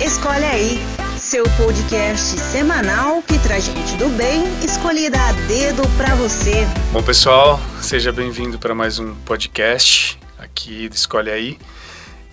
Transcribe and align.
Escolhe 0.00 0.44
Aí, 0.44 0.78
seu 1.18 1.44
podcast 1.56 2.38
semanal 2.38 3.22
que 3.22 3.38
traz 3.38 3.64
gente 3.64 3.96
do 3.96 4.10
bem 4.10 4.44
escolhida 4.62 5.18
a 5.18 5.32
dedo 5.48 5.82
para 5.96 6.14
você. 6.16 6.66
Bom, 6.92 7.02
pessoal, 7.02 7.58
seja 7.80 8.12
bem-vindo 8.12 8.58
para 8.58 8.74
mais 8.74 8.98
um 8.98 9.14
podcast 9.14 10.18
aqui 10.36 10.86
do 10.90 10.94
Escolhe 10.94 11.30
Aí. 11.30 11.58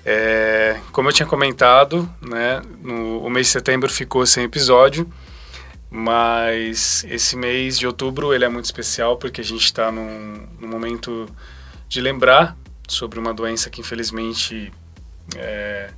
É, 0.06 0.78
como 0.92 1.08
eu 1.08 1.14
tinha 1.14 1.26
comentado, 1.26 2.08
né, 2.22 2.62
no, 2.82 3.22
o 3.22 3.30
mês 3.30 3.48
de 3.48 3.54
setembro 3.54 3.90
ficou 3.90 4.26
sem 4.26 4.44
episódio, 4.44 5.10
mas 5.90 7.06
esse 7.08 7.38
mês 7.38 7.80
de 7.80 7.88
outubro 7.88 8.34
ele 8.34 8.44
é 8.44 8.50
muito 8.50 8.66
especial 8.66 9.16
porque 9.16 9.40
a 9.40 9.44
gente 9.44 9.64
está 9.64 9.90
num, 9.90 10.46
num 10.60 10.68
momento 10.68 11.30
de 11.88 12.02
lembrar 12.02 12.58
sobre 12.90 13.18
uma 13.20 13.34
doença 13.34 13.70
que 13.70 13.80
infelizmente 13.80 14.70
é, 15.38 15.92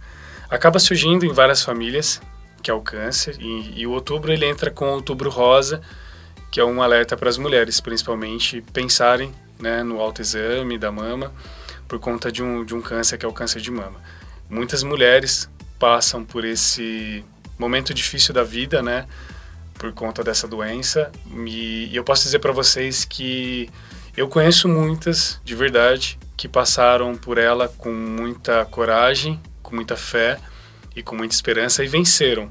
acaba 0.50 0.80
surgindo 0.80 1.25
em 1.25 1.34
várias 1.34 1.64
famílias, 1.64 2.21
que 2.62 2.71
é 2.71 2.73
o 2.73 2.82
câncer. 2.82 3.38
E, 3.40 3.81
e, 3.81 3.88
o 3.88 3.91
outubro 3.91 4.31
ele 4.31 4.45
entra 4.45 4.71
com 4.71 4.85
o 4.85 4.94
outubro 4.94 5.30
rosa, 5.30 5.81
que 6.52 6.59
é 6.59 6.66
um 6.66 6.81
alerta 6.81 7.16
para 7.18 7.30
as 7.30 7.38
mulheres, 7.38 7.80
principalmente, 7.80 8.62
pensarem 8.73 9.34
né, 9.59 9.84
no 9.84 9.99
autoexame 9.99 10.77
da 10.77 10.91
mama 10.91 11.31
por 11.88 11.99
conta 11.99 12.31
de 12.31 12.41
um, 12.41 12.66
de 12.66 12.73
um 12.73 12.81
câncer 12.81 13.18
que 13.18 13.26
é 13.26 13.30
o 13.30 13.34
câncer 13.34 13.62
de 13.62 13.71
mama. 13.71 13.99
Muitas 14.49 14.84
mulheres 14.84 15.49
passam 15.77 16.23
por 16.23 16.44
esse 16.44 17.23
momento 17.57 17.93
difícil 17.93 18.34
da 18.34 18.43
vida, 18.43 18.82
né, 18.82 19.05
por 19.77 19.91
conta 19.93 20.23
dessa 20.23 20.48
doença. 20.48 21.12
E, 21.46 21.90
e 21.91 21.96
eu 21.96 22.04
posso 22.04 22.23
dizer 22.23 22.40
para 22.40 22.52
vocês 22.52 23.05
que 23.05 23.70
eu 24.16 24.27
conheço 24.27 24.68
muitas, 24.68 25.40
de 25.43 25.55
verdade, 25.55 26.18
que 26.38 26.48
passaram 26.48 27.16
por 27.16 27.38
ela 27.38 27.68
com 27.68 27.91
muita 27.91 28.66
coragem, 28.66 29.40
com 29.75 29.77
muita 29.77 29.97
fé 29.97 30.39
e 30.95 31.03
com 31.03 31.15
muita 31.15 31.35
esperança 31.35 31.84
e 31.84 31.88
venceram. 31.88 32.49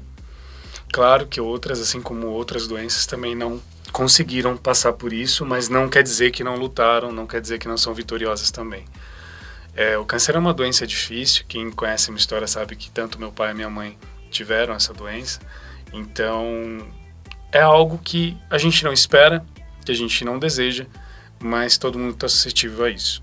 Claro 0.93 1.25
que 1.25 1.41
outras, 1.41 1.81
assim 1.81 1.99
como 1.99 2.27
outras 2.27 2.67
doenças, 2.67 3.07
também 3.07 3.35
não 3.35 3.59
conseguiram 3.91 4.55
passar 4.55 4.93
por 4.93 5.11
isso, 5.11 5.45
mas 5.45 5.67
não 5.67 5.89
quer 5.89 6.03
dizer 6.03 6.31
que 6.31 6.43
não 6.43 6.55
lutaram, 6.55 7.11
não 7.11 7.25
quer 7.25 7.41
dizer 7.41 7.57
que 7.57 7.67
não 7.67 7.77
são 7.77 7.93
vitoriosas 7.93 8.51
também. 8.51 8.85
É, 9.75 9.97
o 9.97 10.05
câncer 10.05 10.35
é 10.35 10.39
uma 10.39 10.53
doença 10.53 10.85
difícil. 10.85 11.43
Quem 11.47 11.69
conhece 11.71 12.09
a 12.09 12.11
minha 12.11 12.19
história 12.19 12.47
sabe 12.47 12.75
que 12.75 12.91
tanto 12.91 13.19
meu 13.19 13.31
pai 13.31 13.51
e 13.51 13.55
minha 13.55 13.69
mãe 13.69 13.97
tiveram 14.29 14.73
essa 14.73 14.93
doença. 14.93 15.39
Então, 15.91 16.87
é 17.51 17.61
algo 17.61 17.97
que 17.97 18.37
a 18.49 18.57
gente 18.57 18.83
não 18.83 18.93
espera, 18.93 19.43
que 19.83 19.91
a 19.91 19.95
gente 19.95 20.23
não 20.23 20.37
deseja, 20.37 20.85
mas 21.39 21.77
todo 21.77 21.97
mundo 21.97 22.13
está 22.13 22.27
suscetível 22.27 22.85
a 22.85 22.89
isso. 22.89 23.21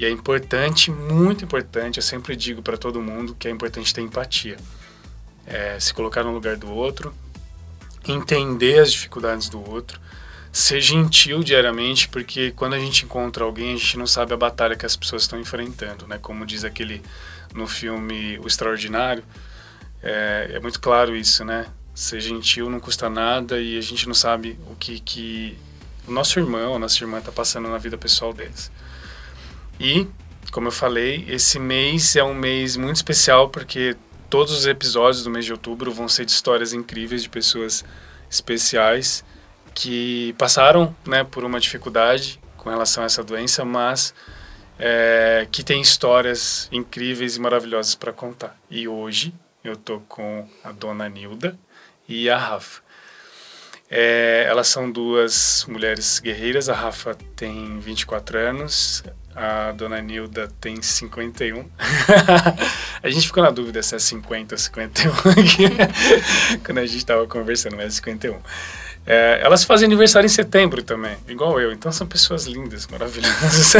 E 0.00 0.06
é 0.06 0.08
importante, 0.08 0.90
muito 0.90 1.44
importante, 1.44 1.98
eu 1.98 2.02
sempre 2.02 2.34
digo 2.34 2.62
para 2.62 2.78
todo 2.78 3.02
mundo 3.02 3.36
que 3.38 3.46
é 3.46 3.50
importante 3.50 3.92
ter 3.92 4.00
empatia. 4.00 4.56
É, 5.46 5.78
se 5.78 5.92
colocar 5.92 6.24
no 6.24 6.32
lugar 6.32 6.56
do 6.56 6.70
outro, 6.70 7.14
entender 8.08 8.78
as 8.78 8.90
dificuldades 8.90 9.50
do 9.50 9.60
outro, 9.60 10.00
ser 10.50 10.80
gentil 10.80 11.44
diariamente, 11.44 12.08
porque 12.08 12.50
quando 12.52 12.72
a 12.72 12.78
gente 12.78 13.04
encontra 13.04 13.44
alguém, 13.44 13.74
a 13.74 13.76
gente 13.76 13.98
não 13.98 14.06
sabe 14.06 14.32
a 14.32 14.38
batalha 14.38 14.74
que 14.74 14.86
as 14.86 14.96
pessoas 14.96 15.24
estão 15.24 15.38
enfrentando, 15.38 16.06
né? 16.06 16.16
Como 16.16 16.46
diz 16.46 16.64
aquele 16.64 17.02
no 17.52 17.66
filme 17.66 18.38
O 18.38 18.46
Extraordinário, 18.46 19.22
é, 20.02 20.52
é 20.54 20.60
muito 20.60 20.80
claro 20.80 21.14
isso, 21.14 21.44
né? 21.44 21.66
Ser 21.94 22.22
gentil 22.22 22.70
não 22.70 22.80
custa 22.80 23.10
nada 23.10 23.60
e 23.60 23.76
a 23.76 23.82
gente 23.82 24.06
não 24.06 24.14
sabe 24.14 24.58
o 24.66 24.74
que, 24.76 24.98
que 24.98 25.58
o 26.08 26.10
nosso 26.10 26.38
irmão, 26.38 26.76
a 26.76 26.78
nossa 26.78 27.04
irmã 27.04 27.18
está 27.18 27.30
passando 27.30 27.68
na 27.68 27.76
vida 27.76 27.98
pessoal 27.98 28.32
deles. 28.32 28.70
E, 29.80 30.06
como 30.52 30.68
eu 30.68 30.72
falei, 30.72 31.24
esse 31.26 31.58
mês 31.58 32.14
é 32.14 32.22
um 32.22 32.34
mês 32.34 32.76
muito 32.76 32.96
especial 32.96 33.48
porque 33.48 33.96
todos 34.28 34.52
os 34.52 34.66
episódios 34.66 35.24
do 35.24 35.30
mês 35.30 35.46
de 35.46 35.52
outubro 35.52 35.90
vão 35.90 36.06
ser 36.06 36.26
de 36.26 36.32
histórias 36.32 36.74
incríveis 36.74 37.22
de 37.22 37.30
pessoas 37.30 37.84
especiais 38.30 39.24
que 39.74 40.34
passaram 40.38 40.94
né, 41.06 41.24
por 41.24 41.44
uma 41.44 41.58
dificuldade 41.58 42.38
com 42.58 42.68
relação 42.68 43.02
a 43.02 43.06
essa 43.06 43.24
doença, 43.24 43.64
mas 43.64 44.12
é, 44.78 45.48
que 45.50 45.64
tem 45.64 45.80
histórias 45.80 46.68
incríveis 46.70 47.36
e 47.36 47.40
maravilhosas 47.40 47.94
para 47.94 48.12
contar. 48.12 48.58
E 48.70 48.86
hoje 48.86 49.32
eu 49.64 49.76
tô 49.76 50.00
com 50.00 50.46
a 50.62 50.72
dona 50.72 51.08
Nilda 51.08 51.58
e 52.06 52.28
a 52.28 52.36
Rafa. 52.36 52.82
É, 53.90 54.44
elas 54.46 54.68
são 54.68 54.90
duas 54.90 55.64
mulheres 55.68 56.20
guerreiras. 56.20 56.68
A 56.68 56.74
Rafa 56.74 57.16
tem 57.34 57.78
24 57.80 58.38
anos, 58.38 59.02
a 59.34 59.72
dona 59.72 60.00
Nilda 60.00 60.48
tem 60.60 60.80
51. 60.80 61.64
a 63.02 63.10
gente 63.10 63.26
ficou 63.26 63.42
na 63.42 63.50
dúvida 63.50 63.82
se 63.82 63.94
é 63.94 63.98
50 63.98 64.54
ou 64.54 64.58
51 64.58 65.12
quando 66.64 66.78
a 66.78 66.86
gente 66.86 66.98
estava 66.98 67.26
conversando, 67.26 67.76
mas 67.76 67.86
é 67.86 67.90
51. 67.90 68.38
É, 69.06 69.40
elas 69.42 69.64
fazem 69.64 69.86
aniversário 69.86 70.26
em 70.26 70.30
setembro 70.30 70.82
também, 70.82 71.16
igual 71.28 71.60
eu. 71.60 71.72
Então 71.72 71.90
são 71.90 72.06
pessoas 72.06 72.46
lindas, 72.46 72.86
maravilhosas. 72.86 73.74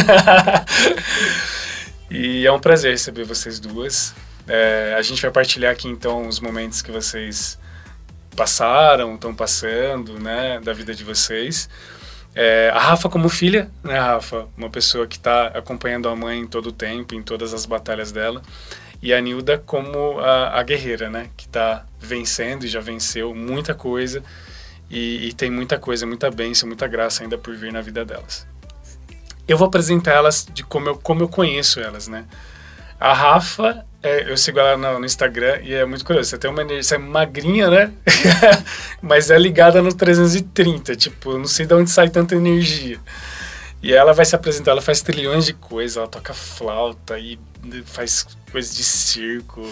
e 2.10 2.46
é 2.46 2.52
um 2.52 2.60
prazer 2.60 2.92
receber 2.92 3.24
vocês 3.24 3.60
duas. 3.60 4.14
É, 4.48 4.94
a 4.98 5.02
gente 5.02 5.20
vai 5.20 5.30
partilhar 5.30 5.72
aqui 5.72 5.88
então 5.88 6.26
os 6.26 6.40
momentos 6.40 6.82
que 6.82 6.90
vocês 6.90 7.58
passaram, 8.34 9.14
estão 9.14 9.34
passando, 9.34 10.18
né, 10.18 10.60
da 10.60 10.72
vida 10.72 10.94
de 10.94 11.04
vocês. 11.04 11.68
É, 12.34 12.70
a 12.72 12.78
Rafa 12.78 13.08
como 13.08 13.28
filha, 13.28 13.70
né, 13.82 13.98
Rafa? 13.98 14.46
Uma 14.56 14.70
pessoa 14.70 15.06
que 15.06 15.16
está 15.16 15.46
acompanhando 15.48 16.08
a 16.08 16.14
mãe 16.14 16.40
em 16.40 16.46
todo 16.46 16.66
o 16.68 16.72
tempo, 16.72 17.14
em 17.14 17.22
todas 17.22 17.52
as 17.52 17.66
batalhas 17.66 18.12
dela. 18.12 18.40
E 19.02 19.12
a 19.12 19.20
Nilda 19.20 19.58
como 19.58 20.20
a, 20.20 20.60
a 20.60 20.62
guerreira, 20.62 21.10
né? 21.10 21.30
Que 21.36 21.46
está 21.46 21.86
vencendo 21.98 22.64
e 22.64 22.68
já 22.68 22.80
venceu 22.80 23.34
muita 23.34 23.74
coisa. 23.74 24.22
E, 24.90 25.28
e, 25.28 25.32
tem 25.32 25.50
muita 25.50 25.78
coisa, 25.78 26.04
muita 26.04 26.30
bênção, 26.30 26.66
muita 26.66 26.86
graça 26.88 27.22
ainda 27.22 27.38
por 27.38 27.54
vir 27.54 27.72
na 27.72 27.80
vida 27.80 28.04
delas. 28.04 28.46
Eu 29.46 29.56
vou 29.56 29.68
apresentar 29.68 30.12
elas 30.12 30.46
de 30.52 30.64
como 30.64 30.88
eu, 30.88 30.96
como 30.96 31.22
eu 31.22 31.28
conheço 31.28 31.80
elas, 31.80 32.08
né? 32.08 32.24
A 32.98 33.12
Rafa, 33.12 33.86
é, 34.02 34.30
eu 34.30 34.36
sigo 34.36 34.58
ela 34.58 34.76
no, 34.76 35.00
no, 35.00 35.04
Instagram 35.04 35.60
e 35.62 35.74
é 35.74 35.84
muito 35.84 36.04
curioso. 36.04 36.30
Você 36.30 36.38
tem 36.38 36.50
uma 36.50 36.62
energia, 36.62 36.82
você 36.82 36.94
é 36.94 36.98
magrinha, 36.98 37.68
né? 37.68 37.92
Mas 39.02 39.30
é 39.30 39.38
ligada 39.38 39.82
no 39.82 39.92
330. 39.92 40.96
Tipo, 40.96 41.36
não 41.36 41.46
sei 41.46 41.66
de 41.66 41.74
onde 41.74 41.90
sai 41.90 42.08
tanta 42.08 42.34
energia. 42.34 42.98
E 43.82 43.92
ela 43.92 44.12
vai 44.12 44.24
se 44.24 44.34
apresentar, 44.34 44.72
ela 44.72 44.82
faz 44.82 45.00
trilhões 45.00 45.46
de 45.46 45.54
coisas, 45.54 45.96
ela 45.96 46.08
toca 46.08 46.34
flauta 46.34 47.18
e 47.18 47.38
faz 47.84 48.26
coisas 48.50 48.74
de 48.74 48.84
circo. 48.84 49.66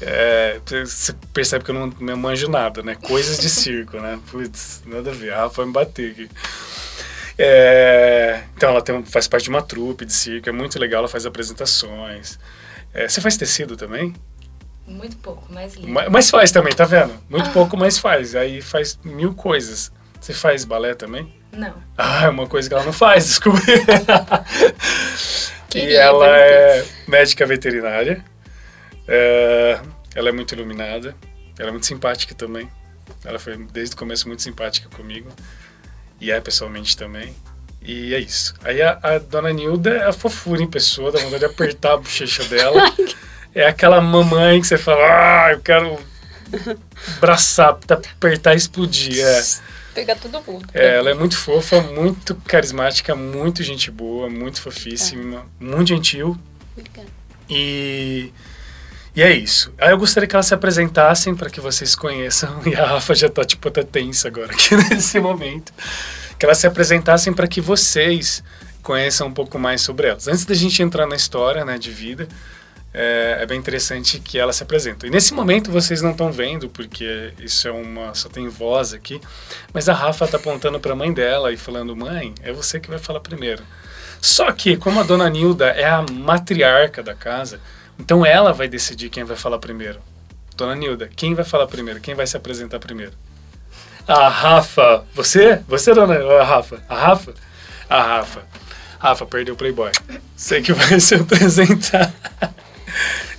É, 0.00 0.60
você 0.84 1.14
percebe 1.32 1.64
que 1.64 1.70
eu 1.70 1.74
não, 1.74 1.92
não 2.00 2.16
manjo 2.16 2.48
nada, 2.48 2.82
né? 2.82 2.94
Coisas 2.94 3.38
de 3.38 3.48
circo, 3.48 3.98
né? 3.98 4.18
Putz, 4.30 4.82
nada 4.86 5.10
a 5.10 5.14
ver. 5.14 5.32
A 5.32 5.42
Rafa 5.42 5.56
vai 5.56 5.66
me 5.66 5.72
bater 5.72 6.10
aqui. 6.10 6.30
É, 7.38 8.42
então 8.56 8.70
ela 8.70 8.82
tem, 8.82 9.02
faz 9.04 9.26
parte 9.26 9.44
de 9.44 9.50
uma 9.50 9.62
trupe 9.62 10.04
de 10.04 10.12
circo, 10.12 10.48
é 10.48 10.52
muito 10.52 10.78
legal, 10.78 11.00
ela 11.00 11.08
faz 11.08 11.24
apresentações. 11.24 12.38
É, 12.92 13.08
você 13.08 13.20
faz 13.20 13.36
tecido 13.36 13.76
também? 13.76 14.14
Muito 14.86 15.16
pouco, 15.16 15.46
mas 15.50 15.74
lindo. 15.74 15.88
Mas, 15.88 16.08
mas 16.10 16.30
faz 16.30 16.50
também, 16.50 16.72
tá 16.74 16.84
vendo? 16.84 17.14
Muito 17.28 17.48
ah. 17.48 17.52
pouco, 17.52 17.76
mas 17.76 17.98
faz. 17.98 18.34
Aí 18.34 18.60
faz 18.60 18.98
mil 19.04 19.34
coisas. 19.34 19.92
Você 20.20 20.32
faz 20.32 20.64
balé 20.64 20.94
também? 20.94 21.34
Não. 21.52 21.74
Ah, 21.96 22.24
é 22.24 22.28
uma 22.28 22.46
coisa 22.46 22.68
que 22.68 22.74
ela 22.74 22.84
não 22.84 22.92
faz, 22.92 23.26
desculpa. 23.26 23.60
e 25.74 25.94
ela 25.94 26.26
é 26.28 26.84
médica 27.08 27.46
veterinária. 27.46 28.24
É, 29.06 29.80
ela 30.14 30.28
é 30.28 30.32
muito 30.32 30.54
iluminada. 30.54 31.16
Ela 31.58 31.68
é 31.68 31.72
muito 31.72 31.86
simpática 31.86 32.34
também. 32.34 32.68
Ela 33.24 33.38
foi 33.38 33.56
desde 33.56 33.94
o 33.94 33.98
começo 33.98 34.26
muito 34.26 34.42
simpática 34.42 34.88
comigo 34.94 35.30
e 36.20 36.30
é 36.30 36.40
pessoalmente 36.40 36.96
também. 36.96 37.34
E 37.84 38.14
é 38.14 38.18
isso. 38.20 38.54
Aí 38.62 38.80
a, 38.80 38.98
a 39.02 39.18
dona 39.18 39.52
Nilda 39.52 39.90
é 39.90 40.06
a 40.06 40.12
fofura 40.12 40.62
em 40.62 40.66
pessoa, 40.66 41.10
dá 41.10 41.18
vontade 41.18 41.40
de 41.40 41.46
apertar 41.46 41.94
a 41.94 41.96
bochecha 41.96 42.44
dela. 42.44 42.80
é 43.54 43.66
aquela 43.66 44.00
mamãe 44.00 44.60
que 44.60 44.66
você 44.66 44.78
fala, 44.78 45.02
ah, 45.02 45.52
eu 45.52 45.60
quero 45.60 45.98
abraçar, 47.16 47.78
apertar 47.88 48.54
e 48.54 48.56
explodir. 48.56 49.24
É. 49.24 49.42
Pegar 49.94 50.16
todo 50.16 50.40
mundo. 50.42 50.66
É, 50.72 50.96
ela 50.96 51.10
é 51.10 51.14
muito 51.14 51.36
fofa, 51.36 51.80
muito 51.80 52.34
carismática, 52.46 53.14
muito 53.14 53.62
gente 53.62 53.90
boa, 53.90 54.30
muito 54.30 54.60
fofíssima, 54.60 55.44
é. 55.60 55.64
muito 55.64 55.88
gentil. 55.88 56.38
Obrigada. 56.76 57.08
E, 57.50 58.32
e 59.14 59.22
é 59.22 59.32
isso. 59.32 59.74
Aí 59.76 59.90
eu 59.90 59.98
gostaria 59.98 60.26
que 60.26 60.34
elas 60.34 60.46
se 60.46 60.54
apresentassem 60.54 61.34
para 61.34 61.50
que 61.50 61.60
vocês 61.60 61.94
conheçam. 61.94 62.60
E 62.64 62.74
a 62.74 62.86
Rafa 62.86 63.14
já 63.14 63.28
tá, 63.28 63.44
tipo, 63.44 63.68
até 63.68 63.82
tensa 63.82 64.28
agora 64.28 64.52
aqui 64.52 64.74
nesse 64.88 65.18
momento 65.20 65.72
que 66.42 66.46
elas 66.46 66.58
se 66.58 66.66
apresentassem 66.66 67.32
para 67.32 67.46
que 67.46 67.60
vocês 67.60 68.42
conheçam 68.82 69.28
um 69.28 69.32
pouco 69.32 69.60
mais 69.60 69.80
sobre 69.80 70.08
elas. 70.08 70.26
Antes 70.26 70.44
da 70.44 70.56
gente 70.56 70.82
entrar 70.82 71.06
na 71.06 71.14
história 71.14 71.64
né, 71.64 71.78
de 71.78 71.92
vida, 71.92 72.26
é, 72.92 73.38
é 73.42 73.46
bem 73.46 73.56
interessante 73.56 74.18
que 74.18 74.40
elas 74.40 74.56
se 74.56 74.64
apresentem. 74.64 75.08
E 75.08 75.12
nesse 75.12 75.32
momento 75.34 75.70
vocês 75.70 76.02
não 76.02 76.10
estão 76.10 76.32
vendo, 76.32 76.68
porque 76.68 77.32
isso 77.38 77.68
é 77.68 77.70
uma. 77.70 78.12
só 78.12 78.28
tem 78.28 78.48
voz 78.48 78.92
aqui, 78.92 79.20
mas 79.72 79.88
a 79.88 79.94
Rafa 79.94 80.24
está 80.24 80.36
apontando 80.36 80.80
para 80.80 80.94
a 80.94 80.96
mãe 80.96 81.12
dela 81.12 81.52
e 81.52 81.56
falando: 81.56 81.94
mãe, 81.94 82.34
é 82.42 82.52
você 82.52 82.80
que 82.80 82.90
vai 82.90 82.98
falar 82.98 83.20
primeiro. 83.20 83.62
Só 84.20 84.50
que, 84.50 84.76
como 84.76 84.98
a 84.98 85.04
dona 85.04 85.30
Nilda 85.30 85.66
é 85.66 85.88
a 85.88 86.02
matriarca 86.02 87.04
da 87.04 87.14
casa, 87.14 87.60
então 88.00 88.26
ela 88.26 88.52
vai 88.52 88.66
decidir 88.66 89.10
quem 89.10 89.22
vai 89.22 89.36
falar 89.36 89.60
primeiro. 89.60 90.00
Dona 90.56 90.74
Nilda, 90.74 91.08
quem 91.14 91.36
vai 91.36 91.44
falar 91.44 91.68
primeiro? 91.68 92.00
Quem 92.00 92.16
vai 92.16 92.26
se 92.26 92.36
apresentar 92.36 92.80
primeiro? 92.80 93.12
A 94.06 94.28
Rafa. 94.28 95.04
Você? 95.14 95.62
Você, 95.68 95.94
dona 95.94 96.14
a 96.40 96.44
Rafa? 96.44 96.82
A 96.88 96.94
Rafa? 96.94 97.34
A 97.88 98.02
Rafa. 98.02 98.42
Rafa, 98.98 99.26
perdeu 99.26 99.54
o 99.54 99.56
Playboy. 99.56 99.92
Você 100.36 100.60
que 100.60 100.72
vai 100.72 100.98
se 101.00 101.14
apresentar. 101.14 102.12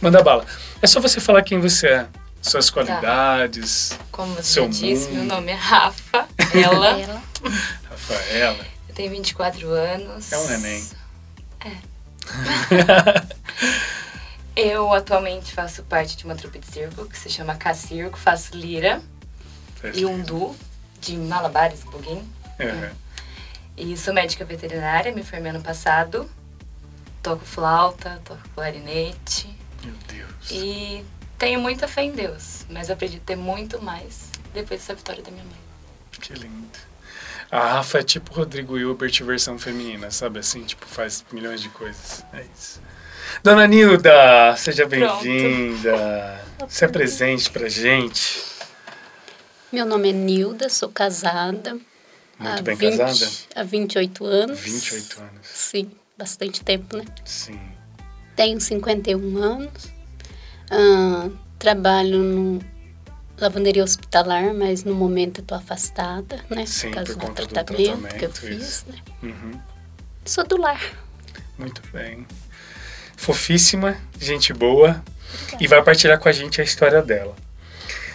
Manda 0.02 0.22
bala. 0.24 0.46
É 0.82 0.88
só 0.88 1.00
você 1.00 1.20
falar 1.20 1.42
quem 1.44 1.60
você 1.60 1.88
é. 1.88 2.08
Suas 2.42 2.68
tá. 2.68 2.74
qualidades. 2.74 3.90
Tá. 3.90 3.98
Como 4.12 4.36
você 4.36 4.44
seu 4.44 4.68
disse, 4.68 5.08
mundo. 5.08 5.16
meu 5.16 5.24
nome 5.26 5.52
é 5.52 5.56
Rafa. 5.56 6.28
Ela. 6.54 7.00
ela. 7.00 7.22
Rafaela. 7.90 8.66
Eu 8.90 8.96
tenho 8.96 9.12
24 9.12 9.70
anos. 9.70 10.32
É 10.32 10.38
um 10.38 10.48
neném. 10.48 10.88
É. 11.66 11.72
Eu 14.56 14.94
atualmente 14.94 15.52
faço 15.52 15.82
parte 15.84 16.16
de 16.16 16.26
uma 16.26 16.36
trupe 16.36 16.60
de 16.60 16.68
circo 16.68 17.06
que 17.06 17.18
se 17.18 17.28
chama 17.28 17.56
K-Circo, 17.56 18.20
faço 18.20 18.56
lira 18.56 19.02
e 19.94 20.06
um 20.06 20.22
duo 20.22 20.56
de 21.00 21.18
malabares, 21.18 21.84
buguin. 21.84 22.28
Uhum. 22.60 22.90
E 23.76 23.98
sou 23.98 24.14
médica 24.14 24.46
veterinária, 24.46 25.12
me 25.12 25.24
formei 25.24 25.50
ano 25.52 25.62
passado. 25.62 26.30
Toco 27.22 27.44
flauta, 27.44 28.22
toco 28.24 28.42
clarinete. 28.54 29.50
Meu 29.84 29.96
Deus. 30.08 30.52
E 30.52 31.04
tenho 31.38 31.60
muita 31.60 31.88
fé 31.88 32.04
em 32.04 32.12
Deus, 32.12 32.66
mas 32.70 32.90
aprendi 32.90 33.18
a 33.18 33.20
ter 33.20 33.36
muito 33.36 33.82
mais 33.82 34.30
depois 34.54 34.80
dessa 34.80 34.94
vitória 34.94 35.24
da 35.24 35.32
minha 35.32 35.44
mãe. 35.44 35.58
Que 36.12 36.34
lindo. 36.34 36.94
A 37.52 37.74
Rafa 37.74 38.00
é 38.00 38.04
tipo 38.04 38.34
Rodrigo 38.34 38.78
Hilbert 38.78 39.24
versão 39.24 39.60
feminina, 39.60 40.10
sabe 40.10 40.40
assim? 40.40 40.64
Tipo, 40.64 40.86
faz 40.86 41.24
milhões 41.32 41.62
de 41.62 41.70
coisas. 41.70 42.26
É 42.34 42.44
isso. 42.56 42.82
Dona 43.44 43.68
Nilda, 43.68 44.56
seja 44.58 44.88
bem-vinda. 44.88 46.44
Se 46.68 46.86
apresente 46.86 47.50
pra 47.50 47.68
gente. 47.70 48.53
Meu 49.74 49.88
nome 49.88 50.12
é 50.12 50.14
Nilda, 50.14 50.70
sou 50.70 50.88
casada. 50.88 51.80
Muito 52.38 52.62
bem 52.62 52.76
20, 52.76 52.96
casada? 52.96 53.32
Há 53.56 53.64
28 53.64 54.24
anos. 54.24 54.60
28 54.60 55.20
anos. 55.20 55.48
Sim, 55.52 55.92
bastante 56.16 56.64
tempo, 56.64 56.96
né? 56.96 57.06
Sim. 57.26 57.60
Tenho 58.36 58.62
51 58.62 59.36
anos. 59.38 59.92
Ah, 60.70 61.28
trabalho 61.58 62.20
no 62.20 62.60
lavanderia 63.40 63.84
hospitalar, 63.84 64.54
mas 64.54 64.84
no 64.84 64.94
momento 64.94 65.42
eu 65.42 65.46
tô 65.46 65.56
afastada, 65.56 66.40
né? 66.52 66.68
Sim, 66.68 66.90
por, 66.90 66.94
causa 66.94 67.14
por 67.16 67.30
do, 67.30 67.34
tratamento 67.34 67.76
do, 67.76 67.84
tratamento 67.84 68.16
que 68.20 68.26
eu 68.26 68.32
fiz, 68.32 68.62
isso. 68.62 68.86
né? 68.88 69.00
Uhum. 69.24 69.60
Sou 70.24 70.46
do 70.46 70.56
lar. 70.56 70.82
Muito 71.58 71.82
bem 71.92 72.28
fofíssima, 73.18 73.98
gente 74.20 74.54
boa, 74.54 75.04
e 75.60 75.66
vai 75.66 75.82
partilhar 75.82 76.20
com 76.20 76.30
a 76.30 76.32
gente 76.32 76.62
a 76.62 76.64
história 76.64 77.02
dela. 77.02 77.36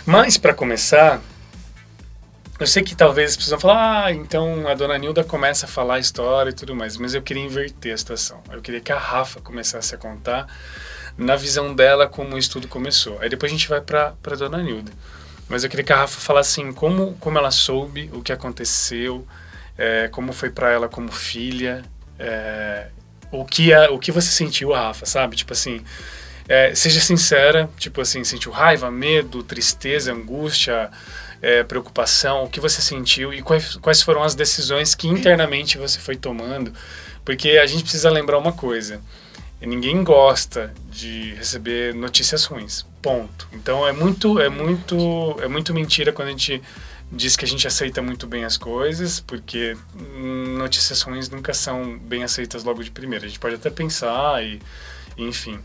Mas, 0.06 0.36
para 0.36 0.54
começar, 0.54 1.20
eu 2.58 2.66
sei 2.66 2.82
que 2.82 2.94
talvez 2.94 3.30
as 3.30 3.36
pessoas 3.36 3.60
falar, 3.60 4.06
ah, 4.06 4.12
então 4.12 4.66
a 4.66 4.74
dona 4.74 4.98
Nilda 4.98 5.22
começa 5.22 5.66
a 5.66 5.68
falar 5.68 5.94
a 5.94 5.98
história 5.98 6.50
e 6.50 6.52
tudo 6.52 6.74
mais, 6.74 6.96
mas 6.96 7.14
eu 7.14 7.22
queria 7.22 7.44
inverter 7.44 7.94
a 7.94 7.96
situação. 7.96 8.42
Eu 8.50 8.60
queria 8.60 8.80
que 8.80 8.90
a 8.90 8.98
Rafa 8.98 9.40
começasse 9.40 9.94
a 9.94 9.98
contar 9.98 10.46
na 11.16 11.36
visão 11.36 11.74
dela 11.74 12.08
como 12.08 12.34
o 12.34 12.38
estudo 12.38 12.66
começou. 12.66 13.18
Aí 13.20 13.28
depois 13.28 13.50
a 13.50 13.54
gente 13.54 13.68
vai 13.68 13.80
para 13.80 14.14
a 14.24 14.34
dona 14.34 14.62
Nilda. 14.62 14.90
Mas 15.48 15.64
eu 15.64 15.70
queria 15.70 15.84
que 15.84 15.92
a 15.92 15.96
Rafa 15.98 16.20
falasse 16.20 16.60
assim, 16.60 16.72
como, 16.72 17.14
como 17.20 17.38
ela 17.38 17.50
soube, 17.50 18.10
o 18.12 18.22
que 18.22 18.32
aconteceu, 18.32 19.26
é, 19.76 20.08
como 20.08 20.32
foi 20.32 20.50
para 20.50 20.70
ela 20.70 20.88
como 20.88 21.12
filha, 21.12 21.84
é, 22.18 22.88
o 23.30 23.44
que, 23.44 23.72
é, 23.72 23.88
o 23.88 23.98
que 23.98 24.10
você 24.10 24.30
sentiu, 24.30 24.72
Rafa, 24.72 25.06
sabe? 25.06 25.36
Tipo 25.36 25.52
assim, 25.52 25.82
é, 26.48 26.74
seja 26.74 27.00
sincera, 27.00 27.70
tipo 27.78 28.00
assim, 28.00 28.24
sentiu 28.24 28.50
raiva, 28.50 28.90
medo, 28.90 29.42
tristeza, 29.42 30.12
angústia, 30.12 30.90
é, 31.40 31.62
preocupação, 31.62 32.44
o 32.44 32.48
que 32.48 32.60
você 32.60 32.80
sentiu 32.80 33.32
e 33.32 33.42
quais, 33.42 33.76
quais 33.76 34.02
foram 34.02 34.22
as 34.22 34.34
decisões 34.34 34.94
que 34.94 35.08
internamente 35.08 35.78
você 35.78 35.98
foi 35.98 36.16
tomando, 36.16 36.72
porque 37.24 37.50
a 37.58 37.66
gente 37.66 37.82
precisa 37.82 38.10
lembrar 38.10 38.38
uma 38.38 38.52
coisa, 38.52 39.00
ninguém 39.60 40.02
gosta 40.04 40.72
de 40.90 41.34
receber 41.34 41.94
notícias 41.94 42.44
ruins, 42.44 42.86
ponto. 43.02 43.48
Então 43.52 43.86
é 43.86 43.92
muito, 43.92 44.40
é 44.40 44.48
muito, 44.48 45.36
é 45.40 45.48
muito 45.48 45.74
mentira 45.74 46.12
quando 46.12 46.28
a 46.28 46.30
gente 46.32 46.62
diz 47.10 47.36
que 47.36 47.44
a 47.44 47.48
gente 47.48 47.66
aceita 47.66 48.02
muito 48.02 48.26
bem 48.26 48.44
as 48.44 48.56
coisas, 48.56 49.20
porque 49.20 49.76
notícias 50.56 51.00
ruins 51.02 51.28
nunca 51.28 51.54
são 51.54 51.98
bem 51.98 52.22
aceitas 52.22 52.64
logo 52.64 52.82
de 52.82 52.90
primeira. 52.90 53.24
A 53.24 53.28
gente 53.28 53.40
pode 53.40 53.54
até 53.54 53.70
pensar 53.70 54.44
e, 54.44 54.60
enfim, 55.16 55.58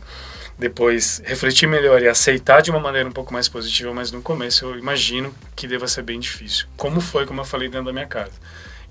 depois 0.57 1.21
refletir 1.25 1.67
melhor 1.67 2.01
e 2.01 2.07
aceitar 2.07 2.61
de 2.61 2.71
uma 2.71 2.79
maneira 2.79 3.07
um 3.07 3.11
pouco 3.11 3.33
mais 3.33 3.47
positiva, 3.49 3.93
mas 3.93 4.11
no 4.11 4.21
começo 4.21 4.65
eu 4.65 4.77
imagino 4.77 5.33
que 5.55 5.67
deva 5.67 5.87
ser 5.87 6.03
bem 6.03 6.19
difícil. 6.19 6.67
Como 6.77 7.01
foi, 7.01 7.25
como 7.25 7.41
eu 7.41 7.45
falei 7.45 7.69
dentro 7.69 7.87
da 7.87 7.93
minha 7.93 8.07
casa. 8.07 8.33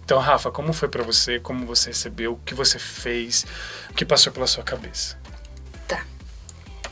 Então, 0.04 0.18
Rafa, 0.18 0.50
como 0.50 0.72
foi 0.72 0.88
para 0.88 1.02
você? 1.02 1.38
Como 1.38 1.64
você 1.64 1.90
recebeu? 1.90 2.32
O 2.32 2.40
que 2.44 2.54
você 2.54 2.78
fez? 2.78 3.46
O 3.90 3.94
que 3.94 4.04
passou 4.04 4.32
pela 4.32 4.46
sua 4.46 4.64
cabeça? 4.64 5.16
Tá. 5.86 6.04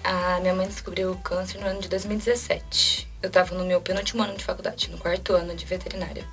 A 0.04 0.38
minha 0.40 0.54
mãe 0.54 0.68
descobriu 0.68 1.10
o 1.10 1.18
câncer 1.18 1.58
no 1.60 1.66
ano 1.66 1.80
de 1.80 1.88
2017 1.88 3.10
eu 3.22 3.30
tava 3.30 3.54
no 3.54 3.64
meu 3.64 3.80
penúltimo 3.80 4.22
ano 4.22 4.36
de 4.36 4.44
faculdade, 4.44 4.90
no 4.90 4.98
quarto 4.98 5.34
ano 5.34 5.54
de 5.54 5.64
veterinária. 5.64 6.24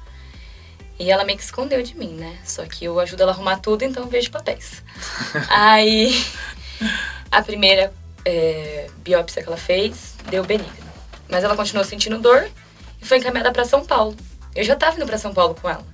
E 1.00 1.12
ela 1.12 1.24
meio 1.24 1.38
que 1.38 1.44
escondeu 1.44 1.82
de 1.84 1.96
mim, 1.96 2.14
né? 2.14 2.40
Só 2.44 2.66
que 2.66 2.86
eu 2.86 3.00
ajudo 3.00 3.22
ela 3.22 3.32
a 3.32 3.36
arrumar 3.36 3.58
tudo, 3.58 3.84
então 3.84 4.04
eu 4.04 4.10
vejo 4.10 4.32
papéis. 4.32 4.84
Aí, 5.50 6.26
a 7.30 7.42
primeira 7.42 7.94
é, 8.28 8.88
biópsia 8.98 9.42
que 9.42 9.48
ela 9.48 9.58
fez 9.58 10.16
deu 10.30 10.44
benigna. 10.44 10.88
Mas 11.30 11.44
ela 11.44 11.56
continuou 11.56 11.86
sentindo 11.86 12.20
dor 12.20 12.50
e 13.02 13.06
foi 13.06 13.18
encaminhada 13.18 13.52
para 13.52 13.64
São 13.64 13.86
Paulo. 13.86 14.16
Eu 14.54 14.64
já 14.64 14.76
tava 14.76 14.98
indo 14.98 15.06
para 15.06 15.18
São 15.18 15.34
Paulo 15.34 15.56
com 15.56 15.70
ela. 15.70 15.86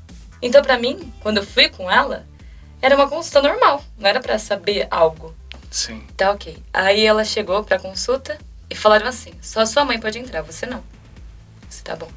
Então, 0.42 0.62
para 0.62 0.78
mim, 0.78 1.14
quando 1.22 1.38
eu 1.38 1.44
fui 1.46 1.70
com 1.70 1.90
ela, 1.90 2.26
era 2.82 2.96
uma 2.96 3.08
consulta 3.08 3.42
normal, 3.42 3.84
não 3.98 4.10
era 4.10 4.20
para 4.20 4.40
saber 4.40 4.88
algo. 4.90 5.34
Sim. 5.70 6.06
Tá 6.18 6.32
ok. 6.32 6.58
Aí 6.74 7.06
ela 7.06 7.24
chegou 7.24 7.64
pra 7.64 7.80
consulta, 7.80 8.38
e 8.74 8.76
falaram 8.76 9.08
assim: 9.08 9.34
só 9.42 9.66
sua 9.66 9.86
mãe 9.86 10.00
pode 10.00 10.18
entrar, 10.18 10.42
você 10.42 10.66
não. 10.66 10.84
Você 11.70 11.84
tá 11.84 11.96
bom. 11.96 12.10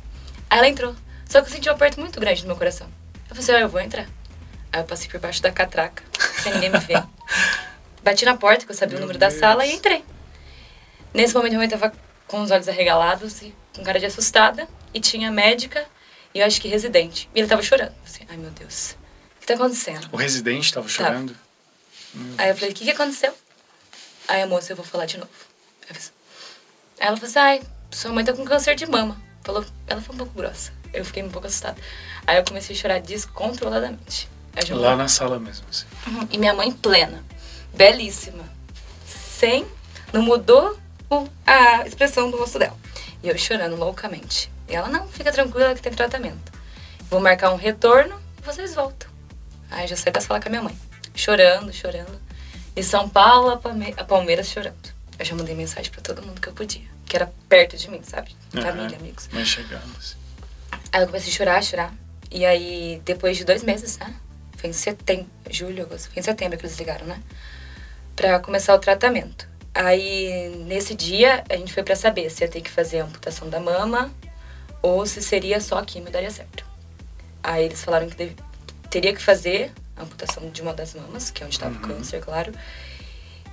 Aí 0.49 0.59
ela 0.59 0.69
entrou. 0.69 0.95
Só 1.29 1.43
que 1.43 1.49
eu 1.49 1.53
senti 1.53 1.69
um 1.69 1.73
aperto 1.73 2.01
muito 2.01 2.19
grande 2.19 2.43
no 2.43 2.49
meu 2.49 2.57
coração. 2.57 2.89
Eu 3.29 3.37
falei: 3.37 3.61
ah, 3.61 3.65
eu 3.65 3.69
vou 3.69 3.81
entrar. 3.81 4.07
Aí 4.73 4.81
eu 4.81 4.85
passei 4.85 5.09
por 5.09 5.21
baixo 5.21 5.43
da 5.43 5.53
catraca, 5.53 6.03
sem 6.43 6.55
ninguém 6.55 6.71
me 6.71 6.79
ver. 6.79 7.03
Bati 8.07 8.25
na 8.25 8.37
porta, 8.37 8.65
que 8.65 8.71
eu 8.71 8.77
sabia 8.77 8.93
meu 8.93 8.99
o 8.99 9.01
número 9.01 9.19
Deus. 9.19 9.35
da 9.35 9.41
sala, 9.41 9.67
e 9.67 9.73
entrei. 9.73 10.05
Nesse 11.13 11.35
momento, 11.35 11.51
minha 11.51 11.59
mãe 11.59 11.69
tava 11.69 11.93
com 12.29 12.41
os 12.41 12.53
olhos 12.53 12.69
arregalados 12.69 13.43
e 13.43 13.53
com 13.75 13.83
cara 13.83 13.99
de 13.99 14.07
assustada. 14.07 14.69
E 14.95 15.01
tinha 15.01 15.29
médica 15.29 15.85
e 16.33 16.39
eu 16.39 16.47
acho 16.47 16.61
que 16.61 16.69
residente. 16.69 17.29
E 17.35 17.41
ele 17.41 17.49
tava 17.49 17.63
chorando. 17.63 17.93
Assim, 18.05 18.25
ai 18.29 18.37
meu 18.37 18.51
Deus, 18.53 18.97
o 19.37 19.41
que 19.41 19.47
tá 19.49 19.55
acontecendo? 19.55 20.09
O 20.13 20.17
residente 20.17 20.73
tava 20.73 20.89
chorando? 20.89 21.35
Tava. 21.35 22.27
Aí 22.39 22.51
eu 22.51 22.55
falei, 22.55 22.71
o 22.71 22.75
que, 22.75 22.85
que 22.85 22.91
aconteceu? 22.93 23.35
Aí 24.29 24.41
a 24.41 24.47
moça, 24.47 24.71
eu 24.71 24.77
vou 24.77 24.85
falar 24.85 25.07
de 25.07 25.19
novo. 25.19 25.31
Aí 25.91 27.09
ela 27.09 27.17
falou 27.17 27.29
assim, 27.29 27.39
ai, 27.41 27.63
sua 27.91 28.13
mãe 28.13 28.25
tá 28.25 28.33
com 28.33 28.45
câncer 28.45 28.77
de 28.77 28.87
mama. 28.87 29.21
Falou, 29.43 29.67
ela 29.89 30.01
foi 30.01 30.15
um 30.15 30.19
pouco 30.19 30.33
grossa. 30.33 30.73
Eu 30.95 31.05
fiquei 31.05 31.25
um 31.25 31.31
pouco 31.31 31.49
assustada. 31.49 31.77
Aí 32.25 32.37
eu 32.37 32.45
comecei 32.45 32.77
a 32.77 32.79
chorar 32.79 33.01
descontroladamente. 33.01 34.29
Lá 34.71 34.95
na 34.95 35.09
sala 35.09 35.41
mesmo, 35.41 35.67
assim. 35.69 35.87
Uhum. 36.07 36.29
E 36.31 36.39
minha 36.39 36.55
mãe 36.55 36.71
plena, 36.73 37.23
belíssima. 37.77 38.45
Sem, 39.07 39.67
não 40.13 40.23
mudou 40.23 40.79
a 41.47 41.87
expressão 41.87 42.31
do 42.31 42.39
rosto 42.39 42.59
dela. 42.59 42.77
E 43.23 43.29
eu 43.29 43.39
chorando 43.39 43.77
loucamente. 43.77 44.51
E 44.69 44.75
ela, 44.75 44.89
não, 44.89 45.07
fica 45.09 45.31
tranquila 45.31 45.75
que 45.75 45.83
tem 45.83 45.93
tratamento. 45.93 46.53
Vou 47.11 47.21
marcar 47.21 47.53
um 47.53 47.57
retorno 47.57 48.21
e 48.39 48.45
vocês 48.45 48.75
voltam. 48.75 49.09
Aí 49.71 49.87
já 49.87 49.97
saí 49.97 50.13
da 50.13 50.21
sala 50.21 50.41
com 50.41 50.49
a 50.49 50.51
minha 50.51 50.63
mãe. 50.63 50.77
Chorando, 51.15 51.73
chorando. 51.73 52.21
E 52.75 52.83
São 52.83 53.09
Paulo 53.09 53.51
a 53.51 54.05
Palmeiras 54.05 54.49
chorando 54.49 54.97
eu 55.19 55.25
já 55.25 55.35
mandei 55.35 55.55
mensagem 55.55 55.91
para 55.91 56.03
todo 56.03 56.23
mundo 56.23 56.41
que 56.41 56.49
eu 56.49 56.53
podia. 56.53 56.85
Que 57.07 57.17
era 57.17 57.33
perto 57.49 57.77
de 57.77 57.91
mim, 57.91 58.01
sabe? 58.03 58.37
Família, 58.51 58.99
amigos. 58.99 59.29
Mas 59.33 59.49
chegando, 59.49 59.97
assim. 59.97 60.17
Aí 60.93 61.03
eu 61.03 61.07
comecei 61.07 61.33
a 61.33 61.37
chorar, 61.37 61.63
chorar. 61.63 61.95
E 62.31 62.45
aí, 62.45 63.01
depois 63.05 63.37
de 63.37 63.45
dois 63.45 63.63
meses, 63.63 63.99
né? 63.99 64.15
Foi 64.57 64.71
em 64.71 64.73
setembro, 64.73 65.31
julho, 65.51 65.85
agosto. 65.85 66.11
Foi 66.11 66.21
em 66.21 66.23
setembro 66.23 66.59
que 66.59 66.67
eles 66.67 66.77
ligaram, 66.79 67.07
né? 67.07 67.23
Pra 68.17 68.41
começar 68.41 68.75
o 68.75 68.79
tratamento. 68.79 69.47
Aí, 69.75 70.65
nesse 70.67 70.95
dia, 70.95 71.45
a 71.51 71.57
gente 71.57 71.73
foi 71.73 71.83
para 71.83 71.95
saber 71.95 72.31
se 72.31 72.43
ia 72.43 72.49
ter 72.49 72.63
que 72.63 72.71
fazer 72.71 73.01
a 73.01 73.05
amputação 73.05 73.49
da 73.51 73.61
mama 73.61 74.11
ou 74.81 75.05
se 75.05 75.21
seria 75.21 75.61
só 75.61 75.83
quimio 75.83 76.11
daria 76.11 76.31
certo. 76.31 76.65
Aí 77.43 77.65
eles 77.65 77.85
falaram 77.85 78.09
que 78.09 78.17
deve, 78.17 78.35
teria 78.91 79.15
que 79.15 79.23
fazer 79.23 79.71
a 79.97 80.03
amputação 80.03 80.49
de 80.49 80.63
uma 80.63 80.73
das 80.73 80.95
mamas, 80.95 81.31
que 81.31 81.43
é 81.43 81.47
onde 81.47 81.55
estava 81.55 81.75
uhum. 81.75 81.79
o 81.79 81.89
câncer, 81.89 82.21
claro, 82.21 82.53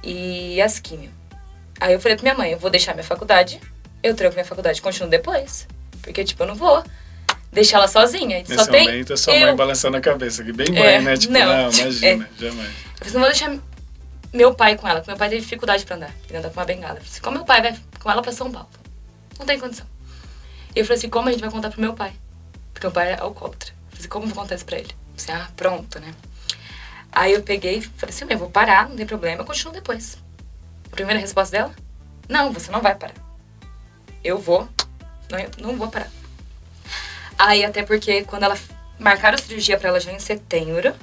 e 0.01 0.61
as 0.61 0.79
quimio. 0.79 1.11
Aí 1.79 1.93
eu 1.93 1.99
falei 1.99 2.15
pra 2.15 2.23
minha 2.23 2.35
mãe, 2.35 2.51
eu 2.51 2.59
vou 2.59 2.69
deixar 2.69 2.93
minha 2.93 3.03
faculdade, 3.03 3.59
eu 4.01 4.15
tranco 4.15 4.33
minha 4.35 4.45
faculdade 4.45 4.79
e 4.79 4.81
continuo 4.81 5.09
depois. 5.09 5.67
Porque, 6.01 6.23
tipo, 6.23 6.43
eu 6.43 6.47
não 6.47 6.55
vou 6.55 6.83
deixar 7.51 7.77
ela 7.77 7.87
sozinha. 7.87 8.39
Nesse 8.39 8.55
só 8.55 8.65
tem 8.65 8.85
momento 8.85 9.13
é 9.13 9.17
sua 9.17 9.35
eu... 9.35 9.47
mãe 9.47 9.55
balançando 9.55 9.97
a 9.97 10.01
cabeça, 10.01 10.43
que 10.43 10.53
bem 10.53 10.67
mãe, 10.71 10.81
é, 10.81 11.01
né? 11.01 11.17
Tipo, 11.17 11.33
não, 11.33 11.45
não 11.45 11.71
imagina, 11.71 12.29
é. 12.37 12.45
jamais. 12.45 12.69
Eu 12.99 13.05
falei, 13.05 13.13
não 13.13 13.21
vou 13.21 13.29
deixar 13.29 13.57
meu 14.33 14.53
pai 14.55 14.75
com 14.75 14.87
ela, 14.87 14.99
porque 14.99 15.11
meu 15.11 15.17
pai 15.17 15.29
teve 15.29 15.41
dificuldade 15.41 15.85
pra 15.85 15.95
andar. 15.95 16.11
Ele 16.27 16.37
anda 16.37 16.49
com 16.49 16.59
uma 16.59 16.65
bengala. 16.65 16.97
Eu 16.99 17.03
falei, 17.03 17.21
como 17.21 17.37
meu 17.37 17.45
pai 17.45 17.61
vai 17.61 17.79
com 17.99 18.11
ela 18.11 18.21
pra 18.21 18.31
São 18.31 18.51
Paulo? 18.51 18.69
não 19.37 19.45
tem 19.45 19.59
condição. 19.59 19.85
E 20.75 20.79
eu 20.79 20.85
falei 20.85 20.97
assim, 20.97 21.09
como 21.09 21.29
a 21.29 21.31
gente 21.31 21.41
vai 21.41 21.51
contar 21.51 21.69
pro 21.69 21.81
meu 21.81 21.93
pai? 21.93 22.13
Porque 22.73 22.87
meu 22.87 22.93
pai 22.93 23.11
é 23.11 23.19
alcoólatra. 23.19 23.69
Eu 23.69 23.89
falei 23.89 23.99
assim, 23.99 24.09
como 24.09 24.27
vou 24.27 24.35
contar 24.35 24.55
isso 24.55 24.65
pra 24.65 24.79
ele? 24.79 24.91
Eu 24.91 25.21
falei 25.21 25.41
assim, 25.41 25.49
ah, 25.49 25.51
pronto, 25.55 25.99
né? 25.99 26.13
Aí 27.11 27.33
eu 27.33 27.43
peguei 27.43 27.77
e 27.77 27.81
falei 27.81 28.13
assim, 28.13 28.25
eu 28.27 28.37
vou 28.37 28.49
parar, 28.49 28.89
não 28.89 28.95
tem 28.95 29.05
problema, 29.05 29.41
eu 29.41 29.45
continuo 29.45 29.73
depois. 29.73 30.17
A 30.91 30.95
primeira 30.95 31.19
resposta 31.19 31.55
dela, 31.55 31.75
não, 32.27 32.51
você 32.51 32.71
não 32.71 32.81
vai 32.81 32.95
parar. 32.95 33.13
Eu 34.23 34.39
vou, 34.39 34.67
não, 35.29 35.39
eu 35.39 35.49
não 35.59 35.77
vou 35.77 35.89
parar. 35.89 36.09
Aí 37.37 37.63
até 37.63 37.83
porque 37.83 38.23
quando 38.23 38.43
ela 38.43 38.57
marcaram 38.97 39.35
a 39.35 39.41
cirurgia 39.41 39.77
pra 39.77 39.89
ela 39.89 39.99
já 39.99 40.11
em 40.11 40.19
setembro, 40.19 40.95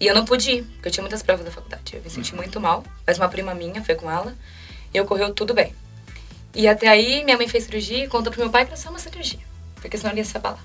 e 0.00 0.06
eu 0.06 0.14
não 0.14 0.24
pude 0.24 0.50
ir, 0.50 0.62
porque 0.64 0.88
eu 0.88 0.92
tinha 0.92 1.02
muitas 1.02 1.22
provas 1.22 1.44
da 1.44 1.50
faculdade. 1.50 1.94
Eu 1.96 2.02
me 2.02 2.10
senti 2.10 2.34
muito 2.34 2.60
mal, 2.60 2.84
mas 3.06 3.18
uma 3.18 3.28
prima 3.28 3.54
minha 3.54 3.82
foi 3.84 3.94
com 3.94 4.10
ela, 4.10 4.34
e 4.92 5.00
ocorreu 5.00 5.32
tudo 5.34 5.52
bem. 5.54 5.74
E 6.54 6.66
até 6.66 6.88
aí 6.88 7.24
minha 7.24 7.36
mãe 7.36 7.46
fez 7.48 7.64
cirurgia 7.64 8.04
e 8.04 8.08
contou 8.08 8.32
pro 8.32 8.40
meu 8.40 8.50
pai 8.50 8.64
que 8.64 8.72
era 8.72 8.80
só 8.80 8.88
uma 8.90 8.98
cirurgia, 8.98 9.40
porque 9.76 9.96
senão 9.98 10.10
ele 10.12 10.20
ia 10.20 10.24
se 10.24 10.36
abalar. 10.36 10.64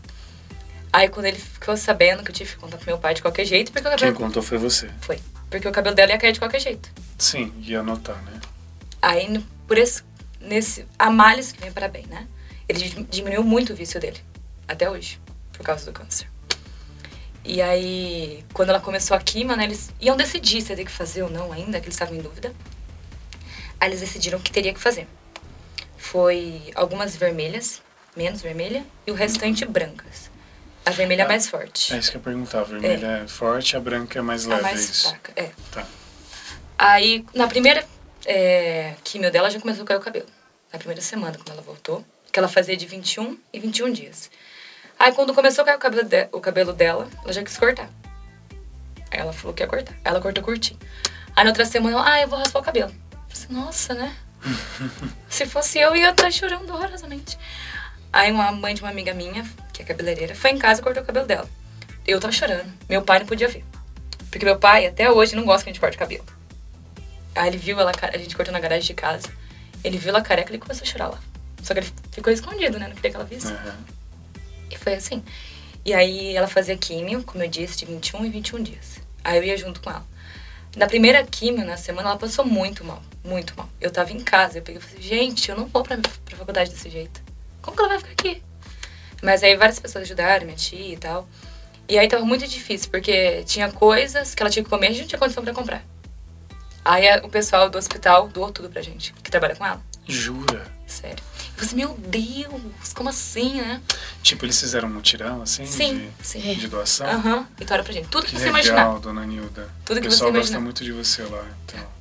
Aí 0.91 1.09
quando 1.09 1.25
ele 1.25 1.39
ficou 1.39 1.75
sabendo 1.75 2.23
que 2.23 2.29
eu 2.31 2.35
tive 2.35 2.51
que 2.51 2.57
contar 2.57 2.77
pro 2.77 2.85
meu 2.85 2.97
pai 2.99 3.13
de 3.15 3.21
qualquer 3.21 3.45
jeito, 3.45 3.71
porque 3.71 3.87
o 3.87 3.91
Quem 3.91 3.99
cabelo... 3.99 4.15
contou 4.15 4.43
foi 4.43 4.57
você. 4.57 4.89
Foi. 5.01 5.19
Porque 5.49 5.67
o 5.67 5.71
cabelo 5.71 5.95
dela 5.95 6.11
ia 6.11 6.17
cair 6.17 6.31
de 6.33 6.39
qualquer 6.39 6.59
jeito. 6.59 6.89
Sim, 7.17 7.51
ia 7.61 7.79
anotar, 7.79 8.21
né? 8.23 8.39
Aí, 9.01 9.27
no- 9.29 9.41
por 9.67 9.77
esse, 9.77 10.03
nesse, 10.39 10.85
a 10.97 11.09
males 11.09 11.51
que 11.51 11.59
vem 11.61 11.71
para 11.71 11.87
bem, 11.87 12.05
né? 12.07 12.27
Ele 12.69 12.79
di- 12.79 13.03
diminuiu 13.09 13.43
muito 13.43 13.73
o 13.73 13.75
vício 13.75 13.99
dele, 13.99 14.19
até 14.67 14.89
hoje, 14.89 15.19
por 15.51 15.63
causa 15.65 15.85
do 15.85 15.91
câncer. 15.91 16.27
E 17.45 17.61
aí, 17.61 18.43
quando 18.53 18.69
ela 18.69 18.79
começou 18.79 19.17
a 19.17 19.19
quimio, 19.19 19.55
né, 19.55 19.65
eles 19.65 19.91
iam 19.99 20.15
decidir 20.15 20.61
se 20.61 20.71
ia 20.71 20.75
ter 20.75 20.85
que 20.85 20.91
fazer 20.91 21.23
ou 21.23 21.29
não 21.29 21.51
ainda, 21.51 21.79
que 21.79 21.85
eles 21.85 21.95
estavam 21.95 22.15
em 22.15 22.21
dúvida. 22.21 22.53
Aí 23.79 23.89
eles 23.89 23.99
decidiram 23.99 24.39
que 24.39 24.51
teria 24.51 24.73
que 24.73 24.79
fazer. 24.79 25.07
Foi 25.97 26.71
algumas 26.75 27.15
vermelhas, 27.15 27.81
menos 28.15 28.41
vermelha, 28.41 28.85
e 29.05 29.11
o 29.11 29.13
restante 29.13 29.65
brancas. 29.65 30.31
A 30.85 30.91
vermelha 30.91 31.21
é 31.23 31.25
Ah, 31.25 31.27
mais 31.29 31.47
forte. 31.49 31.93
É 31.93 31.97
isso 31.97 32.11
que 32.11 32.17
eu 32.17 32.19
ia 32.19 32.23
perguntar. 32.23 32.59
A 32.61 32.63
vermelha 32.63 33.07
é, 33.23 33.27
forte, 33.27 33.75
a 33.75 33.79
branca 33.79 34.19
é 34.19 34.21
mais 34.21 34.45
a 34.45 34.49
leve, 34.49 34.59
é 34.59 34.63
mais 34.63 34.89
isso. 34.89 35.09
fraca, 35.09 35.33
é. 35.35 35.51
Tá. 35.71 35.85
Aí, 36.77 37.25
na 37.33 37.47
primeira 37.47 37.85
é, 38.25 38.95
quimio 39.03 39.31
dela, 39.31 39.49
já 39.49 39.59
começou 39.59 39.83
a 39.83 39.87
cair 39.87 39.97
o 39.97 40.01
cabelo. 40.01 40.27
Na 40.71 40.79
primeira 40.79 41.01
semana, 41.01 41.37
quando 41.37 41.51
ela 41.51 41.61
voltou. 41.61 42.05
Que 42.31 42.39
ela 42.39 42.47
fazia 42.47 42.75
de 42.75 42.85
21 42.87 43.37
e 43.53 43.59
21 43.59 43.91
dias. 43.93 44.29
Aí, 44.99 45.11
quando 45.13 45.33
começou 45.33 45.63
a 45.63 45.65
cair 45.65 45.75
o 45.75 45.79
cabelo, 45.79 46.03
de- 46.07 46.29
o 46.31 46.39
cabelo 46.39 46.73
dela, 46.73 47.07
ela 47.23 47.33
já 47.33 47.43
quis 47.43 47.57
cortar. 47.57 47.89
Aí 49.11 49.19
ela 49.19 49.33
falou 49.33 49.53
que 49.53 49.61
ia 49.63 49.67
cortar. 49.67 49.93
Ela 50.03 50.21
cortou 50.21 50.43
curtinho. 50.43 50.79
Aí, 51.35 51.43
na 51.43 51.49
outra 51.49 51.65
semana, 51.65 51.97
ela, 51.97 52.11
ah, 52.13 52.21
eu 52.21 52.27
vou 52.27 52.39
raspar 52.39 52.59
o 52.59 52.63
cabelo. 52.63 52.89
Eu 52.89 53.17
falei 53.17 53.31
assim, 53.31 53.53
nossa, 53.53 53.93
né? 53.93 54.15
Se 55.29 55.45
fosse 55.45 55.79
eu, 55.79 55.95
ia 55.95 56.11
estar 56.11 56.31
chorando 56.31 56.69
horrorosamente. 56.73 57.37
Aí, 58.11 58.31
uma 58.31 58.51
mãe 58.51 58.75
de 58.75 58.81
uma 58.81 58.91
amiga 58.91 59.13
minha, 59.13 59.43
que 59.73 59.81
é 59.81 59.85
cabeleireira, 59.85 60.35
foi 60.35 60.51
em 60.51 60.57
casa 60.57 60.79
e 60.79 60.83
cortou 60.83 61.03
o 61.03 61.05
cabelo 61.05 61.25
dela. 61.25 61.49
Eu 62.05 62.19
tava 62.19 62.31
chorando. 62.33 62.71
Meu 62.87 63.01
pai 63.01 63.19
não 63.19 63.25
podia 63.25 63.47
ver. 63.47 63.63
Porque 64.29 64.45
meu 64.45 64.57
pai, 64.57 64.85
até 64.87 65.09
hoje, 65.11 65.35
não 65.35 65.45
gosta 65.45 65.63
que 65.63 65.69
a 65.69 65.73
gente 65.73 65.79
corte 65.79 65.95
o 65.95 65.99
cabelo. 65.99 66.23
Aí 67.35 67.47
ele 67.47 67.57
viu 67.57 67.79
ela, 67.79 67.91
a 68.01 68.17
gente 68.17 68.35
cortou 68.35 68.51
na 68.51 68.59
garagem 68.59 68.85
de 68.87 68.93
casa. 68.93 69.27
Ele 69.83 69.97
viu 69.97 70.09
ela 70.09 70.21
careca 70.21 70.51
e 70.51 70.55
ele 70.55 70.61
começou 70.61 70.83
a 70.83 70.87
chorar 70.87 71.07
lá. 71.09 71.19
Só 71.63 71.73
que 71.73 71.79
ele 71.79 71.93
ficou 72.11 72.31
escondido, 72.31 72.77
né? 72.79 72.87
Não 72.87 72.95
queria 72.95 73.11
que 73.11 73.15
ela 73.15 73.25
visse. 73.25 73.47
Aham. 73.51 73.75
E 74.69 74.77
foi 74.77 74.93
assim. 74.95 75.23
E 75.85 75.93
aí 75.93 76.35
ela 76.35 76.47
fazia 76.47 76.77
químio, 76.77 77.23
como 77.23 77.43
eu 77.43 77.49
disse, 77.49 77.77
de 77.77 77.85
21 77.85 78.25
e 78.25 78.29
21 78.29 78.63
dias. 78.63 78.99
Aí 79.23 79.37
eu 79.37 79.43
ia 79.43 79.57
junto 79.57 79.81
com 79.81 79.89
ela. 79.89 80.05
Na 80.75 80.87
primeira 80.87 81.23
químio, 81.23 81.65
na 81.65 81.77
semana, 81.77 82.09
ela 82.09 82.17
passou 82.17 82.45
muito 82.45 82.83
mal. 82.83 83.01
Muito 83.23 83.55
mal. 83.55 83.69
Eu 83.79 83.91
tava 83.91 84.11
em 84.11 84.19
casa, 84.19 84.57
eu 84.57 84.61
peguei 84.61 84.81
e 84.81 84.83
falei, 84.83 85.01
gente, 85.01 85.49
eu 85.49 85.55
não 85.55 85.65
vou 85.65 85.83
pra, 85.83 85.97
pra 85.97 86.37
faculdade 86.37 86.71
desse 86.71 86.89
jeito. 86.89 87.21
Como 87.61 87.77
que 87.77 87.83
ela 87.83 87.89
vai 87.89 87.99
ficar 87.99 88.11
aqui? 88.11 88.41
Mas 89.21 89.43
aí 89.43 89.55
várias 89.55 89.79
pessoas 89.79 90.03
ajudaram, 90.03 90.45
minha 90.45 90.57
tia 90.57 90.93
e 90.93 90.97
tal. 90.97 91.27
E 91.87 91.97
aí 91.97 92.07
tava 92.07 92.25
muito 92.25 92.47
difícil, 92.47 92.89
porque 92.89 93.43
tinha 93.43 93.71
coisas 93.71 94.33
que 94.33 94.41
ela 94.41 94.49
tinha 94.49 94.63
que 94.63 94.69
comer 94.69 94.87
e 94.87 94.89
a 94.89 94.91
gente 94.93 95.01
não 95.01 95.07
tinha 95.07 95.19
condição 95.19 95.43
pra 95.43 95.53
comprar. 95.53 95.83
Aí 96.83 97.05
o 97.19 97.29
pessoal 97.29 97.69
do 97.69 97.77
hospital 97.77 98.27
doou 98.27 98.51
tudo 98.51 98.69
pra 98.69 98.81
gente, 98.81 99.13
que 99.13 99.31
trabalha 99.31 99.55
com 99.55 99.65
ela. 99.65 99.81
Jura? 100.07 100.65
Sério. 100.85 101.23
Falei, 101.63 101.85
meu 101.85 101.95
Deus, 101.97 102.93
como 102.93 103.09
assim, 103.09 103.61
né? 103.61 103.81
Tipo, 104.21 104.45
eles 104.45 104.59
fizeram 104.59 104.87
um 104.89 104.93
mutirão, 104.93 105.41
assim? 105.41 105.65
Sim, 105.65 106.11
de, 106.19 106.27
sim. 106.27 106.53
de 106.55 106.67
doação? 106.67 107.07
Aham, 107.07 107.47
Vitória 107.57 107.83
pra 107.83 107.93
gente. 107.93 108.07
Tudo 108.07 108.25
que, 108.25 108.31
Que 108.31 108.37
você 108.37 108.45
legal, 108.45 108.59
imaginar. 108.61 108.99
dona 108.99 109.25
Nilda. 109.25 109.69
Tudo 109.85 110.01
que 110.01 110.07
o 110.07 110.11
você 110.11 110.15
pessoal 110.17 110.31
gosta 110.31 110.39
imaginar. 110.53 110.59
muito 110.61 110.83
de 110.83 110.91
você 110.91 111.23
lá, 111.23 111.45
então. 111.65 111.93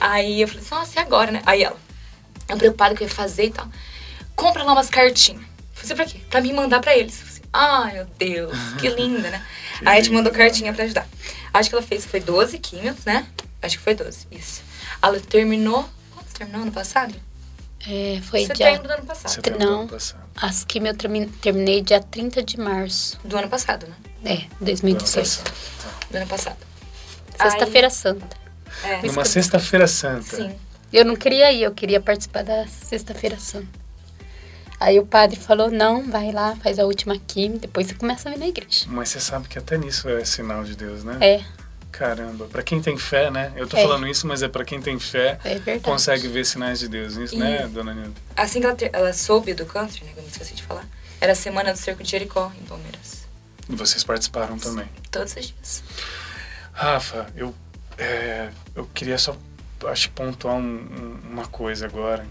Aí 0.00 0.40
eu 0.40 0.48
falei 0.48 0.62
assim, 0.62 0.74
nossa, 0.74 0.98
e 0.98 1.02
agora, 1.02 1.30
né? 1.30 1.42
Aí 1.46 1.62
ela, 1.62 1.76
eu 2.48 2.56
preocupada 2.56 2.94
que 2.94 3.02
eu 3.04 3.08
ia 3.08 3.14
fazer 3.14 3.44
e 3.46 3.50
tal. 3.50 3.68
Compra 4.34 4.62
lá 4.64 4.72
umas 4.72 4.88
cartinhas. 4.90 5.42
Falei 5.74 5.84
assim, 5.84 5.94
pra 5.94 6.04
quê? 6.06 6.20
Pra 6.30 6.40
mim 6.40 6.52
mandar 6.52 6.80
pra 6.80 6.96
eles. 6.96 7.16
Falei 7.16 7.32
assim, 7.32 7.42
ai, 7.52 7.92
meu 7.94 8.06
Deus, 8.18 8.56
que 8.80 8.88
linda, 8.90 9.30
né? 9.30 9.46
Que 9.78 9.88
Aí 9.88 9.98
a 9.98 10.02
gente 10.02 10.12
mandou 10.12 10.32
cartinha 10.32 10.72
pra 10.72 10.84
ajudar. 10.84 11.06
Acho 11.54 11.68
que 11.68 11.74
ela 11.74 11.84
fez, 11.84 12.04
foi 12.06 12.20
12 12.20 12.58
químios, 12.58 13.04
né? 13.04 13.26
Acho 13.60 13.78
que 13.78 13.84
foi 13.84 13.94
12, 13.94 14.26
isso. 14.32 14.62
Ela 15.00 15.20
terminou, 15.20 15.88
quando 16.14 16.26
terminou? 16.32 16.62
Ano 16.62 16.72
passado? 16.72 17.14
É, 17.88 18.20
foi 18.22 18.46
Setembro 18.46 18.82
dia. 18.86 18.88
do 18.88 18.92
ano 18.98 19.06
passado. 19.06 19.30
Setembro 19.32 19.58
Não. 19.60 19.66
do 19.74 19.80
ano 19.80 19.88
passado. 19.88 20.22
As 20.36 20.64
quimio 20.64 20.90
eu 20.92 20.96
termi- 20.96 21.26
terminei 21.26 21.82
dia 21.82 22.00
30 22.00 22.42
de 22.42 22.58
março. 22.58 23.18
Do 23.24 23.36
ano 23.36 23.48
passado, 23.48 23.86
né? 23.88 23.94
É, 24.24 24.36
Do 24.36 24.40
ano 24.42 24.48
2018. 24.60 25.14
passado. 25.42 25.44
Tá. 25.82 26.06
Do 26.10 26.16
ano 26.18 26.26
passado. 26.26 26.56
Sexta-feira 27.40 27.90
Santa. 27.90 28.36
É, 28.84 29.02
Numa 29.06 29.24
sexta-feira 29.24 29.86
santa. 29.86 30.36
sim. 30.36 30.54
Eu 30.92 31.04
não 31.04 31.16
queria 31.16 31.50
ir, 31.52 31.62
eu 31.62 31.72
queria 31.72 32.00
participar 32.00 32.42
da 32.44 32.66
Sexta-feira 32.66 33.38
Santa. 33.38 33.66
Aí 34.78 34.98
o 34.98 35.06
padre 35.06 35.38
falou: 35.38 35.70
não, 35.70 36.08
vai 36.10 36.30
lá, 36.32 36.56
faz 36.56 36.78
a 36.78 36.84
última 36.84 37.16
quimio, 37.18 37.58
depois 37.58 37.86
você 37.86 37.94
começa 37.94 38.28
a 38.28 38.32
vir 38.32 38.38
na 38.38 38.46
igreja. 38.46 38.84
Mas 38.88 39.08
você 39.10 39.20
sabe 39.20 39.48
que 39.48 39.58
até 39.58 39.76
nisso 39.78 40.08
é 40.08 40.24
sinal 40.24 40.64
de 40.64 40.76
Deus, 40.76 41.02
né? 41.04 41.16
É, 41.20 41.40
Caramba, 41.92 42.46
pra 42.46 42.62
quem 42.62 42.80
tem 42.80 42.96
fé, 42.96 43.30
né? 43.30 43.52
Eu 43.54 43.68
tô 43.68 43.76
É. 43.76 43.82
falando 43.82 44.08
isso, 44.08 44.26
mas 44.26 44.42
é 44.42 44.48
pra 44.48 44.64
quem 44.64 44.80
tem 44.80 44.98
fé, 44.98 45.38
é 45.44 45.78
consegue 45.78 46.26
ver 46.26 46.44
sinais 46.46 46.80
de 46.80 46.88
Deus. 46.88 47.16
Isso, 47.16 47.34
E- 47.34 47.38
né, 47.38 47.68
dona 47.68 47.92
Nilda? 47.94 48.18
Assim 48.34 48.60
que 48.60 48.66
ela, 48.66 48.74
ter- 48.74 48.90
ela 48.92 49.12
soube 49.12 49.52
do 49.54 49.66
câncer, 49.66 50.02
né? 50.04 50.10
Que 50.12 50.18
eu 50.18 50.22
não 50.22 50.30
esqueci 50.30 50.54
de 50.54 50.62
falar. 50.62 50.84
Era 51.20 51.32
a 51.32 51.36
semana 51.36 51.70
do 51.72 51.78
cerco 51.78 52.02
de 52.02 52.10
Jericó, 52.10 52.50
em 52.60 52.64
Palmeiras. 52.64 53.26
E 53.68 53.76
vocês 53.76 54.02
participaram 54.02 54.58
também. 54.58 54.88
Todos 55.10 55.36
os 55.36 55.46
dias. 55.46 55.84
Rafa, 56.72 57.26
eu, 57.36 57.54
é, 57.98 58.48
eu 58.74 58.86
queria 58.94 59.18
só, 59.18 59.36
acho 59.86 60.10
pontuar 60.10 60.54
um- 60.56 60.60
um- 60.60 61.20
uma 61.32 61.46
coisa 61.46 61.84
agora. 61.86 62.26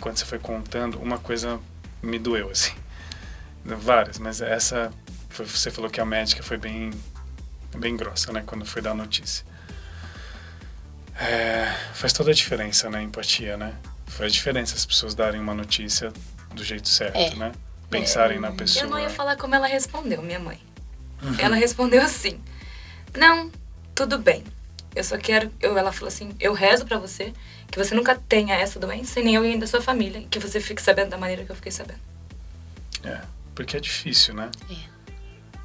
Quando 0.00 0.16
você 0.16 0.24
foi 0.24 0.38
contando, 0.38 0.98
uma 1.02 1.18
coisa 1.18 1.58
me 2.02 2.18
doeu, 2.18 2.48
assim. 2.50 2.72
Várias, 3.64 4.18
mas 4.18 4.40
essa, 4.40 4.90
foi- 5.28 5.44
você 5.44 5.70
falou 5.70 5.90
que 5.90 6.00
a 6.00 6.04
médica 6.06 6.42
foi 6.42 6.56
bem, 6.56 6.90
bem 7.76 7.96
grossa, 7.96 8.32
né, 8.32 8.42
quando 8.46 8.64
foi 8.64 8.82
dar 8.82 8.90
a 8.92 8.94
notícia. 8.94 9.44
É, 11.18 11.74
faz 11.94 12.12
toda 12.12 12.30
a 12.30 12.34
diferença, 12.34 12.88
né, 12.88 13.02
empatia, 13.02 13.56
né? 13.56 13.74
Faz 14.06 14.32
diferença 14.32 14.74
as 14.74 14.84
pessoas 14.86 15.14
darem 15.14 15.40
uma 15.40 15.54
notícia 15.54 16.12
do 16.54 16.64
jeito 16.64 16.88
certo, 16.88 17.16
É. 17.16 17.34
né? 17.36 17.52
Pensarem 17.90 18.38
na 18.38 18.52
pessoa. 18.52 18.84
Eu 18.84 18.90
não 18.90 18.98
ia 18.98 19.10
falar 19.10 19.36
como 19.36 19.54
ela 19.54 19.66
respondeu, 19.66 20.22
minha 20.22 20.38
mãe. 20.38 20.58
Uhum. 21.22 21.34
Ela 21.38 21.56
respondeu 21.56 22.00
assim: 22.02 22.40
Não, 23.16 23.50
tudo 23.94 24.16
bem. 24.18 24.44
Eu 24.94 25.02
só 25.04 25.18
quero. 25.18 25.50
Eu, 25.60 25.76
ela 25.76 25.90
falou 25.92 26.08
assim: 26.08 26.34
Eu 26.38 26.52
rezo 26.52 26.86
pra 26.86 26.98
você 26.98 27.32
que 27.68 27.76
você 27.78 27.94
nunca 27.94 28.14
tenha 28.14 28.54
essa 28.54 28.78
doença 28.78 29.18
e 29.20 29.24
nem 29.24 29.36
alguém 29.36 29.58
da 29.58 29.66
sua 29.66 29.82
família. 29.82 30.20
E 30.20 30.24
que 30.26 30.38
você 30.38 30.60
fique 30.60 30.80
sabendo 30.80 31.10
da 31.10 31.18
maneira 31.18 31.44
que 31.44 31.50
eu 31.50 31.56
fiquei 31.56 31.72
sabendo. 31.72 31.98
É, 33.02 33.20
porque 33.56 33.76
é 33.76 33.80
difícil, 33.80 34.34
né? 34.34 34.50
É. 34.70 34.74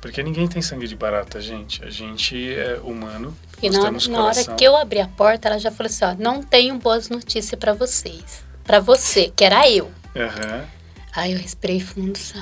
Porque 0.06 0.22
ninguém 0.22 0.48
tem 0.48 0.62
sangue 0.62 0.88
de 0.88 0.96
barata, 0.96 1.42
gente. 1.42 1.84
A 1.84 1.90
gente 1.90 2.54
é 2.54 2.80
humano, 2.84 3.36
E 3.60 3.72
na, 3.72 3.90
na 3.90 4.24
hora 4.26 4.44
que 4.56 4.64
eu 4.64 4.76
abri 4.76 5.00
a 5.02 5.08
porta, 5.08 5.48
ela 5.48 5.58
já 5.58 5.72
falou 5.72 5.88
assim: 5.90 6.06
ó, 6.06 6.14
não 6.14 6.44
tenho 6.44 6.76
boas 6.78 7.10
notícias 7.10 7.60
pra 7.60 7.74
vocês. 7.74 8.44
Pra 8.64 8.80
você, 8.80 9.34
que 9.36 9.44
era 9.44 9.68
eu. 9.68 9.92
Aham. 10.16 10.64
Aí 11.16 11.32
eu 11.32 11.40
respirei 11.40 11.80
fundo, 11.80 12.16
sai. 12.20 12.40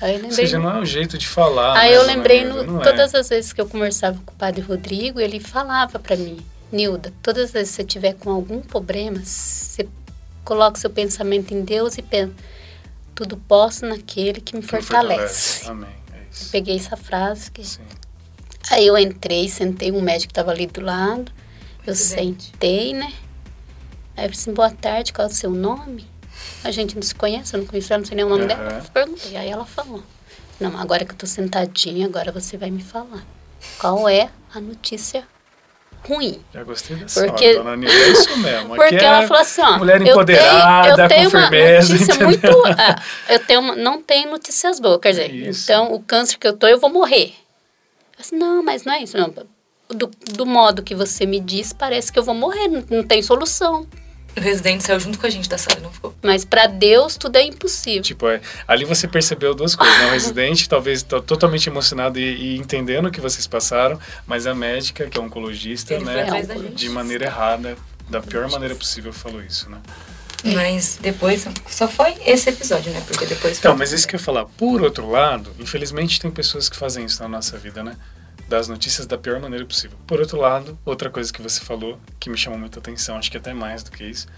Aí 0.00 0.12
eu 0.12 0.16
Ou 0.16 0.22
lembrei. 0.22 0.30
seja, 0.32 0.58
não 0.58 0.70
é 0.70 0.78
um 0.78 0.86
jeito 0.86 1.18
de 1.18 1.26
falar. 1.26 1.76
Aí 1.78 1.90
né, 1.90 1.96
eu 1.98 2.00
dona 2.00 2.14
lembrei, 2.14 2.44
Nilda? 2.44 2.62
no- 2.62 2.72
Não 2.72 2.80
é. 2.80 2.84
todas 2.84 3.14
as 3.14 3.28
vezes 3.28 3.52
que 3.52 3.60
eu 3.60 3.68
conversava 3.68 4.18
com 4.24 4.32
o 4.32 4.36
padre 4.36 4.62
Rodrigo, 4.62 5.20
ele 5.20 5.38
falava 5.40 5.98
pra 5.98 6.16
mim, 6.16 6.38
Nilda, 6.72 7.12
todas 7.22 7.44
as 7.44 7.50
vezes 7.52 7.70
que 7.70 7.76
você 7.82 7.84
tiver 7.84 8.14
com 8.14 8.30
algum 8.30 8.62
problema, 8.62 9.18
você 9.22 9.86
coloca 10.42 10.78
seu 10.80 10.88
pensamento 10.88 11.52
em 11.52 11.62
Deus 11.62 11.98
e 11.98 12.02
pensa, 12.02 12.32
tudo 13.14 13.36
posso 13.36 13.84
naquele 13.84 14.40
que 14.40 14.56
me 14.56 14.62
Que 14.62 14.68
fortalece. 14.68 15.68
Amém. 15.68 15.90
Isso. 16.34 16.50
Peguei 16.50 16.76
essa 16.76 16.96
frase. 16.96 17.50
Que... 17.50 17.64
Sim. 17.64 17.80
Aí 18.70 18.86
eu 18.86 18.98
entrei, 18.98 19.48
sentei, 19.48 19.92
um 19.92 20.00
médico 20.00 20.30
estava 20.32 20.50
ali 20.50 20.66
do 20.66 20.80
lado, 20.80 21.30
eu 21.80 21.84
Presidente. 21.84 22.46
sentei, 22.46 22.92
né? 22.94 23.12
Aí 24.16 24.24
eu 24.26 24.28
falei 24.28 24.30
assim, 24.30 24.52
boa 24.54 24.70
tarde, 24.70 25.12
qual 25.12 25.28
é 25.28 25.30
o 25.30 25.34
seu 25.34 25.50
nome? 25.50 26.06
A 26.62 26.70
gente 26.70 26.94
não 26.94 27.02
se 27.02 27.14
conhece, 27.14 27.54
eu 27.54 27.60
não 27.60 27.66
conheço 27.66 27.92
ela, 27.92 28.00
não 28.00 28.06
sei 28.06 28.16
nem 28.16 28.24
o 28.24 28.28
nome 28.28 28.44
Aham. 28.44 28.48
dela. 28.48 28.82
Eu 28.84 28.90
perguntei, 28.90 29.36
aí 29.36 29.50
ela 29.50 29.66
falou, 29.66 30.02
não, 30.58 30.78
agora 30.78 31.04
que 31.04 31.12
eu 31.12 31.16
tô 31.16 31.26
sentadinha, 31.26 32.06
agora 32.06 32.32
você 32.32 32.56
vai 32.56 32.70
me 32.70 32.82
falar. 32.82 33.24
Qual 33.78 34.08
é 34.08 34.30
a 34.54 34.60
notícia 34.60 35.26
ruim. 36.06 36.40
Já 36.52 36.62
gostei 36.62 36.96
dessa 36.96 37.26
Porque- 37.26 37.46
hora, 37.48 37.58
dona 37.58 37.76
Nilda. 37.76 37.94
É 37.94 38.08
isso 38.10 38.36
mesmo. 38.38 38.74
Porque 38.76 38.96
ela 38.96 39.22
é 39.22 39.26
falou 39.26 39.42
assim, 39.42 39.62
ó. 39.62 39.78
mulher 39.78 39.96
eu 39.96 40.04
tenho- 40.04 40.12
empoderada, 40.14 41.02
eu 41.02 41.08
tenho, 41.08 41.30
com 41.30 41.36
uma 41.36 41.48
firmeza, 41.48 41.92
notícia 41.92 42.12
entendeu? 42.12 42.28
muito. 42.28 42.66
ah, 42.78 43.02
eu 43.28 43.38
tenho 43.40 43.60
uma, 43.60 43.76
não 43.76 44.02
tenho 44.02 44.30
notícias 44.30 44.78
boas, 44.80 45.00
quer 45.00 45.10
dizer, 45.10 45.34
Isso. 45.34 45.64
então 45.64 45.92
o 45.92 46.00
câncer 46.00 46.38
que 46.38 46.46
eu 46.46 46.56
tô, 46.56 46.66
eu 46.66 46.78
vou 46.78 46.90
morrer. 46.90 47.34
Eu 48.16 48.22
disse, 48.22 48.34
não, 48.34 48.62
mas 48.62 48.84
não 48.84 48.92
é 48.92 49.02
isso, 49.02 49.16
não. 49.16 49.32
Do, 49.88 50.10
do 50.32 50.46
modo 50.46 50.82
que 50.82 50.94
você 50.94 51.26
me 51.26 51.38
diz, 51.40 51.72
parece 51.72 52.12
que 52.12 52.18
eu 52.18 52.22
vou 52.22 52.34
morrer, 52.34 52.68
não, 52.68 52.84
não 52.90 53.02
tem 53.02 53.22
solução. 53.22 53.86
O 54.36 54.40
residente 54.40 54.82
saiu 54.84 54.98
junto 55.00 55.18
com 55.18 55.26
a 55.26 55.30
gente 55.30 55.48
da 55.48 55.56
sala, 55.56 55.80
não 55.80 55.92
ficou? 55.92 56.14
Mas 56.22 56.44
para 56.44 56.66
Deus 56.66 57.16
tudo 57.16 57.36
é 57.36 57.42
impossível. 57.42 58.02
Tipo, 58.02 58.28
é, 58.28 58.40
ali 58.66 58.84
você 58.84 59.06
percebeu 59.06 59.54
duas 59.54 59.74
coisas. 59.76 59.96
Né? 59.98 60.06
O 60.06 60.10
residente, 60.10 60.68
talvez 60.68 61.02
to- 61.02 61.20
totalmente 61.22 61.68
emocionado 61.68 62.18
e, 62.18 62.54
e 62.54 62.56
entendendo 62.58 63.06
o 63.06 63.10
que 63.10 63.20
vocês 63.20 63.46
passaram, 63.46 63.98
mas 64.26 64.46
a 64.46 64.54
médica, 64.54 65.06
que 65.06 65.18
é 65.18 65.20
oncologista, 65.20 65.94
Ele 65.94 66.04
foi 66.04 66.14
né, 66.14 66.22
atrás 66.22 66.48
da 66.48 66.54
de 66.54 66.62
gente. 66.62 66.74
de 66.74 66.88
maneira 66.88 67.26
errada, 67.26 67.76
da 68.10 68.20
pior 68.20 68.50
maneira 68.50 68.74
possível, 68.74 69.12
falou 69.12 69.42
isso, 69.42 69.70
né? 69.70 69.78
Mas 70.54 70.98
depois, 71.00 71.46
só 71.70 71.88
foi 71.88 72.14
esse 72.26 72.50
episódio, 72.50 72.92
né? 72.92 73.02
Porque 73.06 73.24
depois 73.24 73.56
Então, 73.58 73.74
mas 73.76 73.92
isso 73.92 74.06
que 74.06 74.14
eu 74.14 74.18
ia 74.18 74.24
falar. 74.24 74.44
Por 74.44 74.82
outro 74.82 75.08
lado, 75.10 75.50
infelizmente 75.58 76.20
tem 76.20 76.30
pessoas 76.30 76.68
que 76.68 76.76
fazem 76.76 77.06
isso 77.06 77.22
na 77.22 77.28
nossa 77.28 77.56
vida, 77.56 77.82
né? 77.82 77.96
Das 78.54 78.68
notícias 78.68 79.04
da 79.04 79.18
pior 79.18 79.40
maneira 79.40 79.66
possível. 79.66 79.98
Por 80.06 80.20
outro 80.20 80.38
lado, 80.38 80.78
outra 80.84 81.10
coisa 81.10 81.32
que 81.32 81.42
você 81.42 81.60
falou, 81.60 81.98
que 82.20 82.30
me 82.30 82.36
chamou 82.36 82.56
muita 82.56 82.78
atenção, 82.78 83.16
acho 83.16 83.28
que 83.28 83.36
até 83.36 83.52
mais 83.52 83.82
do 83.82 83.90
que 83.90 84.04
isso, 84.04 84.28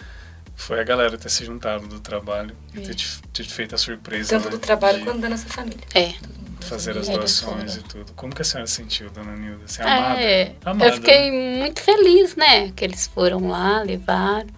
foi 0.55 0.81
a 0.81 0.85
galera 0.85 1.19
ter 1.19 1.29
se 1.29 1.45
juntado 1.45 1.87
do 1.87 2.01
trabalho 2.01 2.57
e 2.75 2.81
ter 2.81 2.95
te, 2.95 3.21
ter 3.31 3.45
te 3.45 3.53
feito 3.53 3.75
a 3.75 3.79
surpresa. 3.79 4.31
Tanto 4.31 4.47
né? 4.47 4.51
do 4.53 4.59
trabalho 4.59 5.01
de 5.01 5.05
quanto 5.05 5.19
da 5.21 5.29
nossa 5.29 5.47
família. 5.49 5.85
É. 5.95 6.15
fazer 6.63 6.97
as 6.97 7.11
É, 7.11 7.13
doações 7.13 7.77
e 7.77 7.83
tudo. 7.83 8.11
Como 8.15 8.35
que 8.35 8.41
a 8.41 8.45
senhora 8.47 8.67
se 8.67 8.77
sentiu, 8.77 9.11
dona 9.11 9.37
Nilda? 9.37 9.69
Você 9.69 9.83
é 9.83 9.85
amada? 9.85 10.21
É, 10.23 10.55
amada 10.65 10.87
eu 10.87 10.93
fiquei 10.95 11.31
muito 11.59 11.83
feliz, 11.83 12.37
né? 12.37 12.73
Que 12.73 12.87
eles 12.87 13.07
foram 13.07 13.47
lá, 13.47 13.83
levaram. 13.83 14.49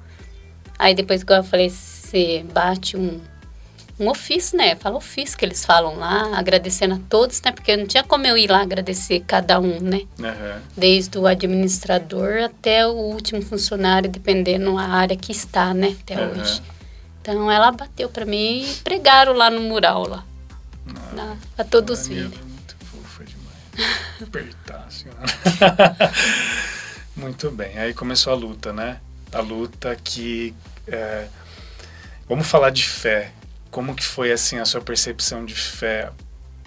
Aí 0.79 0.95
depois, 0.95 1.23
igual 1.23 1.41
eu 1.41 1.45
falei, 1.45 1.69
você 1.69 2.47
bate 2.55 2.97
um, 2.97 3.21
um 3.99 4.09
ofício, 4.09 4.57
né? 4.57 4.77
Fala 4.77 4.97
ofício 4.97 5.37
que 5.37 5.45
eles 5.45 5.65
falam 5.65 5.97
lá, 5.97 6.39
agradecendo 6.39 6.95
a 6.95 7.01
todos, 7.09 7.41
né? 7.43 7.51
Porque 7.53 7.77
não 7.77 7.87
tinha 7.87 8.03
como 8.05 8.27
eu 8.27 8.37
ir 8.39 8.49
lá 8.51 8.63
agradecer 8.63 9.21
cada 9.27 9.59
um, 9.59 9.81
né? 9.81 10.03
Aham. 10.21 10.63
Desde 10.77 11.19
o 11.19 11.27
administrador 11.27 12.45
até 12.45 12.87
o 12.87 12.93
último 12.93 13.43
funcionário, 13.43 14.09
dependendo 14.09 14.77
da 14.77 14.83
área 14.83 15.17
que 15.17 15.33
está, 15.33 15.75
né? 15.75 15.97
Até 16.03 16.15
Aham. 16.15 16.41
hoje. 16.41 16.63
Então 17.21 17.51
ela 17.51 17.71
bateu 17.73 18.09
pra 18.09 18.25
mim 18.25 18.63
e 18.65 18.75
pregaram 18.85 19.33
lá 19.33 19.51
no 19.51 19.61
mural 19.61 20.07
lá. 20.09 20.25
Não. 20.87 21.17
lá 21.27 21.37
pra 21.57 21.65
todos 21.65 22.09
é 22.09 22.15
muito 22.15 22.77
fofa 22.91 23.25
demais. 23.25 24.23
Apertar, 24.23 24.87
senhora. 24.91 26.13
muito 27.17 27.51
bem. 27.51 27.77
Aí 27.79 27.93
começou 27.93 28.33
a 28.33 28.37
luta, 28.37 28.73
né? 28.73 29.01
A 29.33 29.41
luta 29.41 29.95
que... 30.03 30.55
é, 30.87 31.27
Vamos 32.29 32.47
falar 32.47 32.71
de 32.71 32.85
fé. 32.87 33.33
Como 33.71 33.95
que 33.95 34.05
foi, 34.05 34.33
assim, 34.33 34.59
a 34.59 34.65
sua 34.65 34.81
percepção 34.81 35.45
de 35.45 35.55
fé, 35.55 36.11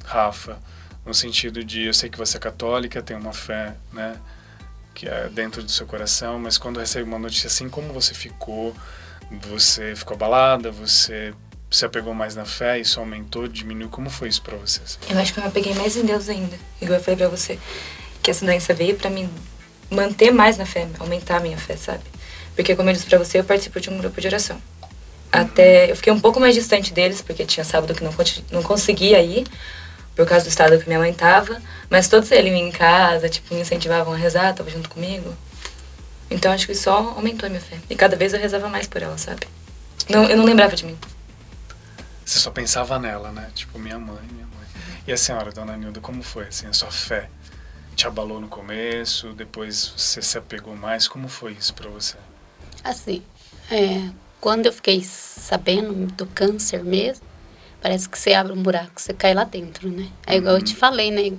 Rafa? 0.05 0.59
No 1.05 1.13
sentido 1.13 1.63
de, 1.63 1.85
eu 1.85 1.93
sei 1.93 2.09
que 2.09 2.17
você 2.17 2.37
é 2.37 2.39
católica, 2.39 3.01
tem 3.01 3.17
uma 3.17 3.33
fé, 3.33 3.75
né? 3.91 4.17
Que 4.93 5.07
é 5.07 5.29
dentro 5.29 5.63
do 5.63 5.71
seu 5.71 5.87
coração, 5.87 6.37
mas 6.37 6.57
quando 6.57 6.79
recebe 6.79 7.07
uma 7.07 7.17
notícia 7.17 7.47
assim, 7.47 7.67
como 7.69 7.91
você 7.91 8.13
ficou? 8.13 8.75
Você 9.49 9.95
ficou 9.95 10.15
abalada? 10.15 10.71
Você 10.71 11.33
se 11.71 11.85
apegou 11.85 12.13
mais 12.13 12.35
na 12.35 12.45
fé? 12.45 12.79
Isso 12.79 12.99
aumentou, 12.99 13.47
diminuiu? 13.47 13.89
Como 13.89 14.09
foi 14.09 14.27
isso 14.27 14.41
pra 14.41 14.57
você? 14.57 14.81
assim? 14.83 14.99
Eu 15.09 15.17
acho 15.17 15.33
que 15.33 15.39
eu 15.39 15.43
me 15.43 15.49
apeguei 15.49 15.73
mais 15.73 15.95
em 15.95 16.05
Deus 16.05 16.29
ainda. 16.29 16.55
Igual 16.81 16.99
eu 16.99 17.03
falei 17.03 17.17
pra 17.17 17.29
você. 17.29 17.57
Que 18.21 18.29
essa 18.29 18.45
doença 18.45 18.73
veio 18.73 18.95
pra 18.95 19.09
me 19.09 19.27
manter 19.89 20.31
mais 20.31 20.57
na 20.57 20.65
fé, 20.65 20.87
aumentar 20.99 21.37
a 21.37 21.39
minha 21.39 21.57
fé, 21.57 21.75
sabe? 21.75 22.03
Porque, 22.55 22.75
como 22.75 22.89
eu 22.89 22.93
disse 22.93 23.05
pra 23.05 23.17
você, 23.17 23.39
eu 23.39 23.43
participo 23.43 23.79
de 23.79 23.89
um 23.89 23.97
grupo 23.97 24.19
de 24.19 24.27
oração. 24.27 24.61
Até 25.31 25.89
eu 25.89 25.95
fiquei 25.95 26.11
um 26.11 26.19
pouco 26.19 26.39
mais 26.39 26.53
distante 26.53 26.93
deles, 26.93 27.21
porque 27.21 27.45
tinha 27.45 27.63
sábado 27.63 27.93
que 27.95 28.03
não, 28.03 28.13
não 28.51 28.61
conseguia 28.61 29.21
ir, 29.21 29.47
por 30.15 30.27
causa 30.27 30.43
do 30.45 30.49
estado 30.49 30.77
que 30.77 30.87
minha 30.87 30.99
mãe 30.99 31.13
tava. 31.13 31.61
Mas 31.89 32.07
todos 32.07 32.31
eles 32.31 32.51
iam 32.51 32.67
em 32.67 32.71
casa, 32.71 33.29
tipo, 33.29 33.53
me 33.53 33.61
incentivavam 33.61 34.13
a 34.13 34.17
rezar, 34.17 34.53
tava 34.53 34.69
junto 34.69 34.89
comigo. 34.89 35.33
Então 36.29 36.51
acho 36.51 36.67
que 36.67 36.75
só 36.75 36.97
aumentou 37.15 37.47
a 37.47 37.49
minha 37.49 37.61
fé. 37.61 37.77
E 37.89 37.95
cada 37.95 38.15
vez 38.15 38.33
eu 38.33 38.39
rezava 38.39 38.67
mais 38.69 38.87
por 38.87 39.01
ela, 39.01 39.17
sabe? 39.17 39.47
Não, 40.09 40.23
eu 40.25 40.37
não 40.37 40.45
lembrava 40.45 40.75
de 40.75 40.85
mim. 40.85 40.97
Você 42.25 42.39
só 42.39 42.51
pensava 42.51 42.97
nela, 42.97 43.31
né? 43.31 43.49
Tipo, 43.53 43.77
minha 43.77 43.99
mãe, 43.99 44.21
minha 44.31 44.45
mãe. 44.45 44.67
E 45.05 45.11
a 45.11 45.17
senhora, 45.17 45.51
dona 45.51 45.75
Nilda, 45.75 45.99
como 45.99 46.23
foi, 46.23 46.47
assim, 46.47 46.67
a 46.67 46.73
sua 46.73 46.91
fé? 46.91 47.29
Te 47.95 48.07
abalou 48.07 48.39
no 48.39 48.47
começo, 48.47 49.33
depois 49.33 49.93
você 49.97 50.21
se 50.21 50.37
apegou 50.37 50.75
mais? 50.75 51.07
Como 51.07 51.27
foi 51.27 51.53
isso 51.53 51.73
pra 51.73 51.89
você? 51.89 52.15
Assim, 52.83 53.21
é, 53.69 54.09
quando 54.41 54.65
eu 54.65 54.73
fiquei 54.73 55.03
sabendo 55.03 55.93
do 56.13 56.25
câncer 56.25 56.83
mesmo, 56.83 57.23
parece 57.79 58.09
que 58.09 58.17
você 58.17 58.33
abre 58.33 58.51
um 58.51 58.61
buraco, 58.61 58.99
você 58.99 59.13
cai 59.13 59.35
lá 59.35 59.43
dentro, 59.43 59.87
né? 59.87 60.09
É 60.25 60.35
igual 60.35 60.55
eu 60.55 60.63
te 60.63 60.75
falei, 60.75 61.11
né? 61.11 61.37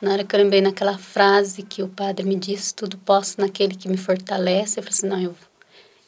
Na 0.00 0.12
hora 0.12 0.24
que 0.24 0.34
eu 0.34 0.40
lembrei 0.40 0.60
naquela 0.60 0.96
frase 0.96 1.62
que 1.62 1.82
o 1.82 1.88
padre 1.88 2.24
me 2.24 2.36
disse, 2.36 2.74
tudo 2.74 2.96
posso 2.96 3.40
naquele 3.40 3.74
que 3.74 3.88
me 3.88 3.96
fortalece, 3.96 4.78
eu 4.78 4.84
falei 4.84 4.96
assim, 4.96 5.08
não, 5.08 5.20
eu, 5.20 5.36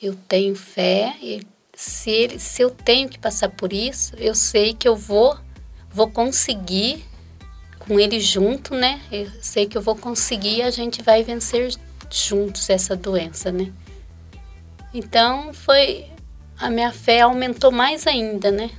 eu 0.00 0.14
tenho 0.28 0.54
fé, 0.54 1.16
e 1.20 1.42
se, 1.74 2.10
ele, 2.10 2.38
se 2.38 2.62
eu 2.62 2.70
tenho 2.70 3.08
que 3.08 3.18
passar 3.18 3.48
por 3.48 3.72
isso, 3.72 4.14
eu 4.16 4.36
sei 4.36 4.72
que 4.72 4.86
eu 4.86 4.96
vou, 4.96 5.36
vou 5.90 6.08
conseguir 6.08 7.04
com 7.80 7.98
ele 7.98 8.20
junto, 8.20 8.74
né? 8.74 9.00
Eu 9.10 9.28
sei 9.42 9.66
que 9.66 9.76
eu 9.76 9.82
vou 9.82 9.96
conseguir 9.96 10.58
e 10.58 10.62
a 10.62 10.70
gente 10.70 11.02
vai 11.02 11.24
vencer 11.24 11.74
juntos 12.10 12.70
essa 12.70 12.96
doença, 12.96 13.50
né? 13.50 13.72
Então 14.94 15.52
foi 15.52 16.06
a 16.58 16.70
minha 16.70 16.92
fé 16.92 17.22
aumentou 17.22 17.72
mais 17.72 18.06
ainda, 18.06 18.52
né? 18.52 18.70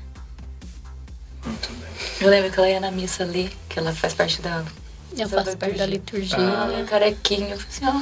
Muito 1.46 1.70
bem. 1.74 1.90
Eu 2.22 2.30
lembro 2.30 2.50
que 2.52 2.58
ela 2.58 2.70
ia 2.70 2.80
na 2.80 2.90
missa 2.90 3.24
ali, 3.24 3.52
que 3.70 3.78
ela 3.78 3.94
faz 3.94 4.14
parte 4.14 4.42
da. 4.42 4.64
Eu 5.12 5.28
Da 5.30 5.44
faço 5.44 5.58
parte 5.58 5.78
da 5.78 5.86
liturgia. 5.86 6.38
Ah. 6.38 6.72
É. 6.74 6.82
Eu 6.82 6.88
falei 6.88 7.18
assim, 7.54 7.86
ó. 7.86 8.02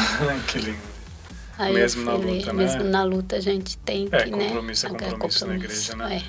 que 0.50 0.58
lindo. 0.58 0.90
Aí 1.58 1.74
mesmo 1.74 2.04
na 2.06 2.14
luta, 2.14 2.52
né? 2.54 2.64
mesmo 2.64 2.84
na 2.84 3.02
luta 3.04 3.36
a 3.36 3.40
gente 3.40 3.76
tem 3.78 4.08
É, 4.10 4.24
que, 4.24 4.30
né? 4.30 4.44
compromisso 4.46 4.86
é 4.86 4.88
compromisso 4.88 5.46
na 5.46 5.54
igreja, 5.56 5.94
né? 5.94 6.16
É. 6.16 6.22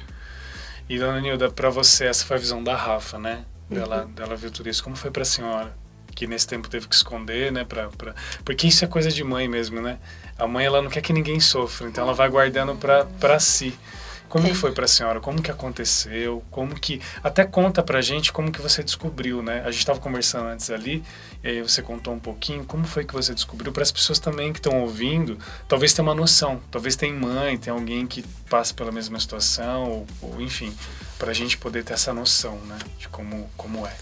E, 0.90 1.00
dona 1.00 1.22
Nilda, 1.22 1.50
pra 1.50 1.70
você, 1.70 2.06
essa 2.06 2.26
foi 2.26 2.36
a 2.36 2.40
visão 2.40 2.62
da 2.62 2.76
Rafa, 2.76 3.18
né? 3.18 3.46
Uhum. 3.70 3.78
Dela, 3.78 4.10
dela 4.14 4.36
viu 4.36 4.52
tudo 4.52 4.68
isso. 4.68 4.84
Como 4.84 4.98
foi 4.98 5.10
pra 5.10 5.24
senhora? 5.24 5.74
Que 6.16 6.28
nesse 6.28 6.48
tempo 6.48 6.70
teve 6.70 6.88
que 6.88 6.96
esconder, 6.96 7.52
né? 7.52 7.64
Pra, 7.64 7.90
pra... 7.90 8.14
Porque 8.46 8.68
isso 8.68 8.84
é 8.86 8.88
coisa 8.88 9.10
de 9.10 9.24
mãe 9.24 9.48
mesmo, 9.48 9.82
né? 9.82 9.98
A 10.38 10.48
mãe, 10.48 10.66
ela 10.66 10.82
não 10.82 10.90
quer 10.90 11.02
que 11.02 11.14
ninguém 11.14 11.40
sofra, 11.40 11.88
então 11.88 12.04
ela 12.04 12.14
vai 12.14 12.30
guardando 12.30 12.76
pra, 12.76 13.06
pra 13.06 13.40
si. 13.40 13.74
Como 14.28 14.46
que 14.46 14.52
É. 14.52 14.56
foi 14.56 14.72
pra 14.72 14.88
senhora? 14.88 15.20
Como 15.20 15.42
que 15.42 15.52
aconteceu? 15.52 16.42
Como 16.50 16.74
que... 16.80 17.02
Até 17.22 17.44
conta 17.44 17.84
pra 17.84 18.02
gente 18.02 18.32
como 18.32 18.50
que 18.50 18.62
você 18.62 18.82
descobriu, 18.82 19.44
né? 19.44 19.62
A 19.66 19.72
gente 19.72 19.86
tava 19.86 20.00
conversando 20.00 20.48
antes 20.48 20.70
ali, 20.70 21.04
e 21.44 21.50
aí 21.50 21.62
você 21.62 21.82
contou 21.82 22.14
um 22.14 22.20
pouquinho. 22.20 22.64
Como 22.64 22.86
foi 22.86 23.04
que 23.04 23.14
você 23.14 23.34
descobriu? 23.34 23.74
Para 23.74 23.84
as 23.84 23.92
pessoas 23.92 24.20
também 24.20 24.54
que 24.54 24.60
estão 24.60 24.80
ouvindo, 24.82 25.38
talvez 25.68 25.92
tenha 25.92 26.04
uma 26.08 26.16
noção. 26.16 26.62
Talvez 26.72 26.96
tem 26.96 27.14
mãe, 27.14 27.58
tem 27.58 27.74
alguém 27.74 28.08
que 28.08 28.24
passa 28.50 28.74
pela 28.74 28.92
mesma 28.92 29.20
situação, 29.20 29.84
ou, 29.84 30.08
ou 30.22 30.42
enfim, 30.42 30.74
pra 31.20 31.34
gente 31.34 31.58
poder 31.58 31.84
ter 31.84 31.94
essa 31.94 32.14
noção, 32.14 32.56
né? 32.68 32.78
De 32.98 33.10
como, 33.10 33.50
como 33.58 33.86
é. 33.86 33.94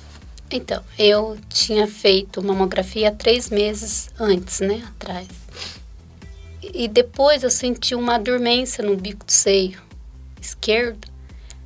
Então, 0.52 0.84
eu 0.98 1.38
tinha 1.48 1.88
feito 1.88 2.42
mamografia 2.42 3.12
três 3.12 3.50
meses 3.50 4.10
antes, 4.20 4.60
né? 4.60 4.84
Atrás. 4.96 5.28
E 6.62 6.88
depois 6.88 7.44
eu 7.44 7.50
senti 7.52 7.94
uma 7.94 8.18
dormência 8.18 8.84
no 8.84 8.96
bico 8.98 9.26
do 9.26 9.32
seio 9.32 9.80
esquerdo. 10.42 11.08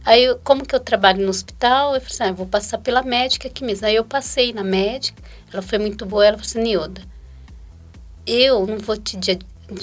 Aí, 0.06 0.24
eu- 0.26 0.38
como 0.44 0.66
que 0.66 0.76
eu 0.76 0.80
trabalho 0.82 1.24
no 1.24 1.30
hospital, 1.30 1.96
eu 1.96 2.02
falei 2.02 2.14
assim, 2.14 2.24
ah, 2.24 2.28
eu 2.28 2.36
vou 2.36 2.46
passar 2.46 2.78
pela 2.78 3.02
médica 3.02 3.48
aqui 3.48 3.64
mesmo. 3.64 3.88
Aí 3.88 3.96
eu 3.96 4.04
passei 4.04 4.52
na 4.52 4.64
médica, 4.64 5.22
ela 5.52 5.62
foi 5.62 5.78
muito 5.80 6.06
boa, 6.06 6.26
ela 6.26 6.38
falou 6.38 6.50
assim, 6.50 6.62
Nilda, 6.62 7.02
eu 8.28 8.68
não 8.68 8.78
vou 8.80 8.98
te 8.98 9.18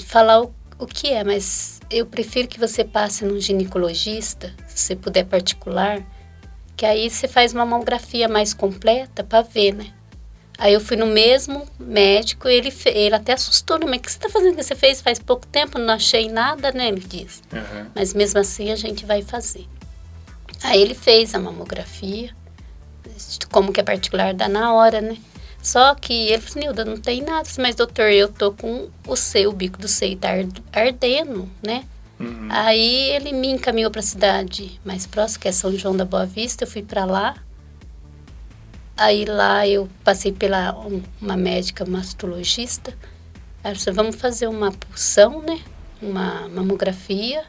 falar 0.05 0.41
o, 0.43 0.53
o 0.77 0.85
que 0.85 1.09
é, 1.09 1.23
mas 1.23 1.79
eu 1.89 2.05
prefiro 2.05 2.47
que 2.47 2.59
você 2.59 2.83
passe 2.83 3.25
num 3.25 3.39
ginecologista, 3.39 4.53
se 4.67 4.77
você 4.85 4.95
puder 4.95 5.25
particular, 5.25 6.03
que 6.81 6.85
aí 6.87 7.11
você 7.11 7.27
faz 7.27 7.53
uma 7.53 7.63
mamografia 7.63 8.27
mais 8.27 8.55
completa 8.55 9.23
para 9.23 9.43
ver, 9.43 9.71
né? 9.75 9.93
Aí 10.57 10.73
eu 10.73 10.79
fui 10.81 10.97
no 10.97 11.05
mesmo 11.05 11.67
médico, 11.79 12.47
ele, 12.47 12.71
fe- 12.71 12.89
ele 12.89 13.13
até 13.13 13.33
assustou, 13.33 13.77
né? 13.77 13.85
Mas 13.87 13.99
o 13.99 14.01
que 14.01 14.11
você 14.11 14.17
tá 14.17 14.29
fazendo 14.29 14.55
que 14.55 14.63
você 14.63 14.73
fez 14.73 14.99
faz 14.99 15.19
pouco 15.19 15.45
tempo? 15.45 15.77
Não 15.77 15.93
achei 15.93 16.27
nada, 16.27 16.71
né? 16.71 16.87
Ele 16.87 16.99
disse. 16.99 17.43
Aham. 17.53 17.91
Mas 17.93 18.15
mesmo 18.15 18.39
assim 18.39 18.71
a 18.71 18.75
gente 18.75 19.05
vai 19.05 19.21
fazer. 19.21 19.67
Aí 20.63 20.81
ele 20.81 20.95
fez 20.95 21.35
a 21.35 21.39
mamografia, 21.39 22.35
como 23.51 23.71
que 23.71 23.79
é 23.79 23.83
particular, 23.83 24.33
dá 24.33 24.49
na 24.49 24.73
hora, 24.73 25.01
né? 25.01 25.17
Só 25.61 25.93
que 25.93 26.29
ele 26.29 26.41
falou 26.41 26.49
assim, 26.49 26.59
Nilda, 26.61 26.83
não 26.83 26.97
tem 26.97 27.21
nada. 27.21 27.47
Mas 27.59 27.75
doutor, 27.75 28.09
eu 28.09 28.27
tô 28.27 28.51
com 28.53 28.89
o 29.07 29.15
seio, 29.15 29.51
o 29.51 29.53
bico 29.53 29.77
do 29.77 29.87
seio 29.87 30.17
tá 30.17 30.31
ard- 30.31 30.63
ardendo, 30.73 31.47
né? 31.61 31.83
Uhum. 32.21 32.47
Aí 32.49 33.09
ele 33.11 33.31
me 33.33 33.47
encaminhou 33.47 33.89
para 33.91 33.99
a 33.99 34.03
cidade 34.03 34.79
mais 34.85 35.05
próxima, 35.07 35.41
que 35.41 35.47
é 35.47 35.51
São 35.51 35.71
João 35.75 35.95
da 35.95 36.05
Boa 36.05 36.25
Vista. 36.25 36.63
Eu 36.63 36.67
fui 36.67 36.83
para 36.83 37.05
lá. 37.05 37.35
Aí 38.95 39.25
lá 39.25 39.67
eu 39.67 39.89
passei 40.03 40.31
pela 40.31 40.77
um- 40.77 41.01
uma 41.21 41.35
médica 41.35 41.85
mastologista. 41.85 42.93
Ela 43.63 43.73
disse, 43.73 43.91
vamos 43.91 44.15
fazer 44.15 44.47
uma 44.47 44.71
pulsão, 44.71 45.41
né? 45.41 45.59
Uma 46.01 46.47
mamografia. 46.49 47.43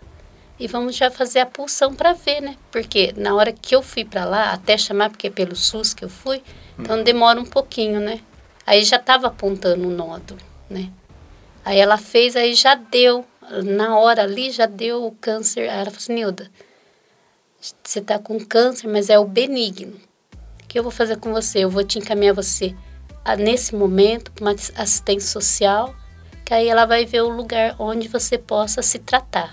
E 0.58 0.66
vamos 0.68 0.94
já 0.94 1.10
fazer 1.10 1.40
a 1.40 1.46
pulsão 1.46 1.94
para 1.94 2.12
ver, 2.12 2.40
né? 2.40 2.56
Porque 2.70 3.12
na 3.16 3.34
hora 3.34 3.52
que 3.52 3.74
eu 3.74 3.82
fui 3.82 4.04
para 4.04 4.24
lá, 4.24 4.52
até 4.52 4.78
chamar, 4.78 5.10
porque 5.10 5.26
é 5.26 5.30
pelo 5.30 5.56
SUS 5.56 5.92
que 5.92 6.04
eu 6.04 6.08
fui, 6.08 6.42
então 6.78 7.02
demora 7.02 7.40
um 7.40 7.44
pouquinho, 7.44 8.00
né? 8.00 8.20
Aí 8.64 8.84
já 8.84 8.96
estava 8.96 9.26
apontando 9.26 9.88
o 9.88 9.90
nódulo, 9.90 10.40
né? 10.70 10.88
Aí 11.64 11.78
ela 11.78 11.98
fez, 11.98 12.36
aí 12.36 12.54
já 12.54 12.74
deu. 12.76 13.24
Na 13.64 13.98
hora 13.98 14.22
ali 14.22 14.50
já 14.50 14.66
deu 14.66 15.04
o 15.04 15.12
câncer. 15.12 15.62
Ela 15.66 15.84
falou 15.86 15.96
assim, 15.98 16.14
Nilda, 16.14 16.50
você 17.82 17.98
está 17.98 18.18
com 18.18 18.38
câncer, 18.44 18.88
mas 18.88 19.10
é 19.10 19.18
o 19.18 19.24
benigno. 19.24 19.96
O 20.62 20.66
que 20.68 20.78
eu 20.78 20.82
vou 20.82 20.92
fazer 20.92 21.16
com 21.18 21.32
você? 21.32 21.60
Eu 21.60 21.70
vou 21.70 21.84
te 21.84 21.98
encaminhar 21.98 22.34
você 22.34 22.74
a, 23.24 23.36
nesse 23.36 23.74
momento 23.74 24.32
para 24.32 24.42
uma 24.44 24.52
assistência 24.76 25.28
social, 25.30 25.94
que 26.44 26.54
aí 26.54 26.68
ela 26.68 26.86
vai 26.86 27.04
ver 27.04 27.22
o 27.22 27.28
lugar 27.28 27.76
onde 27.78 28.08
você 28.08 28.38
possa 28.38 28.80
se 28.82 28.98
tratar. 28.98 29.52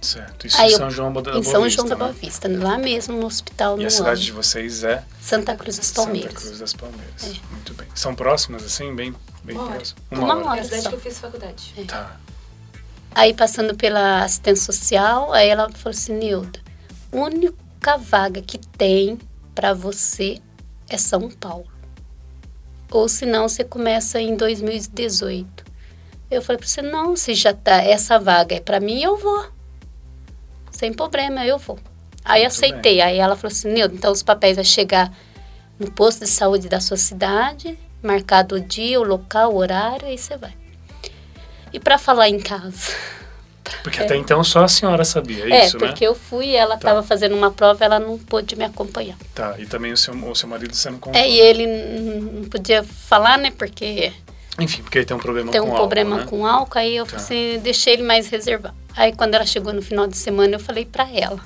Certo. 0.00 0.46
Isso 0.48 0.60
Aí 0.60 0.68
em 0.68 0.72
eu- 0.72 0.78
São 0.78 0.90
João 0.90 1.12
da 1.12 1.20
em 1.20 1.22
Boa 1.40 1.44
São 1.44 1.62
Vista, 1.62 1.76
João 1.76 1.88
da 1.88 1.94
né? 1.94 1.98
Boa 2.00 2.12
Vista, 2.12 2.48
lá 2.48 2.76
mesmo 2.76 3.16
no 3.18 3.26
hospital 3.26 3.76
E 3.78 3.82
no 3.82 3.86
a 3.86 3.90
cidade 3.90 4.10
ano. 4.16 4.20
de 4.20 4.32
vocês 4.32 4.82
é 4.82 5.04
Santa 5.20 5.54
Cruz 5.54 5.76
Santa 5.76 6.02
Palmeiras. 6.02 6.34
Cruz 6.34 6.58
das 6.58 6.72
Palmeiras. 6.72 7.22
Muito 7.52 7.72
bem. 7.74 7.86
São 7.94 8.12
próximas, 8.14 8.64
assim, 8.64 8.92
bem, 8.96 9.14
bem 9.44 9.54
Uma 9.56 9.64
hora. 9.64 9.74
próximas? 9.76 10.02
Uma 10.10 10.34
É 10.34 10.44
hora. 10.44 10.60
a 10.60 10.64
cidade 10.64 10.88
que 10.88 10.94
eu 10.96 11.00
fiz 11.00 11.18
faculdade. 11.20 11.72
Tá. 11.86 12.16
Aí 13.14 13.34
passando 13.34 13.76
pela 13.76 14.24
assistência 14.24 14.72
social, 14.72 15.32
aí 15.32 15.48
ela 15.48 15.70
falou 15.70 15.90
assim, 15.90 16.14
Nilda, 16.14 16.60
única 17.12 17.96
vaga 17.98 18.40
que 18.40 18.58
tem 18.58 19.18
para 19.54 19.74
você 19.74 20.38
é 20.88 20.96
São 20.96 21.30
Paulo. 21.30 21.70
Ou 22.90 23.08
senão 23.08 23.48
você 23.48 23.64
começa 23.64 24.20
em 24.20 24.34
2018. 24.36 25.64
Eu 26.30 26.40
falei 26.40 26.58
para 26.58 26.66
você, 26.66 26.80
não, 26.80 27.14
se 27.14 27.34
já 27.34 27.52
tá, 27.52 27.82
essa 27.82 28.18
vaga 28.18 28.56
é 28.56 28.60
para 28.60 28.80
mim, 28.80 29.02
eu 29.02 29.16
vou. 29.18 29.46
Sem 30.70 30.92
problema, 30.92 31.44
eu 31.44 31.58
vou. 31.58 31.78
Aí 32.24 32.42
Muito 32.42 32.52
aceitei. 32.52 33.00
Aí 33.02 33.18
ela 33.18 33.36
falou 33.36 33.52
assim, 33.52 33.70
Nilda, 33.70 33.94
então 33.94 34.10
os 34.10 34.22
papéis 34.22 34.56
vão 34.56 34.64
chegar 34.64 35.12
no 35.78 35.90
posto 35.90 36.20
de 36.20 36.30
saúde 36.30 36.68
da 36.68 36.80
sua 36.80 36.96
cidade, 36.96 37.78
marcado 38.02 38.56
o 38.56 38.60
dia, 38.60 38.98
o 38.98 39.04
local, 39.04 39.52
o 39.52 39.56
horário, 39.56 40.06
aí 40.06 40.16
você 40.16 40.36
vai. 40.36 40.61
E 41.72 41.80
para 41.80 41.98
falar 41.98 42.28
em 42.28 42.38
casa? 42.38 42.92
Porque 43.82 44.02
até 44.02 44.16
então 44.16 44.42
só 44.44 44.64
a 44.64 44.68
senhora 44.68 45.04
sabia 45.04 45.44
É, 45.52 45.66
isso, 45.66 45.78
né? 45.78 45.86
porque 45.88 46.06
eu 46.06 46.14
fui 46.14 46.46
e 46.48 46.56
ela 46.56 46.72
Tá. 46.72 46.76
estava 46.88 47.02
fazendo 47.02 47.34
uma 47.34 47.50
prova, 47.50 47.84
ela 47.84 47.98
não 47.98 48.18
pôde 48.18 48.54
me 48.56 48.64
acompanhar. 48.64 49.16
Tá, 49.34 49.54
e 49.58 49.66
também 49.66 49.92
o 49.92 49.96
seu, 49.96 50.14
o 50.14 50.34
seu 50.34 50.48
marido 50.48 50.74
não 50.86 50.98
contou. 50.98 51.20
É, 51.20 51.28
e 51.28 51.40
ele 51.40 51.64
n- 51.64 52.20
não 52.40 52.44
podia 52.48 52.82
falar, 52.82 53.38
né? 53.38 53.50
Porque 53.50 54.12
Enfim, 54.58 54.82
porque 54.82 54.98
ele 54.98 55.04
tem 55.06 55.16
um 55.16 55.20
problema 55.20 55.50
tem 55.50 55.60
com 55.60 55.68
um 55.68 55.70
álcool, 55.70 55.80
problema 55.88 56.16
né? 56.18 56.26
com 56.26 56.46
álcool, 56.46 56.78
aí 56.78 56.94
eu 56.96 57.06
Tá. 57.06 57.16
assim, 57.16 57.58
deixei 57.62 57.94
ele 57.94 58.02
mais 58.02 58.28
reservado. 58.28 58.74
Aí 58.94 59.12
quando 59.14 59.34
ela 59.34 59.46
chegou 59.46 59.72
no 59.72 59.80
final 59.80 60.06
de 60.06 60.16
semana, 60.16 60.54
eu 60.56 60.60
falei 60.60 60.84
pra 60.84 61.08
ela. 61.10 61.40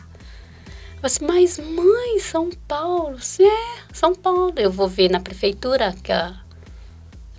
Eu 1.03 1.09
falei 1.11 1.45
assim, 1.45 1.59
mas 1.59 1.59
mãe, 1.59 2.19
São 2.19 2.51
Paulo, 2.67 3.17
é, 3.41 3.81
São 3.93 4.15
Paulo. 4.15 4.53
Eu 4.57 4.73
vou 4.73 4.89
ver 4.89 5.09
na 5.11 5.21
prefeitura, 5.21 5.95
que 6.03 6.11
a 6.11 6.35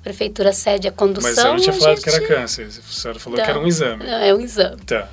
prefeitura 0.07 0.53
cede 0.53 0.87
a 0.87 0.91
condução. 0.91 1.29
Mas 1.29 1.37
a 1.37 1.41
senhora 1.41 1.59
tinha 1.61 1.73
falado 1.73 2.01
que 2.01 2.09
era 2.09 2.19
gente 2.19 2.27
câncer. 2.27 2.67
A 2.67 2.91
senhora 2.91 3.19
falou 3.19 3.39
que 3.39 3.49
era 3.49 3.59
um 3.59 3.67
exame. 3.67 4.05
É 4.07 4.33
um 4.33 4.39
exame. 4.39 4.77
Tá. 4.83 5.09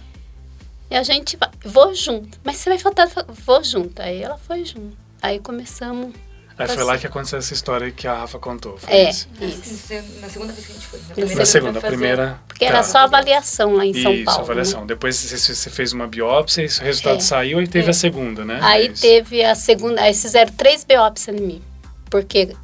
E 0.90 0.94
a 0.96 1.02
gente 1.02 1.37
vai, 1.37 1.48
vou 1.64 1.94
junto. 1.94 2.38
Mas 2.44 2.57
você 2.59 2.70
vai 2.70 2.78
faltar, 2.78 3.09
vou 3.44 3.64
junto. 3.64 4.00
Aí 4.00 4.22
ela 4.22 4.38
foi 4.38 4.64
junto. 4.64 4.96
Aí 5.20 5.40
começamos. 5.40 6.14
Aí 6.57 6.68
foi 6.68 6.85
lá 6.85 6.96
que 6.96 7.04
aconteceu 7.04 7.38
essa 7.40 7.52
história 7.52 7.90
que 7.90 8.07
a 8.07 8.14
Rafa 8.14 8.38
contou. 8.38 8.76
Foi 8.78 8.92
É, 8.92 9.11
isso. 9.11 9.26
isso. 9.40 9.92
Na 10.20 10.28
segunda 10.28 10.52
vez 10.52 10.64
que 10.66 10.70
a 10.72 10.74
gente 10.76 10.87
foi. 10.87 11.00
Na 11.00 11.14
primeira 11.14 11.38
Na 11.40 11.46
segunda, 11.46 11.78
a 11.78 11.83
fazer- 11.83 11.96
primeira. 11.96 12.38
Porque 12.46 12.64
tá. 12.64 12.70
era 12.70 12.83
só 12.85 12.98
avaliação 12.98 13.74
lá 13.74 13.85
em 13.85 13.92
São 14.00 14.12
Isso, 14.14 14.24
Paulo. 14.26 14.40
avaliação. 14.42 14.80
né? 14.83 14.87
Depois 14.87 15.16
você, 15.16 15.70
fez 15.70 15.92
uma 15.92 16.07
biópsia 16.07 16.62
e 16.62 16.66
o 16.66 16.85
resultado 16.85 17.16
É. 17.16 17.20
saiu 17.20 17.61
e 17.61 17.66
teve 17.66 17.88
É. 17.88 17.90
a 17.90 17.94
segunda, 17.94 18.44
né? 18.44 18.61
Aí 18.62 18.87
É 18.87 18.90
isso. 18.92 19.02
teve 19.02 19.42
a 19.44 19.54
segunda. 19.57 20.00
Aí 20.00 20.14
fizeram 20.14 20.52
três 20.52 20.85
biópsias 20.85 21.35
em 21.37 21.40
mim. 21.40 21.62
Porque 22.09 22.54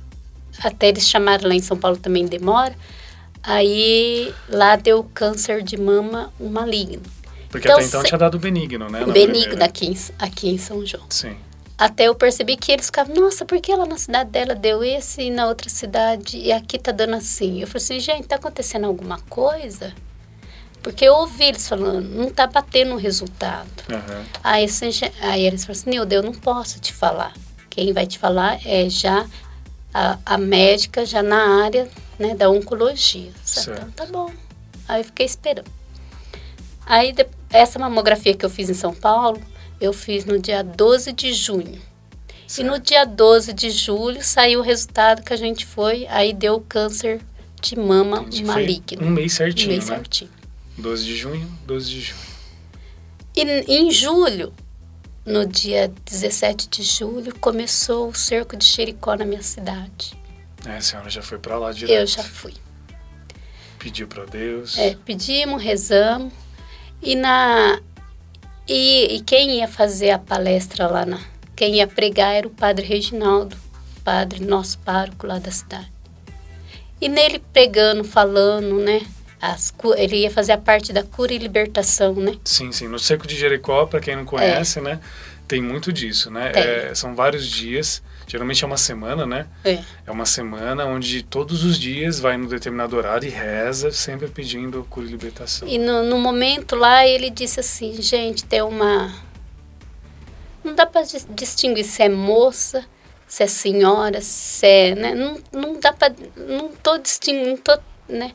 até 0.63 0.89
eles 0.89 1.09
chamaram 1.09 1.49
lá 1.49 1.55
em 1.55 1.61
São 1.63 1.77
Paulo 1.77 1.97
também 1.97 2.27
demora. 2.27 2.75
Aí 3.43 4.35
lá 4.49 4.77
deu 4.77 5.03
câncer 5.15 5.63
de 5.63 5.77
mama 5.77 6.33
um 6.39 6.49
maligno. 6.49 7.03
Porque 7.49 7.67
então, 7.67 7.79
até 7.79 7.87
então 7.87 8.01
se- 8.03 8.07
tinha 8.09 8.19
dado 8.19 8.39
benigno, 8.39 8.89
né? 8.89 9.05
Benigno 9.07 9.63
aqui 9.65 9.87
em, 9.87 9.97
aqui 10.19 10.49
em 10.51 10.59
São 10.59 10.85
João. 10.85 11.05
Sim. 11.09 11.37
Até 11.77 12.05
eu 12.05 12.15
percebi 12.15 12.57
que 12.57 12.71
eles 12.71 12.87
ficavam, 12.87 13.15
nossa, 13.17 13.45
por 13.47 13.59
que 13.61 13.75
lá 13.75 13.87
na 13.87 13.97
cidade 13.97 14.31
dela 14.31 14.55
deu 14.55 14.85
esse 14.85 15.23
e 15.23 15.31
na 15.31 15.47
outra 15.49 15.71
cidade 15.71 16.37
e 16.37 16.53
aqui 16.53 16.79
tá 16.79 16.93
dando 16.93 17.15
assim? 17.17 17.61
Eu 17.61 17.67
falei 17.67 17.83
assim, 17.83 17.99
gente, 18.01 18.29
tá 18.29 18.37
acontecendo 18.37 18.85
alguma 18.87 19.19
coisa? 19.31 19.95
Porque 20.83 21.05
eu 21.07 21.15
ouvi 21.15 21.45
eles 21.45 21.67
falando, 21.67 22.07
não 22.09 22.31
tá 22.31 22.47
batendo 22.47 22.93
o 22.95 22.99
resultado. 22.99 23.69
Aham. 23.91 24.25
Aí, 24.45 24.65
assim, 24.67 24.91
aí 25.23 25.45
eles 25.47 25.65
falaram 25.65 25.81
assim, 25.81 25.91
Nilda, 25.91 26.15
eu 26.15 26.23
não 26.23 26.33
posso 26.33 26.79
te 26.79 26.93
falar. 26.93 27.33
Quem 27.71 27.93
vai 27.95 28.07
te 28.07 28.19
falar 28.19 28.59
é 28.67 28.89
já 28.91 29.27
a, 29.93 30.19
a 30.25 30.39
médica, 30.39 31.05
já 31.05 31.23
na 31.23 31.63
área 31.65 31.89
né, 32.19 32.35
da 32.35 32.49
oncologia. 32.51 33.31
Certo. 33.45 33.79
Então, 33.89 33.91
tá 33.93 34.07
bom. 34.07 34.31
Aí 34.89 35.01
eu 35.01 35.05
fiquei 35.05 35.27
esperando. 35.27 35.71
Aí, 36.87 37.13
de- 37.13 37.27
essa 37.51 37.79
mamografia 37.79 38.35
que 38.35 38.45
eu 38.45 38.51
fiz 38.51 38.69
em 38.69 38.75
São 38.75 38.95
Paulo, 38.95 39.41
eu 39.81 39.93
fiz 39.93 40.25
no 40.25 40.39
dia 40.39 40.63
12 40.63 41.13
de 41.13 41.33
junho. 41.33 41.81
E 42.59 42.65
no 42.65 42.73
Certo. 42.75 42.83
dia 42.87 43.05
12 43.05 43.53
de 43.53 43.71
julho 43.71 44.23
saiu 44.25 44.59
o 44.61 44.63
resultado 44.63 45.23
que 45.23 45.33
a 45.33 45.37
gente 45.37 45.65
foi, 45.65 46.07
aí 46.09 46.33
deu 46.33 46.61
câncer 46.69 47.21
de 47.63 47.77
mama 47.79 48.19
Entendi. 48.23 48.45
maligno. 48.45 49.07
Um 49.07 49.11
mês 49.11 49.35
certinho, 49.35 49.69
Um 49.71 49.73
mês 49.75 49.89
né? 49.89 49.97
certinho. 49.97 50.31
12 50.77 51.05
de 51.05 51.17
junho, 51.17 51.49
12 51.67 51.89
de 51.91 52.01
junho. 52.01 52.21
E 53.37 53.43
em 53.73 53.91
julho, 53.93 54.53
no 55.25 55.47
dia 55.47 55.93
17 56.05 56.69
de 56.69 56.83
julho, 56.83 57.35
começou 57.39 58.09
o 58.09 58.15
cerco 58.15 58.57
de 58.57 58.65
Jericó 58.65 59.15
na 59.15 59.25
minha 59.25 59.43
cidade. 59.43 60.19
É, 60.67 60.77
a 60.77 60.81
senhora 60.81 61.11
já 61.11 61.23
foi 61.23 61.39
pra 61.39 61.59
lá 61.59 61.73
direto. 61.73 61.99
Eu 61.99 62.07
já 62.07 62.23
fui. 62.23 62.55
Pediu 63.79 64.07
pra 64.07 64.25
Deus. 64.25 64.77
É, 64.79 64.95
pedimos, 65.05 65.63
rezamos. 65.63 66.33
E 67.03 67.15
na 67.17 67.81
e, 68.69 69.17
e 69.17 69.21
quem 69.23 69.59
ia 69.59 69.67
fazer 69.67 70.11
a 70.11 70.19
palestra 70.19 70.87
lá 70.87 71.07
na 71.07 71.21
quem 71.61 71.77
ia 71.77 71.87
pregar 71.87 72.35
era 72.35 72.47
o 72.47 72.51
padre 72.51 72.87
Reginaldo, 72.87 73.55
padre 74.03 74.41
nosso 74.43 74.79
pároco 74.79 75.27
lá 75.27 75.39
da 75.39 75.51
cidade. 75.51 75.93
E 76.99 77.07
nele 77.07 77.39
pregando, 77.39 78.03
falando, 78.03 78.79
né? 78.79 79.03
As, 79.41 79.73
ele 79.97 80.17
ia 80.17 80.31
fazer 80.31 80.53
a 80.53 80.59
parte 80.59 80.93
da 80.93 81.03
cura 81.03 81.33
e 81.33 81.39
libertação, 81.39 82.15
né? 82.15 82.37
Sim, 82.45 82.73
sim. 82.73 82.89
No 82.89 82.99
Cerco 82.99 83.27
de 83.27 83.37
Jericó, 83.37 83.87
pra 83.87 83.99
quem 83.99 84.15
não 84.15 84.25
conhece, 84.25 84.81
né? 84.81 85.01
Tem 85.49 85.63
muito 85.63 85.93
disso, 85.93 86.31
né? 86.31 86.53
É. 86.55 86.91
É, 86.91 86.95
são 86.95 87.15
vários 87.15 87.47
dias. 87.47 88.03
Geralmente 88.27 88.63
é 88.63 88.67
uma 88.67 88.77
semana, 88.77 89.27
né? 89.27 89.47
É. 89.65 89.83
É 90.07 90.11
uma 90.13 90.25
semana 90.25 90.85
onde 90.85 91.23
todos 91.23 91.65
os 91.65 91.77
dias 91.77 92.21
vai 92.21 92.37
num 92.37 92.47
determinado 92.47 92.97
horário 92.97 93.27
e 93.27 93.31
reza, 93.31 93.91
sempre 93.91 94.29
pedindo 94.29 94.87
cura 94.89 95.07
e 95.07 95.11
libertação. 95.11 95.67
E 95.67 95.79
no, 95.79 96.05
no 96.05 96.17
momento 96.19 96.77
lá 96.77 97.05
ele 97.05 97.31
disse 97.31 97.59
assim, 97.59 98.01
gente, 98.01 98.45
tem 98.45 98.63
uma. 98.63 99.13
Não 100.63 100.75
dá 100.75 100.87
para 100.87 101.03
distinguir 101.31 101.85
se 101.85 102.03
é 102.03 102.09
moça, 102.09 102.85
se 103.27 103.43
é 103.43 103.47
senhora, 103.49 104.21
se 104.21 104.65
é. 104.65 104.95
Né? 104.95 105.15
Não, 105.15 105.41
não 105.51 105.81
dá 105.81 105.93
para. 105.93 106.15
Não 106.37 106.69
tô 106.69 106.99
distinguindo, 106.99 107.49
não 107.49 107.57
tô, 107.57 107.77
né? 108.09 108.33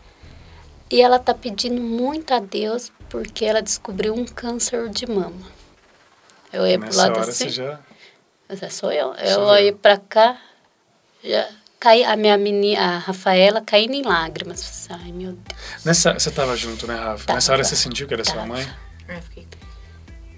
E 0.89 1.01
ela 1.01 1.17
tá 1.19 1.33
pedindo 1.33 1.81
muito 1.81 2.33
a 2.33 2.39
Deus 2.39 2.91
porque 3.09 3.45
ela 3.45 3.61
descobriu 3.61 4.13
um 4.13 4.25
câncer 4.25 4.89
de 4.89 5.07
mama. 5.07 5.53
Eu 6.53 6.61
olhei 6.63 6.77
pro 6.77 6.87
Nessa 6.87 6.97
lado 7.07 7.19
hora 7.19 7.29
assim. 7.29 7.45
você 7.45 7.49
já. 7.49 7.79
Essa 8.47 8.69
sou 8.69 8.91
eu. 8.91 9.13
Eu 9.15 9.41
olhei 9.41 9.69
eu. 9.71 9.77
pra 9.77 9.97
cá, 9.97 10.39
já 11.23 11.47
caí, 11.79 12.03
a 12.03 12.15
minha 12.15 12.37
menina, 12.37 12.79
a 12.81 12.97
Rafaela, 12.99 13.61
caindo 13.61 13.93
em 13.93 14.03
lágrimas. 14.03 14.87
Ai, 14.89 15.11
meu 15.11 15.33
Deus. 15.33 15.83
Nessa, 15.85 16.13
você 16.13 16.29
tava 16.31 16.55
junto, 16.55 16.85
né, 16.87 16.95
Rafa? 16.95 17.25
Tava. 17.25 17.37
Nessa 17.37 17.51
hora 17.53 17.63
você 17.63 17.75
sentiu 17.75 18.07
que 18.07 18.13
era 18.13 18.23
sua 18.23 18.35
Tava. 18.35 18.47
mãe? 18.47 18.67
Eu 19.09 19.21
fiquei. 19.21 19.47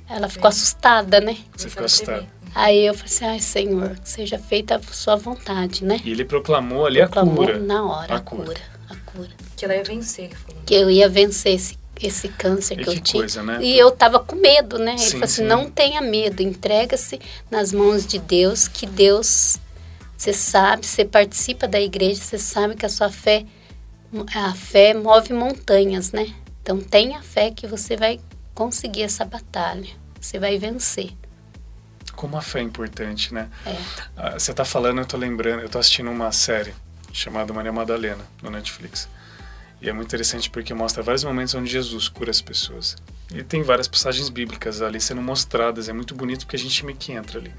Ela 0.09 0.29
ficou 0.29 0.47
assustada, 0.47 1.19
né? 1.19 1.37
Você 1.55 1.69
ficou 1.69 1.83
a 1.83 1.85
assustada. 1.85 2.27
Aí 2.55 2.85
eu 2.85 2.93
falei 2.93 3.07
assim, 3.13 3.25
ai 3.25 3.39
Senhor, 3.39 3.95
que 3.99 4.09
seja 4.09 4.39
feita 4.39 4.77
a 4.77 4.81
sua 4.81 5.15
vontade, 5.17 5.83
né? 5.83 5.99
E 6.03 6.09
ele 6.11 6.23
proclamou 6.25 6.85
ali 6.85 7.01
a 7.01 7.07
Proclamou 7.07 7.45
cura. 7.45 7.59
na 7.59 7.83
hora, 7.85 8.13
A 8.13 8.17
a 8.17 8.21
cura. 8.21 8.45
cura, 8.45 8.61
Que 9.55 9.65
ela 9.65 9.75
ia 9.75 9.83
vencer, 9.83 10.29
falou. 10.35 10.61
Que 10.65 10.73
eu 10.75 10.89
ia 10.89 11.09
vencer 11.09 11.53
esse, 11.55 11.77
esse 12.01 12.27
câncer 12.29 12.79
E 12.79 12.83
que, 12.83 12.89
eu 12.89 12.99
tinha. 12.99 13.21
coisa, 13.21 13.41
né? 13.43 13.59
E 13.61 13.77
eu 13.77 13.91
tava 13.91 14.19
com 14.19 14.35
medo, 14.35 14.77
né? 14.77 14.91
Ele 14.91 14.99
Sim, 14.99 15.11
falou 15.11 15.23
assim, 15.25 15.41
sim. 15.43 15.47
não 15.47 15.69
tenha 15.69 16.01
medo, 16.01 16.41
entrega-se 16.41 17.19
nas 17.49 17.71
mãos 17.71 18.05
de 18.05 18.19
Deus, 18.19 18.67
que 18.67 18.85
Deus, 18.85 19.57
você 20.17 20.33
sabe, 20.33 20.85
você 20.85 21.03
participa 21.05 21.67
da 21.67 21.79
igreja, 21.81 22.21
você 22.21 22.37
sabe 22.37 22.75
que 22.75 22.85
a 22.85 22.89
sua 22.89 23.09
fé, 23.09 23.45
a 24.35 24.53
fé 24.53 24.93
move 24.93 25.33
montanhas, 25.33 26.11
né? 26.11 26.33
Então 26.61 26.79
tenha 26.81 27.21
fé 27.21 27.51
que 27.51 27.65
você 27.67 27.95
vai 27.95 28.19
conseguir 28.53 29.03
essa 29.03 29.23
batalha, 29.23 29.89
você 30.19 30.37
vai 30.39 30.57
vencer. 30.57 31.11
como 32.15 32.35
a 32.35 32.41
fé 32.41 32.59
é 32.59 32.63
importante, 32.63 33.33
né? 33.33 33.47
É. 33.65 33.75
Ah, 34.15 34.31
Você 34.39 34.53
tá 34.53 34.65
falando, 34.65 34.99
eu 34.99 35.05
tô 35.05 35.15
lembrando, 35.17 35.61
eu 35.61 35.69
tô 35.69 35.77
assistindo 35.77 36.09
uma 36.09 36.31
série 36.31 36.73
chamada 37.13 37.53
Maria 37.53 37.71
Madalena, 37.71 38.25
no 38.41 38.49
Netflix. 38.49 39.07
E 39.81 39.89
é 39.89 39.93
muito 39.93 40.07
interessante 40.07 40.49
porque 40.49 40.73
mostra 40.73 41.03
vários 41.03 41.23
momentos 41.23 41.53
onde 41.53 41.69
Jesus 41.69 42.07
cura 42.09 42.31
as 42.31 42.41
pessoas. 42.41 42.95
E 43.31 43.43
tem 43.43 43.61
várias 43.61 43.87
passagens 43.87 44.29
bíblicas 44.29 44.81
ali 44.81 44.99
sendo 44.99 45.21
mostradas, 45.21 45.87
é 45.87 45.93
muito 45.93 46.15
bonito 46.15 46.45
porque 46.45 46.55
a 46.55 46.59
gente 46.59 46.85
meio 46.85 46.97
que 46.97 47.11
entra 47.11 47.39
ali. 47.39 47.53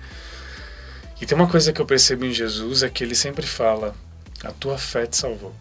E 1.21 1.27
tem 1.27 1.37
uma 1.37 1.49
coisa 1.49 1.73
que 1.73 1.81
eu 1.81 1.87
percebo 1.87 2.25
em 2.25 2.33
Jesus 2.33 2.83
é 2.83 2.89
que 2.89 3.05
ele 3.05 3.15
sempre 3.15 3.47
fala: 3.47 3.95
a 4.43 4.53
tua 4.53 4.79
fé 4.79 5.07
te 5.07 5.17
salvou. 5.17 5.55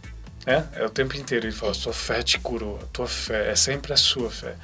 É, 0.45 0.63
é 0.73 0.85
o 0.85 0.89
tempo 0.89 1.15
inteiro 1.17 1.45
ele 1.45 1.55
fala: 1.55 1.73
a 1.73 1.75
tua 1.75 1.93
fé 1.93 2.23
te 2.23 2.39
curou, 2.39 2.79
a 2.81 2.85
tua 2.87 3.07
fé, 3.07 3.51
é 3.51 3.55
sempre 3.55 3.93
a 3.93 3.97
sua 3.97 4.29
fé. 4.29 4.55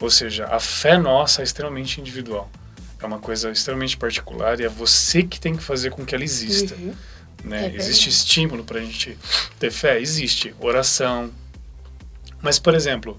Ou 0.00 0.10
seja, 0.10 0.46
a 0.46 0.60
fé 0.60 0.98
nossa 0.98 1.42
é 1.42 1.44
extremamente 1.44 2.00
individual. 2.00 2.50
É 3.00 3.06
uma 3.06 3.18
coisa 3.18 3.50
extremamente 3.50 3.96
particular 3.96 4.60
e 4.60 4.64
é 4.64 4.68
você 4.68 5.22
que 5.22 5.38
tem 5.38 5.56
que 5.56 5.62
fazer 5.62 5.90
com 5.90 6.04
que 6.04 6.14
ela 6.14 6.24
exista. 6.24 6.74
Uhum. 6.74 6.94
Né? 7.44 7.66
É 7.66 7.76
existe 7.76 8.08
estímulo 8.08 8.64
para 8.64 8.78
a 8.78 8.82
gente 8.82 9.16
ter 9.58 9.70
fé? 9.70 10.00
Existe. 10.00 10.54
Oração. 10.58 11.30
Mas, 12.42 12.58
por 12.58 12.74
exemplo, 12.74 13.18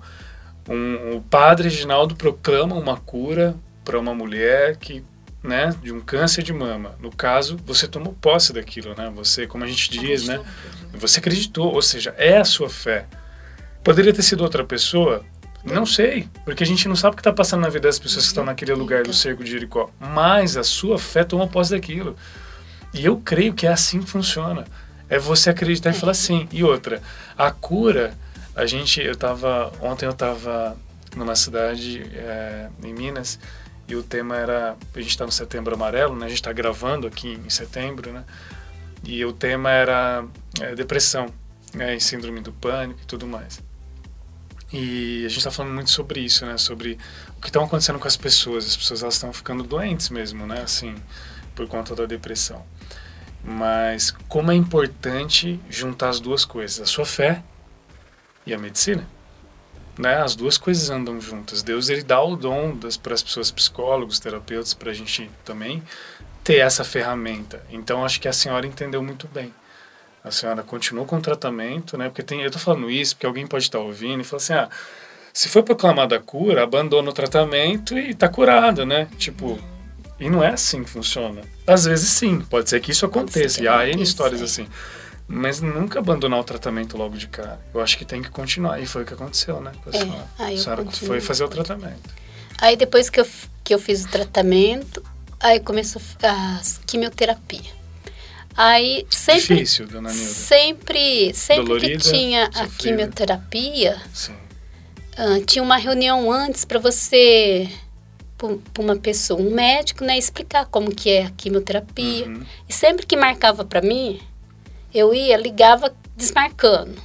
um, 0.69 1.17
o 1.17 1.21
padre 1.21 1.69
Reginaldo 1.69 2.15
proclama 2.15 2.75
uma 2.75 2.97
cura 2.97 3.55
para 3.83 3.97
uma 3.97 4.13
mulher 4.13 4.75
que, 4.77 5.03
né, 5.41 5.73
de 5.81 5.93
um 5.93 6.01
câncer 6.01 6.43
de 6.43 6.51
mama. 6.51 6.95
No 6.99 7.09
caso, 7.09 7.57
você 7.65 7.87
tomou 7.87 8.13
posse 8.13 8.51
daquilo, 8.51 8.93
né? 8.95 9.11
Você, 9.15 9.47
como 9.47 9.63
a 9.63 9.67
gente 9.67 9.89
diz, 9.89 10.27
né? 10.27 10.41
Você 10.93 11.19
acreditou, 11.19 11.73
ou 11.73 11.81
seja, 11.81 12.13
é 12.17 12.37
a 12.37 12.45
sua 12.45 12.69
fé. 12.69 13.05
Poderia 13.83 14.13
ter 14.13 14.23
sido 14.23 14.41
outra 14.41 14.63
pessoa? 14.65 15.23
Não 15.63 15.85
sei, 15.85 16.27
porque 16.45 16.63
a 16.63 16.65
gente 16.65 16.87
não 16.87 16.95
sabe 16.95 17.13
o 17.13 17.15
que 17.15 17.21
está 17.21 17.31
passando 17.31 17.61
na 17.61 17.69
vida 17.69 17.87
das 17.87 17.99
pessoas 17.99 18.25
que 18.25 18.29
estão 18.29 18.43
naquele 18.43 18.73
lugar 18.73 19.03
do 19.03 19.13
cerco 19.13 19.43
de 19.43 19.51
Jericó. 19.51 19.89
Mas 19.99 20.55
a 20.55 20.63
sua 20.63 20.99
fé 20.99 21.23
tomou 21.23 21.47
posse 21.47 21.71
daquilo. 21.71 22.15
E 22.97 23.05
eu 23.05 23.17
creio 23.17 23.53
que 23.53 23.67
é 23.67 23.71
assim 23.71 24.01
que 24.01 24.09
funciona. 24.09 24.65
É 25.07 25.19
você 25.19 25.51
acreditar 25.51 25.91
e 25.91 25.93
falar 25.93 26.15
sim. 26.15 26.47
E 26.51 26.63
outra, 26.63 27.01
a 27.37 27.51
cura, 27.51 28.17
a 28.55 28.65
gente, 28.65 28.99
eu 28.99 29.15
tava, 29.15 29.71
ontem 29.79 30.05
eu 30.05 30.13
tava 30.13 30.75
numa 31.15 31.35
cidade 31.35 32.01
é, 32.13 32.69
em 32.83 32.93
Minas 32.93 33.39
e 33.87 33.95
o 33.95 34.01
tema 34.03 34.35
era, 34.35 34.75
a 34.95 34.99
gente 34.99 35.11
está 35.11 35.25
no 35.25 35.31
Setembro 35.31 35.75
Amarelo, 35.75 36.15
né? 36.15 36.25
A 36.25 36.29
gente 36.29 36.39
está 36.39 36.51
gravando 36.51 37.05
aqui 37.07 37.39
em 37.45 37.49
setembro, 37.49 38.11
né? 38.11 38.25
E 39.03 39.23
o 39.23 39.31
tema 39.31 39.69
era 39.69 40.25
é, 40.59 40.73
depressão, 40.73 41.27
né? 41.73 41.95
E 41.95 42.01
síndrome 42.01 42.41
do 42.41 42.51
pânico 42.51 42.99
e 43.01 43.05
tudo 43.05 43.27
mais. 43.27 43.61
E 44.73 45.23
a 45.25 45.29
gente 45.29 45.37
está 45.37 45.51
falando 45.51 45.73
muito 45.73 45.91
sobre 45.91 46.19
isso, 46.19 46.45
né? 46.45 46.57
Sobre 46.57 46.97
o 47.37 47.41
que 47.41 47.47
estão 47.47 47.63
acontecendo 47.63 47.99
com 47.99 48.07
as 48.07 48.17
pessoas. 48.17 48.65
As 48.65 48.75
pessoas 48.75 49.03
elas 49.03 49.13
estão 49.13 49.31
ficando 49.31 49.63
doentes 49.63 50.09
mesmo, 50.09 50.45
né? 50.45 50.61
Assim, 50.61 50.95
por 51.55 51.67
conta 51.67 51.95
da 51.95 52.05
depressão. 52.05 52.65
Mas 53.49 54.11
como 54.27 54.51
é 54.51 54.55
importante 54.55 55.57
juntar 55.69 56.09
as 56.09 56.19
duas 56.19 56.43
coisas, 56.43 56.81
a 56.81 56.85
sua 56.85 57.05
fé 57.05 57.41
e 58.45 58.53
a 58.53 58.57
medicina. 58.57 59.07
Né? 59.97 60.17
As 60.17 60.35
duas 60.35 60.57
coisas 60.57 60.89
andam 60.89 61.19
juntas. 61.21 61.63
Deus 61.63 61.87
ele 61.87 62.03
dá 62.03 62.21
o 62.21 62.35
dom 62.35 62.77
para 63.01 63.13
as 63.13 63.23
pessoas, 63.23 63.49
psicólogos, 63.49 64.19
terapeutas, 64.19 64.73
para 64.73 64.91
a 64.91 64.93
gente 64.93 65.31
também 65.45 65.81
ter 66.43 66.57
essa 66.57 66.83
ferramenta. 66.83 67.63
Então 67.71 68.03
acho 68.03 68.19
que 68.19 68.27
a 68.27 68.33
senhora 68.33 68.67
entendeu 68.67 69.01
muito 69.01 69.29
bem. 69.29 69.53
A 70.21 70.29
senhora 70.29 70.61
continuou 70.61 71.05
com 71.05 71.15
o 71.15 71.21
tratamento, 71.21 71.97
né? 71.97 72.09
Porque 72.09 72.23
tem, 72.23 72.41
eu 72.41 72.51
tô 72.51 72.59
falando 72.59 72.91
isso 72.91 73.15
porque 73.15 73.25
alguém 73.25 73.47
pode 73.47 73.63
estar 73.63 73.79
ouvindo 73.79 74.19
e 74.19 74.23
falar 74.25 74.41
assim, 74.41 74.53
ah, 74.53 74.69
se 75.31 75.47
foi 75.47 75.63
proclamada 75.63 76.17
a 76.17 76.19
cura, 76.19 76.63
abandona 76.63 77.09
o 77.09 77.13
tratamento 77.13 77.97
e 77.97 78.13
tá 78.13 78.27
curado, 78.27 78.85
né? 78.85 79.07
Tipo, 79.17 79.57
e 80.19 80.29
não 80.29 80.43
é 80.43 80.49
assim 80.49 80.83
que 80.83 80.89
funciona. 80.89 81.41
Às 81.65 81.85
vezes 81.85 82.09
sim, 82.09 82.39
pode 82.41 82.69
ser 82.69 82.79
que 82.79 82.91
isso 82.91 83.05
aconteça. 83.05 83.61
E 83.61 83.67
há 83.67 83.87
N 83.87 84.01
histórias 84.01 84.41
assim. 84.41 84.67
Mas 85.27 85.59
nunca 85.59 85.99
abandonar 85.99 86.39
o 86.39 86.43
tratamento 86.43 86.97
logo 86.97 87.17
de 87.17 87.27
cara. 87.27 87.59
Eu 87.73 87.81
acho 87.81 87.97
que 87.97 88.05
tem 88.05 88.21
que 88.21 88.29
continuar. 88.29 88.79
E 88.81 88.85
foi 88.85 89.03
o 89.03 89.05
que 89.05 89.13
aconteceu, 89.13 89.59
né? 89.59 89.71
com 89.83 89.89
a 89.89 89.93
senhora. 89.93 90.27
a 90.39 90.57
senhora 90.57 90.85
foi 90.91 91.19
fazer 91.19 91.43
o 91.43 91.49
tratamento. 91.49 92.09
Aí 92.59 92.75
depois 92.77 93.09
que 93.09 93.19
eu, 93.19 93.27
que 93.63 93.73
eu 93.73 93.79
fiz 93.79 94.05
o 94.05 94.07
tratamento, 94.07 95.03
aí 95.39 95.59
começou 95.59 96.01
a 96.23 96.61
quimioterapia. 96.85 97.77
Aí 98.55 99.05
sempre, 99.11 99.55
Difícil, 99.57 99.85
dona 99.85 100.09
Nilda. 100.11 100.25
sempre, 100.31 101.31
sempre 101.35 101.63
Dolorida, 101.65 102.03
que 102.03 102.09
tinha 102.11 102.45
a 102.47 102.51
sofrida. 102.53 102.73
quimioterapia, 102.77 104.01
Sim. 104.11 104.33
ah, 105.15 105.39
tinha 105.45 105.61
uma 105.61 105.77
reunião 105.77 106.31
antes 106.31 106.65
para 106.65 106.79
você, 106.79 107.69
para 108.37 108.83
uma 108.83 108.95
pessoa, 108.95 109.41
um 109.41 109.49
médico, 109.49 110.03
né, 110.03 110.17
explicar 110.17 110.65
como 110.67 110.93
que 110.93 111.09
é 111.09 111.25
a 111.25 111.31
quimioterapia. 111.31 112.27
Uhum. 112.27 112.45
E 112.69 112.73
sempre 112.73 113.05
que 113.05 113.17
marcava 113.17 113.65
para 113.65 113.81
mim, 113.81 114.21
eu 114.93 115.13
ia, 115.13 115.35
ligava 115.35 115.93
desmarcando. 116.15 117.01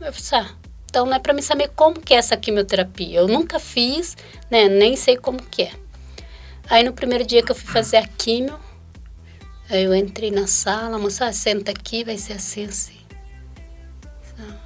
Eu 0.00 0.12
falei, 0.12 0.46
ah, 0.46 0.54
então 0.90 1.06
não 1.06 1.14
é 1.14 1.18
para 1.18 1.32
mim 1.32 1.42
saber 1.42 1.70
como 1.74 2.00
que 2.00 2.14
é 2.14 2.16
essa 2.16 2.36
quimioterapia. 2.36 3.20
Eu 3.20 3.28
nunca 3.28 3.60
fiz, 3.60 4.16
né, 4.50 4.68
nem 4.68 4.96
sei 4.96 5.16
como 5.16 5.40
que 5.40 5.62
é. 5.62 5.72
Aí 6.68 6.82
no 6.82 6.92
primeiro 6.92 7.24
dia 7.24 7.42
que 7.42 7.52
eu 7.52 7.56
fui 7.56 7.72
fazer 7.72 7.98
a 7.98 8.06
quimio, 8.06 8.58
aí 9.70 9.84
eu 9.84 9.94
entrei 9.94 10.32
na 10.32 10.48
sala, 10.48 10.96
a 10.96 10.98
moça, 10.98 11.26
ah, 11.26 11.32
senta 11.32 11.70
aqui, 11.70 12.02
vai 12.02 12.18
ser 12.18 12.34
assim, 12.34 12.64
assim. 12.64 12.96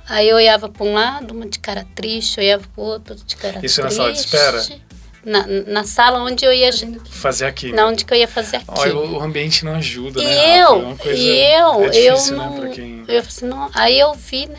Aí 0.09 0.29
eu 0.29 0.37
olhava 0.37 0.69
para 0.69 0.85
um 0.85 0.93
lado, 0.93 1.33
uma 1.33 1.47
de 1.47 1.61
cara 1.61 1.87
triste, 1.95 2.41
olhava 2.41 2.65
para 2.75 2.83
o 2.83 2.85
outro, 2.85 3.15
de 3.15 3.37
cara 3.37 3.65
Isso 3.65 3.81
triste. 3.81 3.83
na 3.83 3.91
sala 3.91 4.13
de 4.13 4.19
espera? 4.19 4.90
Na, 5.25 5.47
na 5.47 5.85
sala 5.85 6.21
onde 6.23 6.45
eu 6.47 6.53
ia, 6.53 6.71
Fazer 7.11 7.45
aqui. 7.45 7.73
na 7.73 7.87
onde 7.87 8.07
que 8.07 8.15
eu 8.15 8.19
ia 8.19 8.27
fazer 8.27 8.57
a 8.57 8.63
Olha, 8.69 8.97
o 8.97 9.21
ambiente 9.21 9.65
não 9.67 9.75
ajuda, 9.75 10.19
E 10.21 10.25
né? 10.25 10.63
eu, 10.63 10.89
Rafa? 10.89 11.09
É 11.11 11.15
e 11.15 11.55
eu, 11.55 11.85
é 11.85 11.89
difícil, 11.91 12.33
eu 12.37 12.39
né, 12.41 12.47
não, 12.49 12.61
pra 12.61 12.69
quem... 12.71 13.05
eu 13.07 13.19
assim, 13.21 13.45
não, 13.47 13.71
aí 13.75 13.99
eu 14.01 14.15
vi, 14.15 14.47
né, 14.47 14.59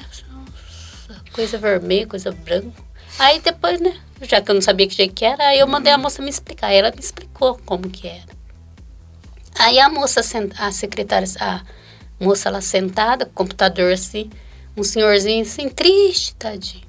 coisa 1.34 1.58
vermelha, 1.58 2.06
coisa 2.06 2.32
branca. 2.32 2.80
Aí 3.18 3.40
depois, 3.40 3.80
né, 3.82 4.00
já 4.22 4.40
que 4.40 4.52
eu 4.52 4.56
não 4.56 4.62
sabia 4.62 4.88
que 4.88 4.94
jeito 4.96 5.16
que 5.16 5.26
era, 5.26 5.48
aí 5.48 5.58
eu 5.60 5.68
mandei 5.68 5.92
a 5.92 5.96
Uhum. 5.96 6.04
moça 6.04 6.22
me 6.22 6.30
explicar, 6.30 6.68
aí 6.68 6.78
ela 6.78 6.92
me 6.92 7.00
explicou 7.00 7.60
como 7.66 7.90
que 7.90 8.08
era. 8.08 8.30
Aí 9.58 9.80
a 9.80 9.90
moça, 9.90 10.22
a 10.60 10.72
secretária, 10.72 11.28
a 11.40 11.62
moça 12.20 12.50
lá 12.52 12.62
sentada, 12.62 13.26
com 13.26 13.32
o 13.32 13.34
computador 13.36 13.92
assim, 13.94 14.30
um 14.78 14.84
senhorzinho 14.84 15.42
assim, 15.42 15.70
triste, 15.70 16.36
tadinho. 16.36 16.84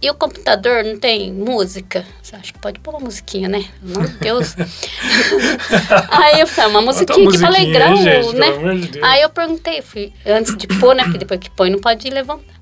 E 0.00 0.08
o 0.10 0.14
computador 0.14 0.84
não 0.84 0.96
tem 0.98 1.32
música? 1.32 2.06
Você 2.22 2.36
acha 2.36 2.52
que 2.52 2.58
pode 2.60 2.78
pôr 2.78 2.92
uma 2.94 3.00
musiquinha, 3.00 3.48
né? 3.48 3.64
Meu 3.82 4.08
Deus. 4.20 4.54
Aí 6.10 6.40
eu 6.40 6.46
falei, 6.46 6.70
uma 6.70 6.80
Bota 6.82 6.92
musiquinha 6.92 7.30
que 7.30 7.38
pra 7.38 7.48
alegrar, 7.48 7.92
o- 7.92 8.32
né? 8.32 8.74
de. 8.76 9.02
Aí 9.02 9.22
eu 9.22 9.30
perguntei, 9.30 9.82
fui, 9.82 10.12
antes 10.24 10.56
de 10.56 10.66
pôr, 10.66 10.94
né? 10.94 11.02
Porque 11.04 11.18
depois 11.18 11.40
que 11.40 11.50
põe 11.50 11.70
não 11.70 11.80
pode 11.80 12.08
levantar. 12.10 12.54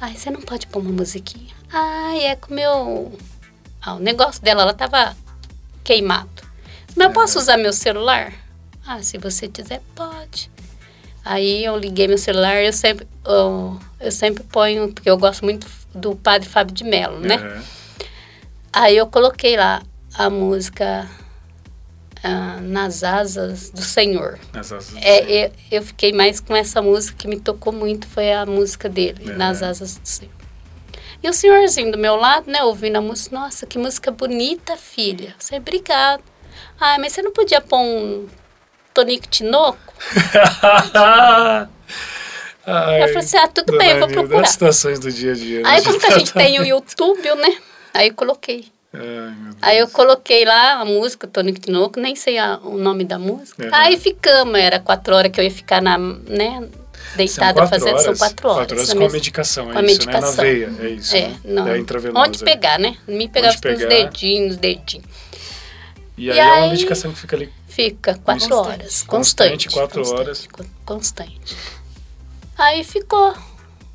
Aí 0.00 0.16
você 0.16 0.30
não 0.30 0.40
pode 0.40 0.66
pôr 0.68 0.80
uma 0.80 0.92
musiquinha. 0.92 1.52
Ai, 1.72 2.24
é 2.26 2.36
com 2.36 2.52
o 2.52 2.54
meu. 2.54 3.18
Ah, 3.82 3.94
o 3.94 3.98
negócio 3.98 4.40
dela, 4.42 4.62
ela 4.62 4.74
tava 4.74 5.16
queimado. 5.82 6.28
Mas 6.96 7.08
eu 7.08 7.12
posso 7.12 7.38
usar 7.38 7.56
meu 7.56 7.72
celular? 7.72 8.32
Ah, 8.86 9.02
se 9.02 9.18
você 9.18 9.48
quiser, 9.48 9.80
pode. 9.94 10.50
Aí 11.24 11.64
eu 11.64 11.76
liguei 11.76 12.08
meu 12.08 12.16
celular, 12.18 12.62
eu 12.62 12.72
sempre, 12.72 13.06
eu, 13.26 13.78
eu 14.00 14.10
sempre 14.12 14.42
ponho, 14.44 14.92
porque 14.92 15.10
eu 15.10 15.18
gosto 15.18 15.44
muito 15.44 15.66
do 15.94 16.14
padre 16.16 16.48
Fábio 16.48 16.74
de 16.74 16.84
Mello, 16.84 17.18
né? 17.20 17.36
Uhum. 17.36 17.62
Aí 18.72 18.96
eu 18.96 19.06
coloquei 19.06 19.56
lá 19.56 19.82
a 20.14 20.28
música 20.30 21.08
ah, 22.22 22.58
Nas 22.60 23.02
Asas 23.02 23.70
do 23.70 23.82
Senhor. 23.82 24.38
Nas 24.52 24.70
asas 24.72 24.90
do 24.92 24.98
É, 24.98 25.22
Senhor. 25.24 25.30
eu, 25.30 25.52
eu 25.78 25.82
fiquei 25.82 26.12
mais 26.12 26.40
com 26.40 26.54
essa 26.54 26.82
música 26.82 27.16
que 27.18 27.28
me 27.28 27.40
tocou 27.40 27.72
muito, 27.72 28.06
foi 28.06 28.32
a 28.32 28.44
música 28.46 28.88
dele, 28.88 29.30
É. 29.30 29.34
Nas 29.34 29.62
Asas 29.62 29.96
do 29.96 30.06
Senhor. 30.06 30.32
E 31.22 31.28
o 31.28 31.32
senhorzinho 31.32 31.90
do 31.90 31.98
meu 31.98 32.14
lado, 32.14 32.48
né, 32.48 32.62
ouvindo 32.62 32.96
a 32.96 33.00
música, 33.00 33.34
nossa, 33.36 33.66
que 33.66 33.76
música 33.76 34.10
bonita, 34.12 34.76
filha. 34.76 35.34
Você, 35.38 35.56
obrigado. 35.56 36.22
Ah, 36.78 36.96
mas 37.00 37.12
você 37.12 37.22
não 37.22 37.32
podia 37.32 37.60
pôr 37.60 37.78
um 37.80 38.28
Tonico 38.94 39.26
Tinoco? 39.26 39.78
Ai, 42.70 43.02
Eu 43.02 43.06
falei 43.08 43.18
assim, 43.18 43.36
ah, 43.38 43.48
tudo 43.48 43.76
bem, 43.78 43.90
eu 43.90 43.98
vou 44.00 44.08
procurar. 44.08 44.40
As 44.42 44.50
situações 44.50 44.98
do 44.98 45.10
dia 45.10 45.32
a 45.32 45.34
dia. 45.34 45.60
né? 45.62 45.68
Aí 45.70 45.82
como 45.82 45.98
que 45.98 46.06
a 46.06 46.18
gente 46.18 46.32
tem 46.32 46.60
o 46.60 46.64
YouTube, 46.66 47.34
né? 47.36 47.56
Aí 47.94 48.08
eu 48.08 48.14
coloquei. 48.14 48.66
Ai, 48.92 49.00
meu 49.00 49.42
Deus. 49.52 49.56
Aí 49.62 49.78
eu 49.78 49.88
coloquei 49.88 50.44
lá 50.44 50.80
a 50.80 50.84
música, 50.84 51.26
Tonico 51.26 51.60
Tinoco, 51.60 51.98
nem 52.00 52.14
sei 52.16 52.38
a- 52.38 52.58
o 52.62 52.76
nome 52.78 53.04
da 53.04 53.18
música. 53.18 53.64
Uhum. 53.64 53.70
Aí 53.72 53.96
ficamos, 53.98 54.58
era 54.58 54.78
quatro 54.80 55.14
horas 55.14 55.30
que 55.32 55.40
eu 55.40 55.44
ia 55.44 55.50
ficar 55.50 55.80
na, 55.82 55.96
né, 55.98 56.68
deitada 57.16 57.66
fazendo, 57.66 57.90
horas, 57.98 58.02
são 58.04 58.16
quatro 58.16 58.48
horas. 58.48 58.58
Quatro 58.60 58.76
horas 58.76 58.88
na 58.88 58.94
com 59.00 59.06
a 59.06 59.10
medicação, 59.10 59.70
é 59.70 59.72
com 59.72 59.78
a 59.78 59.82
isso, 59.82 59.92
medicação. 59.98 60.30
né? 60.30 60.36
Na 60.36 60.42
veia, 60.42 60.72
é 60.80 60.88
isso. 60.90 61.16
É, 61.16 61.20
né? 61.28 61.38
não. 61.44 61.68
É 61.68 61.78
intravenosa. 61.78 62.26
Onde 62.26 62.38
pegar, 62.44 62.78
né? 62.78 62.96
Me 63.06 63.28
pegava 63.28 63.54
Onde 63.54 63.62
com 63.62 63.72
os 63.72 63.78
pegar. 63.78 63.88
dedinhos, 64.04 64.50
os 64.52 64.56
dedinhos. 64.58 65.06
E 66.16 66.26
E 66.26 66.30
aí, 66.32 66.38
é 66.38 66.44
uma 66.44 66.54
aí- 66.64 66.70
medicação 66.70 67.12
que 67.12 67.18
fica 67.20 67.36
ali. 67.36 67.52
Fica 67.68 68.14
quatro 68.24 68.48
Constante. 68.48 68.66
horas. 68.80 69.02
Constante, 69.02 69.06
Constante. 69.06 69.68
quatro 69.70 69.98
constante, 70.00 70.20
horas. 70.20 70.48
con- 70.50 70.64
Constante. 70.84 71.56
Aí 72.58 72.82
ficou 72.82 73.34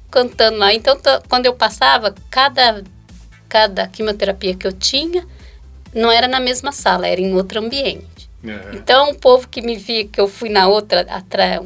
cantando 0.09 0.57
lá. 0.57 0.73
Então, 0.73 0.97
quando 1.27 1.45
eu 1.45 1.53
passava, 1.53 2.15
cada, 2.31 2.81
cada 3.49 3.87
quimioterapia 3.87 4.55
que 4.55 4.65
eu 4.65 4.71
tinha, 4.71 5.27
não 5.93 6.09
era 6.09 6.27
na 6.27 6.39
mesma 6.39 6.71
sala, 6.71 7.05
era 7.07 7.19
em 7.19 7.33
outro 7.35 7.59
ambiente. 7.59 8.29
É. 8.45 8.75
Então, 8.75 9.11
o 9.11 9.15
povo 9.15 9.47
que 9.49 9.61
me 9.61 9.75
via, 9.75 10.07
que 10.07 10.19
eu 10.19 10.27
fui 10.27 10.49
na 10.49 10.67
outra, 10.67 11.01
atrás, 11.09 11.61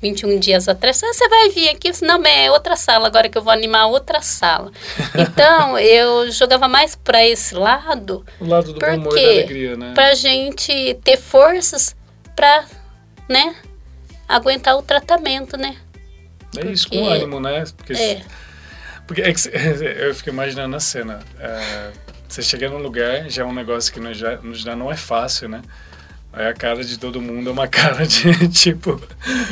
21 0.00 0.38
dias 0.38 0.66
atrás, 0.68 1.02
"Ah, 1.02 1.12
você 1.12 1.28
vai 1.28 1.50
vir 1.50 1.68
aqui? 1.68 1.88
Eu 1.88 1.92
disse, 1.92 2.04
não, 2.06 2.24
é 2.24 2.50
outra 2.50 2.74
sala, 2.74 3.06
agora 3.06 3.28
que 3.28 3.36
eu 3.36 3.42
vou 3.42 3.52
animar 3.52 3.86
outra 3.86 4.20
sala. 4.22 4.72
Então, 5.14 5.78
eu 5.78 6.30
jogava 6.30 6.66
mais 6.68 6.96
para 6.96 7.24
esse 7.26 7.54
lado, 7.54 8.24
O 8.40 8.46
lado 8.46 8.72
do 8.72 8.78
Por 8.80 8.88
bom 8.90 8.96
humor 8.96 9.18
e 9.18 9.22
da 9.22 9.28
alegria, 9.30 9.76
né? 9.76 9.92
pra 9.94 10.14
gente 10.14 10.94
ter 11.04 11.18
forças 11.18 11.94
pra, 12.34 12.64
né, 13.28 13.54
aguentar 14.26 14.76
o 14.78 14.82
tratamento, 14.82 15.56
né? 15.58 15.76
É 16.56 16.66
isso, 16.66 16.88
com 16.88 17.06
ânimo, 17.06 17.40
né? 17.40 17.64
Porque, 17.76 17.92
É, 17.92 18.22
porque 19.06 19.22
é 19.22 19.32
que 19.32 19.40
eu 20.00 20.14
fico 20.14 20.30
imaginando 20.30 20.74
a 20.76 20.80
cena. 20.80 21.20
É, 21.38 21.90
você 22.28 22.42
chega 22.42 22.68
num 22.68 22.78
lugar, 22.78 23.28
já 23.28 23.42
é 23.42 23.44
um 23.44 23.52
negócio 23.54 23.92
que 23.92 24.00
não, 24.00 24.12
já, 24.14 24.38
já 24.52 24.74
não 24.76 24.90
é 24.90 24.96
fácil, 24.96 25.48
né? 25.48 25.62
Aí 26.32 26.46
a 26.46 26.54
cara 26.54 26.84
de 26.84 26.96
todo 26.96 27.20
mundo 27.20 27.50
é 27.50 27.52
uma 27.52 27.66
cara 27.68 28.06
de 28.06 28.48
tipo, 28.48 29.00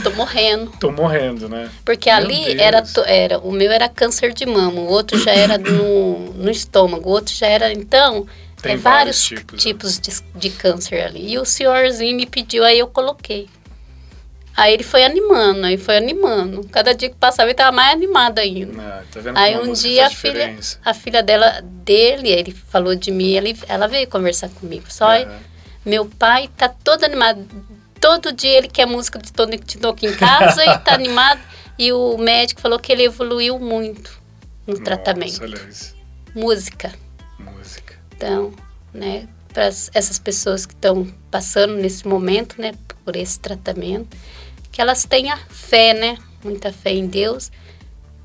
tô 0.04 0.10
morrendo. 0.12 0.70
tô 0.78 0.92
morrendo, 0.92 1.48
né? 1.48 1.68
Porque 1.84 2.08
Meu 2.08 2.18
ali 2.18 2.44
Deus. 2.44 2.58
era, 2.60 2.84
era, 3.06 3.38
o 3.40 3.50
meu 3.50 3.70
era 3.72 3.88
câncer 3.88 4.32
de 4.32 4.46
mama, 4.46 4.80
o 4.80 4.86
outro 4.86 5.18
já 5.18 5.32
era 5.32 5.58
no, 5.58 6.32
no 6.34 6.50
estômago, 6.50 7.08
o 7.08 7.12
outro 7.12 7.34
já 7.34 7.48
era, 7.48 7.72
então, 7.72 8.26
Tem 8.62 8.74
é 8.74 8.76
vários 8.76 9.24
vários 9.24 9.24
tipos, 9.24 9.62
tipos, 9.62 9.96
né? 9.98 10.02
de, 10.34 10.38
de 10.38 10.50
câncer 10.56 11.00
ali. 11.02 11.32
E 11.32 11.38
o 11.38 11.44
senhorzinho 11.44 12.16
me 12.16 12.26
pediu, 12.26 12.64
aí 12.64 12.78
eu 12.78 12.86
coloquei. 12.86 13.48
Aí 14.58 14.74
ele 14.74 14.82
foi 14.82 15.04
animando, 15.04 15.64
aí 15.66 15.76
foi 15.78 15.98
animando. 15.98 16.66
Cada 16.72 16.92
dia 16.92 17.08
que 17.08 17.14
passava 17.14 17.48
ele 17.48 17.54
tava 17.54 17.70
mais 17.70 17.92
animado 17.92 18.40
ainda. 18.40 18.82
Ah, 18.82 19.04
tá 19.08 19.20
Aí 19.36 19.56
um 19.56 19.72
dia 19.72 20.08
a 20.08 20.10
filha, 20.10 20.58
a 20.84 20.92
filha 20.92 21.22
dela, 21.22 21.60
dele, 21.62 22.28
ele 22.28 22.50
falou 22.50 22.96
de 22.96 23.12
mim, 23.12 23.36
ele, 23.36 23.56
ela 23.68 23.86
veio 23.86 24.08
conversar 24.08 24.48
comigo. 24.48 24.86
Só 24.88 25.12
Aham. 25.12 25.38
meu 25.86 26.06
pai 26.06 26.50
tá 26.56 26.68
todo 26.68 27.04
animado. 27.04 27.46
Todo 28.00 28.32
dia 28.32 28.58
ele 28.58 28.66
quer 28.66 28.84
música 28.84 29.20
de 29.20 29.32
Tony 29.32 29.58
Tinoco 29.58 30.04
em 30.04 30.12
casa 30.12 30.64
e 30.64 30.78
tá 30.78 30.90
animado. 30.92 31.40
E 31.78 31.92
o 31.92 32.18
médico 32.18 32.60
falou 32.60 32.80
que 32.80 32.90
ele 32.90 33.04
evoluiu 33.04 33.60
muito 33.60 34.20
no 34.66 34.72
Nossa, 34.72 34.82
tratamento. 34.82 35.40
Música. 36.34 36.92
Música. 37.38 37.94
Então, 38.16 38.52
né, 38.92 39.28
para 39.52 39.66
essas 39.66 40.18
pessoas 40.18 40.66
que 40.66 40.74
estão 40.74 41.06
passando 41.30 41.74
nesse 41.74 42.08
momento, 42.08 42.60
né, 42.60 42.72
por 43.04 43.14
esse 43.14 43.38
tratamento, 43.38 44.16
que 44.78 44.82
elas 44.82 45.04
tenham 45.04 45.36
fé, 45.48 45.92
né, 45.92 46.16
muita 46.44 46.72
fé 46.72 46.92
em 46.92 47.08
Deus 47.08 47.50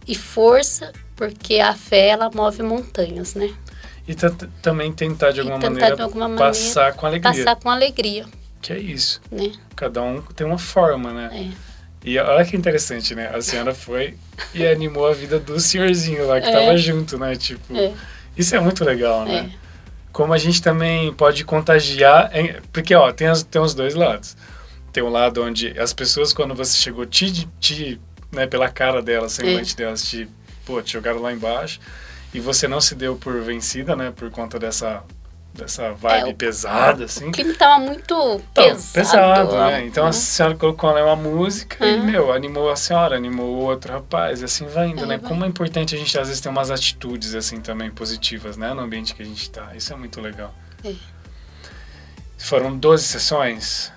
e 0.07 0.13
força, 0.13 0.93
porque 1.15 1.59
a 1.59 1.73
fé 1.73 2.09
ela 2.09 2.29
move 2.31 2.61
montanhas, 2.61 3.33
né? 3.33 3.51
E 4.07 4.13
ta- 4.13 4.31
também 4.61 4.93
tentar 4.93 5.31
de 5.31 5.39
alguma 5.39 5.57
tentar, 5.57 5.71
maneira 5.71 5.95
de 5.95 6.01
alguma 6.03 6.27
maneira, 6.27 6.45
passar 6.51 6.93
com 6.93 7.07
alegria. 7.07 7.33
Passar 7.33 7.55
com 7.55 7.71
alegria, 7.71 8.25
Que 8.61 8.71
é 8.73 8.77
isso. 8.77 9.19
né? 9.31 9.51
Cada 9.75 10.03
um 10.03 10.21
tem 10.21 10.45
uma 10.45 10.59
forma, 10.59 11.11
né? 11.11 11.29
É. 11.51 11.73
E 12.07 12.19
olha 12.19 12.45
que 12.45 12.55
interessante, 12.55 13.15
né? 13.15 13.31
A 13.33 13.41
senhora 13.41 13.73
foi 13.73 14.15
e 14.53 14.63
animou 14.67 15.07
a 15.07 15.13
vida 15.13 15.39
do 15.39 15.59
senhorzinho 15.59 16.27
lá 16.27 16.39
que 16.39 16.49
É. 16.49 16.51
tava 16.51 16.77
junto, 16.77 17.17
né? 17.17 17.35
Tipo, 17.35 17.75
É. 17.75 17.91
isso 18.37 18.55
é 18.55 18.59
muito 18.59 18.85
legal, 18.85 19.23
É. 19.23 19.41
né? 19.41 19.51
Como 20.11 20.31
a 20.33 20.37
gente 20.37 20.61
também 20.61 21.11
pode 21.13 21.43
contagiar, 21.43 22.29
porque 22.71 22.93
ó, 22.93 23.11
tem, 23.11 23.25
as, 23.25 23.41
tem 23.41 23.59
os 23.59 23.73
dois 23.73 23.95
lados. 23.95 24.37
Tem 24.93 25.03
um 25.03 25.09
lado 25.09 25.43
onde 25.43 25.77
as 25.79 25.91
pessoas, 25.91 26.31
quando 26.31 26.53
você 26.55 26.77
chegou, 26.77 27.05
te, 27.05 27.47
te 27.59 27.99
né, 28.31 28.45
pela 28.47 28.69
cara 28.69 29.01
delas, 29.01 29.33
semblante 29.33 29.75
delas, 29.75 30.03
te, 30.03 30.29
pô, 30.65 30.81
te 30.81 30.93
jogaram 30.93 31.19
lá 31.19 31.33
embaixo. 31.33 31.79
E 32.33 32.39
você 32.39 32.67
não 32.67 32.79
se 32.79 32.95
deu 32.95 33.15
por 33.15 33.41
vencida, 33.41 33.95
né? 33.95 34.11
Por 34.15 34.29
conta 34.31 34.57
dessa, 34.57 35.03
dessa 35.53 35.93
vibe 35.93 36.29
É, 36.29 36.31
o- 36.31 36.35
pesada, 36.35 37.05
assim. 37.05 37.27
O 37.29 37.31
clima 37.31 37.53
tava 37.55 37.79
muito 37.79 38.13
Então, 38.51 38.63
pesado. 38.65 38.93
pesado, 38.93 39.55
ó, 39.55 39.65
né? 39.67 39.85
Então 39.85 40.05
a 40.05 40.11
senhora 40.11 40.55
colocou 40.55 40.91
lá 40.91 41.03
uma 41.05 41.15
música 41.15 41.85
e, 41.85 41.95
Uhum. 41.95 42.05
meu, 42.05 42.31
animou 42.33 42.71
a 42.71 42.75
senhora, 42.75 43.15
animou 43.15 43.47
o 43.55 43.59
outro 43.59 43.91
rapaz, 43.93 44.41
e 44.41 44.45
assim 44.45 44.65
vai 44.67 44.87
indo, 44.89 45.03
É, 45.03 45.07
né? 45.07 45.17
vai. 45.19 45.27
Como 45.29 45.43
é 45.45 45.47
importante 45.47 45.93
a 45.93 45.97
gente, 45.97 46.17
às 46.19 46.27
vezes, 46.27 46.41
ter 46.41 46.49
umas 46.49 46.71
atitudes, 46.71 47.35
assim, 47.35 47.59
também 47.61 47.91
positivas, 47.91 48.57
né? 48.57 48.73
No 48.73 48.81
ambiente 48.81 49.13
que 49.13 49.21
a 49.21 49.25
gente 49.25 49.47
tá. 49.51 49.75
Isso 49.75 49.91
é 49.93 49.95
muito 49.95 50.19
legal. 50.21 50.53
É. 50.83 50.93
Foram 52.37 52.75
12 52.75 53.03
sessões. 53.05 53.91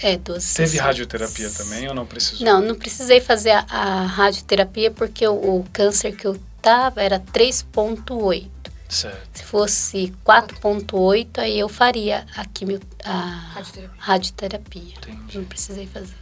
É, 0.00 0.16
12 0.16 0.54
Teve 0.54 0.78
radioterapia 0.78 1.50
também 1.50 1.88
ou 1.88 1.94
não 1.94 2.06
precisou? 2.06 2.46
Não, 2.46 2.60
não 2.60 2.74
precisei 2.74 3.20
fazer 3.20 3.50
a, 3.50 3.64
a 3.68 4.06
radioterapia 4.06 4.90
porque 4.90 5.26
o, 5.26 5.34
o 5.34 5.66
câncer 5.72 6.14
que 6.14 6.26
eu 6.26 6.38
tava 6.62 7.02
era 7.02 7.18
3.8. 7.20 8.48
Certo. 8.88 9.38
Se 9.38 9.42
fosse 9.44 10.14
4.8, 10.24 11.38
aí 11.38 11.58
eu 11.58 11.68
faria 11.68 12.24
a, 12.36 12.44
quimio, 12.44 12.80
a 13.04 13.10
Radioterapia. 13.54 13.90
radioterapia. 13.98 14.94
Entendi. 14.98 15.38
Não 15.38 15.44
precisei 15.44 15.86
fazer. 15.86 16.14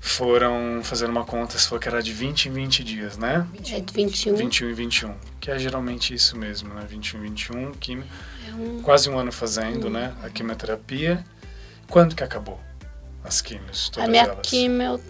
Foram 0.00 0.80
fazendo 0.82 1.10
uma 1.10 1.24
conta, 1.24 1.58
você 1.58 1.66
falou 1.66 1.80
que 1.80 1.88
era 1.88 2.02
de 2.02 2.12
20 2.12 2.46
em 2.48 2.52
20 2.52 2.84
dias, 2.84 3.18
né? 3.18 3.46
É 3.70 3.80
de 3.80 3.92
21. 3.92 4.36
21 4.36 4.70
e 4.70 4.72
21. 4.72 5.14
Que 5.40 5.50
é 5.50 5.58
geralmente 5.58 6.14
isso 6.14 6.36
mesmo, 6.36 6.72
né? 6.74 6.84
21 6.88 7.18
e 7.18 7.28
21, 7.28 7.72
quimio. 7.72 8.04
É 8.48 8.54
um, 8.54 8.80
quase 8.82 9.10
um 9.10 9.18
ano 9.18 9.32
fazendo, 9.32 9.90
né? 9.90 10.14
A 10.22 10.30
quimioterapia. 10.30 11.24
Quando 11.88 12.14
que 12.14 12.22
acabou 12.24 12.60
as 13.24 13.40
quimios? 13.40 13.88
a 13.88 13.94
Todas 13.94 14.10
minha 14.10 14.22
elas? 14.24 14.38
quimio, 14.42 15.00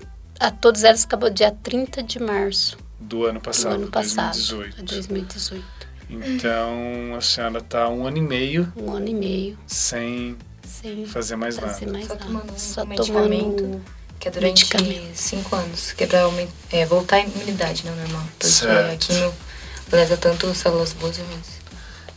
a 0.40 0.50
todas 0.50 0.84
elas 0.84 1.04
acabou 1.04 1.30
dia 1.30 1.50
30 1.50 2.02
de 2.02 2.18
março 2.18 2.76
Do 3.00 3.24
ano 3.24 3.38
do 3.38 3.42
passado, 3.42 3.74
ano 3.74 3.86
passado. 3.90 4.32
2018. 4.34 4.82
2018. 4.84 5.64
Então 6.08 7.14
a 7.16 7.20
senhora 7.20 7.60
tá 7.60 7.88
um 7.88 8.06
ano 8.06 8.18
e 8.18 8.22
meio 8.22 8.72
Um 8.76 8.92
ano 8.92 9.08
e 9.08 9.14
meio 9.14 9.58
sem 9.66 10.36
sem 10.64 11.04
fazer 11.06 11.36
mais 11.36 11.56
fazer 11.58 11.86
nada. 11.86 11.92
mais 11.98 12.06
Só 12.06 12.14
nada. 12.14 12.24
tomando 12.26 12.52
um 12.52 12.86
medicamento. 12.86 13.56
tomando 13.62 13.82
Que 14.20 14.28
é 14.28 14.30
durante 14.30 14.66
cinco 15.14 15.56
anos. 15.56 15.92
Que 15.92 16.04
é 16.04 16.06
pra 16.06 16.22
aumen- 16.22 16.48
é, 16.70 16.84
voltar 16.86 17.16
a 17.16 17.20
imunidade, 17.20 17.84
não 17.86 17.94
normal. 17.96 18.22
Porque 18.38 18.46
Certo. 18.46 18.92
a 18.92 18.96
quimio 18.96 19.34
lesa 19.90 20.16
tanto 20.16 20.52
células 20.54 20.92
boas 20.92 21.18
e 21.18 21.22
ruins. 21.22 21.46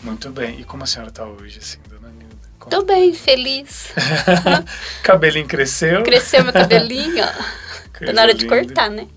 Muito 0.01 0.29
bem. 0.29 0.59
E 0.59 0.63
como 0.63 0.83
a 0.83 0.87
senhora 0.87 1.11
tá 1.11 1.25
hoje, 1.25 1.59
assim? 1.59 1.77
Como- 2.59 2.69
Tô 2.69 2.83
bem, 2.83 3.13
feliz. 3.13 3.93
Cabelinho 5.03 5.47
cresceu? 5.47 6.03
Cresceu 6.03 6.43
meu 6.43 6.53
cabelinho, 6.53 7.23
ó. 7.25 7.59
Tá 8.05 8.13
na 8.13 8.21
hora 8.21 8.33
de 8.33 8.47
cortar, 8.47 8.89
né? 8.89 9.07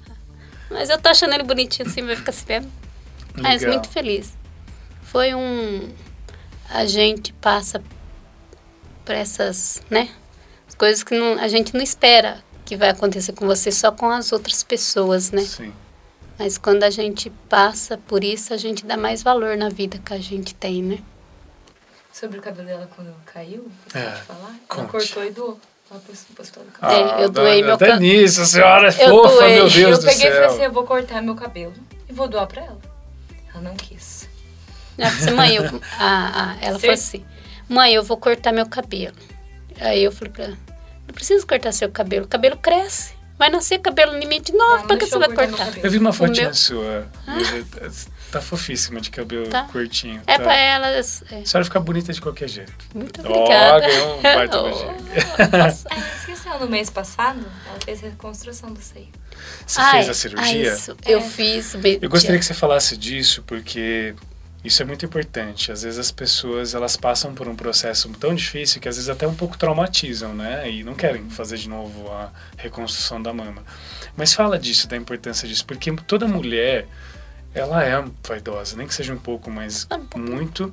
Mas 0.69 0.91
eu 0.91 0.99
tô 1.01 1.09
achando 1.09 1.33
ele 1.35 1.45
bonitinho 1.45 1.89
assim, 1.89 2.03
vai 2.05 2.17
ficar 2.17 2.31
assim 2.31 2.45
mesmo. 2.49 2.73
Mas 3.37 3.61
Legal. 3.63 3.75
muito 3.75 3.89
feliz. 3.89 4.37
Foi 5.03 5.35
um. 5.35 5.89
A 6.69 6.85
gente 6.87 7.33
passa 7.35 7.81
por 9.05 9.15
essas, 9.15 9.81
né? 9.89 10.09
As 10.67 10.75
coisas 10.75 11.05
que 11.05 11.17
não, 11.17 11.39
a 11.39 11.47
gente 11.47 11.73
não 11.75 11.81
espera 11.83 12.43
que 12.65 12.77
vai 12.77 12.89
acontecer 12.91 13.33
com 13.35 13.47
você, 13.47 13.71
só 13.71 13.93
com 13.93 14.11
as 14.11 14.33
outras 14.33 14.65
pessoas, 14.65 15.31
né? 15.31 15.43
Sim. 15.43 15.73
Mas 16.39 16.59
quando 16.59 16.83
a 16.83 16.91
gente 16.91 17.31
passa 17.49 17.97
por 17.99 18.25
isso, 18.25 18.53
a 18.53 18.57
gente 18.57 18.85
dá 18.85 18.97
mais 18.97 19.23
valor 19.23 19.57
na 19.57 19.69
vida 19.69 19.99
que 19.99 20.13
a 20.13 20.19
gente 20.19 20.55
tem, 20.57 20.83
né? 20.83 20.99
Sobre 22.13 22.39
o 22.39 22.43
cabelo 22.43 22.67
dela 22.67 22.89
quando 22.95 23.13
caiu, 23.25 23.71
É, 23.95 24.03
pode 24.03 24.23
falar? 24.23 24.39
Ela 24.49 24.59
conte. 24.69 24.91
cortou 24.91 25.25
e 25.25 25.31
doou. 25.31 25.61
Cabelo. 26.73 27.11
É, 27.21 27.25
eu 27.25 27.29
doei 27.31 27.63
meu 27.63 27.77
ca- 27.77 27.87
Denise, 27.97 28.41
a 28.41 28.45
senhora 28.47 28.89
é 28.89 29.05
Eu 29.07 29.11
fofa, 29.11 29.35
doei. 29.35 29.55
meu 29.57 29.69
Deus 29.69 29.75
eu 29.75 29.99
do 29.99 30.07
peguei 30.07 30.27
e 30.29 30.31
falei 30.33 30.47
assim, 30.47 30.57
céu. 30.57 30.65
eu 30.67 30.73
vou 30.73 30.85
cortar 30.85 31.21
meu 31.23 31.35
cabelo 31.35 31.75
e 32.09 32.13
vou 32.13 32.29
doar 32.29 32.47
pra 32.47 32.63
ela. 32.63 32.79
Ela 33.53 33.63
não 33.63 33.75
quis. 33.77 34.27
Ela 34.97 35.11
falou 35.11 35.25
assim, 35.27 35.35
mãe, 35.37 35.55
eu, 35.57 35.65
a, 35.99 36.53
a- 36.53 36.57
ela 36.63 36.79
falou 36.79 36.95
assim, 36.95 37.25
mãe, 37.69 37.93
eu 37.95 38.03
vou 38.03 38.17
cortar 38.17 38.53
meu 38.53 38.67
cabelo. 38.67 39.17
Aí 39.81 40.03
eu 40.05 40.13
falei 40.13 40.33
pra 40.33 40.45
ela, 40.45 40.59
não 41.07 41.15
precisa 41.15 41.47
cortar 41.47 41.73
seu 41.73 41.91
cabelo, 41.91 42.25
o 42.25 42.29
cabelo 42.29 42.57
cresce. 42.57 43.13
Vai 43.39 43.51
nascer 43.51 43.79
cabelo 43.81 44.19
de 44.21 44.53
novo, 44.53 44.87
pra 44.87 44.97
que 44.97 45.05
você 45.07 45.19
vai 45.19 45.29
eu 45.29 45.35
cortar 45.35 45.67
cabelo. 45.67 45.85
Eu 45.87 45.91
vi 45.91 45.99
uma 45.99 46.13
fotinha 46.13 46.47
meu- 46.47 46.55
sua. 46.55 47.07
Tá 48.33 48.41
fofíssima 48.41 48.99
de 49.01 49.11
cabelo 49.11 49.47
Tá. 49.49 49.65
curtinho. 49.65 50.23
É 50.27 50.39
tá. 50.39 50.43
pra 50.45 50.57
elas. 50.57 51.23
é. 51.31 51.41
A 51.41 51.45
senhora 51.47 51.65
fica 51.67 51.79
bonita 51.79 52.13
de 52.13 52.21
qualquer 52.21 52.49
jeito. 52.49 52.73
Muito 52.95 53.21
Ó, 53.25 53.31
obrigada. 53.45 53.81
ganhou 53.87 54.19
um 54.19 54.23
baita 54.23 54.63
Oh. 54.63 55.57
Ela 55.57 55.69
esqueceu, 55.69 56.59
no 56.59 56.67
mês 56.69 56.89
passado, 56.89 57.41
ela 57.69 57.79
fez 57.85 58.01
reconstrução 58.01 58.73
do 58.73 58.81
seio. 58.81 59.09
Você 59.67 59.81
Ai, 59.81 59.93
fez 59.93 60.07
a 60.07 60.11
ai, 60.11 60.15
cirurgia? 60.15 60.73
isso, 60.75 60.97
eu 61.07 61.19
É. 61.19 61.23
fiz. 61.23 61.75
Eu 62.01 62.09
gostaria 62.09 62.39
que 62.39 62.45
você 62.45 62.55
falasse 62.55 62.97
disso, 62.97 63.43
porque 63.47 64.15
isso 64.65 64.81
é 64.83 64.87
muito 64.87 65.05
importante. 65.05 65.71
Às 65.71 65.83
vezes 65.83 65.99
as 65.99 66.11
pessoas 66.11 66.75
elas 66.75 66.97
passam 66.97 67.35
por 67.35 67.49
um 67.49 67.55
processo 67.57 68.09
tão 68.19 68.35
difícil 68.35 68.81
que 68.81 68.89
às 68.89 68.97
vezes 68.97 69.11
até 69.11 69.27
um 69.27 69.35
pouco 69.35 69.59
traumatizam, 69.59 70.33
né? 70.35 70.71
E 70.71 70.83
não 70.83 70.95
querem 70.95 71.29
fazer 71.29 71.59
de 71.59 71.69
novo 71.69 72.11
a 72.13 72.31
reconstrução 72.57 73.21
da 73.23 73.33
mama. 73.33 73.63
Mas 74.17 74.33
fala 74.33 74.59
disso, 74.59 74.87
da 74.89 74.97
importância 74.97 75.47
disso, 75.49 75.67
porque 75.67 75.93
toda 76.07 76.27
mulher 76.29 76.87
ela 77.55 77.83
é 77.85 78.03
vaidosa, 78.27 78.77
nem 78.77 78.87
que 78.87 78.95
seja 78.95 79.13
um 79.13 79.19
pouco, 79.19 79.51
mas 79.51 79.87
Ah, 79.91 79.99
muito 80.17 80.73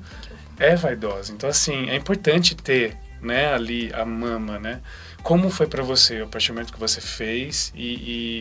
é 0.58 0.74
vaidosa. 0.76 1.32
Então 1.32 1.48
assim, 1.48 1.88
é 1.90 1.96
importante 1.96 2.54
ter, 2.54 2.96
né, 3.20 3.52
ali 3.52 3.92
a 3.94 4.04
mama, 4.04 4.58
né? 4.58 4.80
Como 5.22 5.50
foi 5.50 5.66
pra 5.66 5.82
você, 5.82 6.18
a 6.22 6.26
partir 6.26 6.48
do 6.48 6.54
momento 6.54 6.72
que 6.72 6.80
você 6.80 7.00
fez 7.00 7.70
e, 7.74 7.92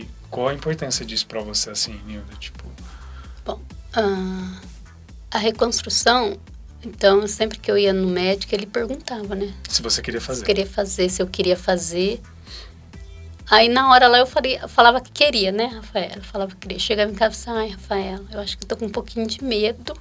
e 0.01 0.07
qual 0.29 0.47
a 0.47 0.53
importância 0.53 1.05
disso 1.05 1.27
pra 1.27 1.41
você, 1.41 1.69
assim, 1.71 1.99
Nilda? 2.05 2.33
Tipo, 2.39 2.63
Ah, 3.93 4.59
a 5.31 5.37
reconstrução, 5.37 6.37
Então, 6.85 7.27
sempre 7.27 7.57
que 7.59 7.69
eu 7.69 7.77
ia 7.77 7.91
no 7.91 8.07
médico, 8.07 8.55
ele 8.55 8.65
perguntava, 8.65 9.35
né? 9.35 9.53
Se 9.67 9.81
você 9.81 10.01
queria 10.01 10.21
Se 10.21 10.27
fazer. 10.27 10.41
eu 10.41 10.45
queria 10.45 10.65
fazer, 10.65 11.09
se 11.09 11.21
eu 11.21 11.27
queria 11.27 11.57
fazer. 11.57 12.21
Aí 13.49 13.67
na 13.67 13.89
hora 13.91 14.07
lá 14.07 14.19
eu 14.19 14.25
falei, 14.27 14.59
eu 14.61 14.69
falava 14.69 15.01
que 15.01 15.11
queria, 15.11 15.51
né, 15.51 15.65
Rafaela? 15.65 16.17
Eu 16.17 16.23
falava 16.23 16.51
que 16.51 16.57
queria. 16.57 16.79
Chegava 16.79 17.11
em 17.11 17.15
casa 17.15 17.35
e 17.35 17.43
falava, 17.45 17.63
ai, 17.63 17.69
Rafaela, 17.69 18.25
eu 18.31 18.39
acho 18.39 18.57
que 18.57 18.63
eu 18.63 18.67
tô 18.67 18.77
com 18.77 18.85
um 18.85 18.89
pouquinho 18.89 19.25
de 19.25 19.43
medo. 19.43 19.93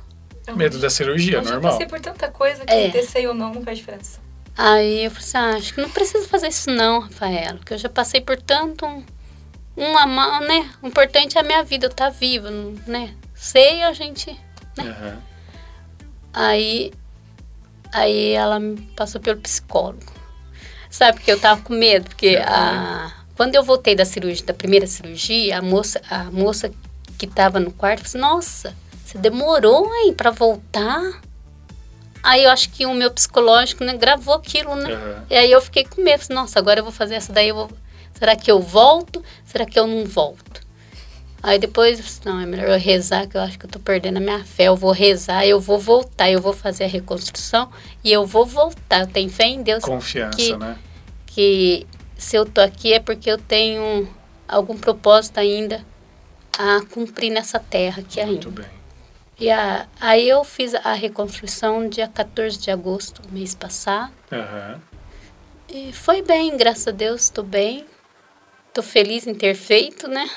Medo 0.55 0.78
da 0.78 0.88
cirurgia, 0.90 1.38
Eu 1.38 1.44
já 1.44 1.51
normal. 1.53 1.72
passei 1.72 1.86
por 1.86 2.01
tanta 2.01 2.28
coisa 2.30 2.64
que 2.64 2.72
É. 2.72 3.03
seio 3.03 3.30
ou 3.30 3.34
não 3.34 3.53
não 3.55 3.62
faz 3.62 3.78
diferença. 3.78 4.20
Aí 4.57 5.05
eu 5.05 5.11
falei 5.11 5.24
assim, 5.26 5.36
ah, 5.38 5.57
acho 5.57 5.74
que 5.74 5.80
não 5.80 5.90
precisa 5.90 6.26
fazer 6.26 6.49
isso 6.49 6.70
não, 6.70 7.01
Rafaela, 7.01 7.55
porque 7.59 7.74
eu 7.74 7.78
já 7.78 7.88
passei 7.88 8.20
por 8.20 8.36
tanto 8.40 8.84
um, 8.86 9.05
uma 9.76 10.07
mão, 10.07 10.40
né? 10.40 10.70
O 10.82 10.88
importante 10.88 11.36
é 11.38 11.40
a 11.40 11.44
minha 11.44 11.62
vida, 11.62 11.86
eu 11.86 11.90
estar 11.90 12.09
viva, 12.11 12.51
não- 12.51 12.74
né? 12.86 13.14
Sei 13.34 13.82
a 13.84 13.92
gente. 13.92 14.36
Aham. 14.78 15.22
Aí, 16.32 16.92
aí 17.92 18.32
ela 18.32 18.59
me 18.59 18.80
passou 18.96 19.20
pelo 19.20 19.40
psicólogo. 19.40 20.12
Sabe, 20.90 21.18
porque 21.18 21.30
eu 21.32 21.38
tava 21.40 21.61
com 21.62 21.74
medo, 21.74 22.09
porque 22.09 22.36
a, 22.44 23.12
quando 23.39 23.55
eu 23.55 23.62
voltei 23.62 23.95
da 23.95 24.05
cirurgia, 24.05 24.45
da 24.45 24.53
primeira 24.53 24.86
cirurgia, 24.86 25.57
a 25.59 25.62
moça, 25.62 26.01
a 26.11 26.24
moça 26.24 26.70
que 27.16 27.26
tava 27.26 27.59
no 27.61 27.70
quarto 27.70 28.01
falou 28.01 28.09
assim, 28.09 28.18
nossa, 28.18 28.76
você 29.07 29.16
demorou, 29.16 29.89
hein, 29.95 30.12
pra 30.12 30.30
voltar? 30.30 31.20
Aí 32.22 32.43
eu 32.43 32.51
acho 32.51 32.68
que 32.70 32.84
o 32.84 32.93
meu 32.93 33.11
psicológico, 33.12 33.84
né, 33.84 33.97
gravou 33.97 34.34
aquilo, 34.34 34.74
né? 34.74 34.93
Aham. 34.93 35.24
E 35.30 35.36
aí 35.36 35.51
eu 35.53 35.61
fiquei 35.61 35.84
com 35.84 36.03
medo, 36.03 36.24
nossa, 36.30 36.59
agora 36.59 36.80
eu 36.80 36.84
vou 36.84 36.93
fazer 36.93 37.14
essa 37.14 37.32
daí, 37.32 37.49
eu 37.49 37.55
vou... 37.55 37.70
Será 38.18 38.34
que 38.34 38.51
eu 38.51 38.61
volto? 38.61 39.22
Será 39.47 39.64
que 39.64 39.78
eu 39.78 39.86
não 39.86 40.05
volto? 40.05 40.61
Aí 41.41 41.61
depois, 41.61 42.20
não, 42.24 42.41
é 42.41 42.45
melhor 42.47 42.68
eu 42.70 42.78
rezar, 42.80 43.28
que 43.28 43.36
eu 43.36 43.41
acho 43.41 43.57
que 43.57 43.66
eu 43.66 43.70
tô 43.70 43.78
perdendo 43.78 44.16
a 44.16 44.20
minha 44.20 44.43
fé. 44.45 44.64
Eu 44.64 44.74
vou 44.74 44.91
rezar, 44.91 45.47
eu 45.47 45.61
vou 45.61 45.78
voltar, 45.78 46.28
eu 46.28 46.41
vou 46.41 46.53
fazer 46.53 46.82
a 46.84 46.89
reconstrução 46.89 47.70
e 48.03 48.11
eu 48.11 48.26
vou 48.26 48.45
voltar. 48.45 49.03
Eu 49.03 49.07
tenho 49.07 49.30
fé 49.30 49.45
em 49.45 49.62
Deus 49.62 49.84
Confiança, 49.84 50.36
que- 50.36 50.57
né? 50.57 50.76
que 51.26 51.86
se 52.18 52.36
eu 52.36 52.44
tô 52.44 52.60
aqui 52.60 52.92
é 52.92 53.00
porque 53.00 53.30
eu 53.30 53.38
tenho 53.38 54.06
algum 54.46 54.76
propósito 54.76 55.38
ainda 55.38 55.82
a 56.58 56.80
cumprir 56.90 57.30
nessa 57.30 57.58
terra 57.58 58.02
aqui 58.02 58.18
ainda. 58.20 58.32
Muito 58.32 58.50
bem. 58.50 58.66
E 59.40 59.48
a, 59.50 59.86
aí 60.00 60.28
eu 60.28 60.42
fiz 60.44 60.74
a 60.74 60.92
reconstrução 60.94 61.88
dia 61.88 62.08
14 62.08 62.58
de 62.58 62.70
agosto, 62.70 63.22
mês 63.30 63.54
passado. 63.54 64.12
Aham. 64.32 64.80
E 65.68 65.92
foi 65.92 66.22
bem, 66.22 66.56
graças 66.56 66.88
a 66.88 66.90
Deus, 66.90 67.22
estou 67.22 67.44
bem. 67.44 67.86
Estou 68.68 68.82
feliz 68.82 69.26
em 69.26 69.34
ter 69.34 69.54
feito, 69.54 70.08
né? 70.08 70.28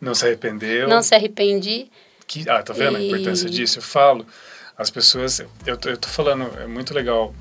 Não 0.00 0.14
se 0.14 0.26
arrependeu. 0.26 0.86
Não 0.88 1.02
se 1.02 1.14
arrependi. 1.14 1.90
Que, 2.26 2.48
ah, 2.48 2.62
tá 2.62 2.72
vendo 2.72 2.96
a 2.96 3.00
E- 3.00 3.06
importância 3.08 3.48
disso? 3.48 3.78
Eu 3.78 3.82
falo, 3.82 4.26
as 4.76 4.90
pessoas, 4.90 5.40
eu 5.66 5.76
tô, 5.76 5.88
eu 5.88 5.96
tô 5.96 6.08
falando, 6.08 6.50
é 6.60 6.66
muito 6.66 6.92
legal 6.92 7.32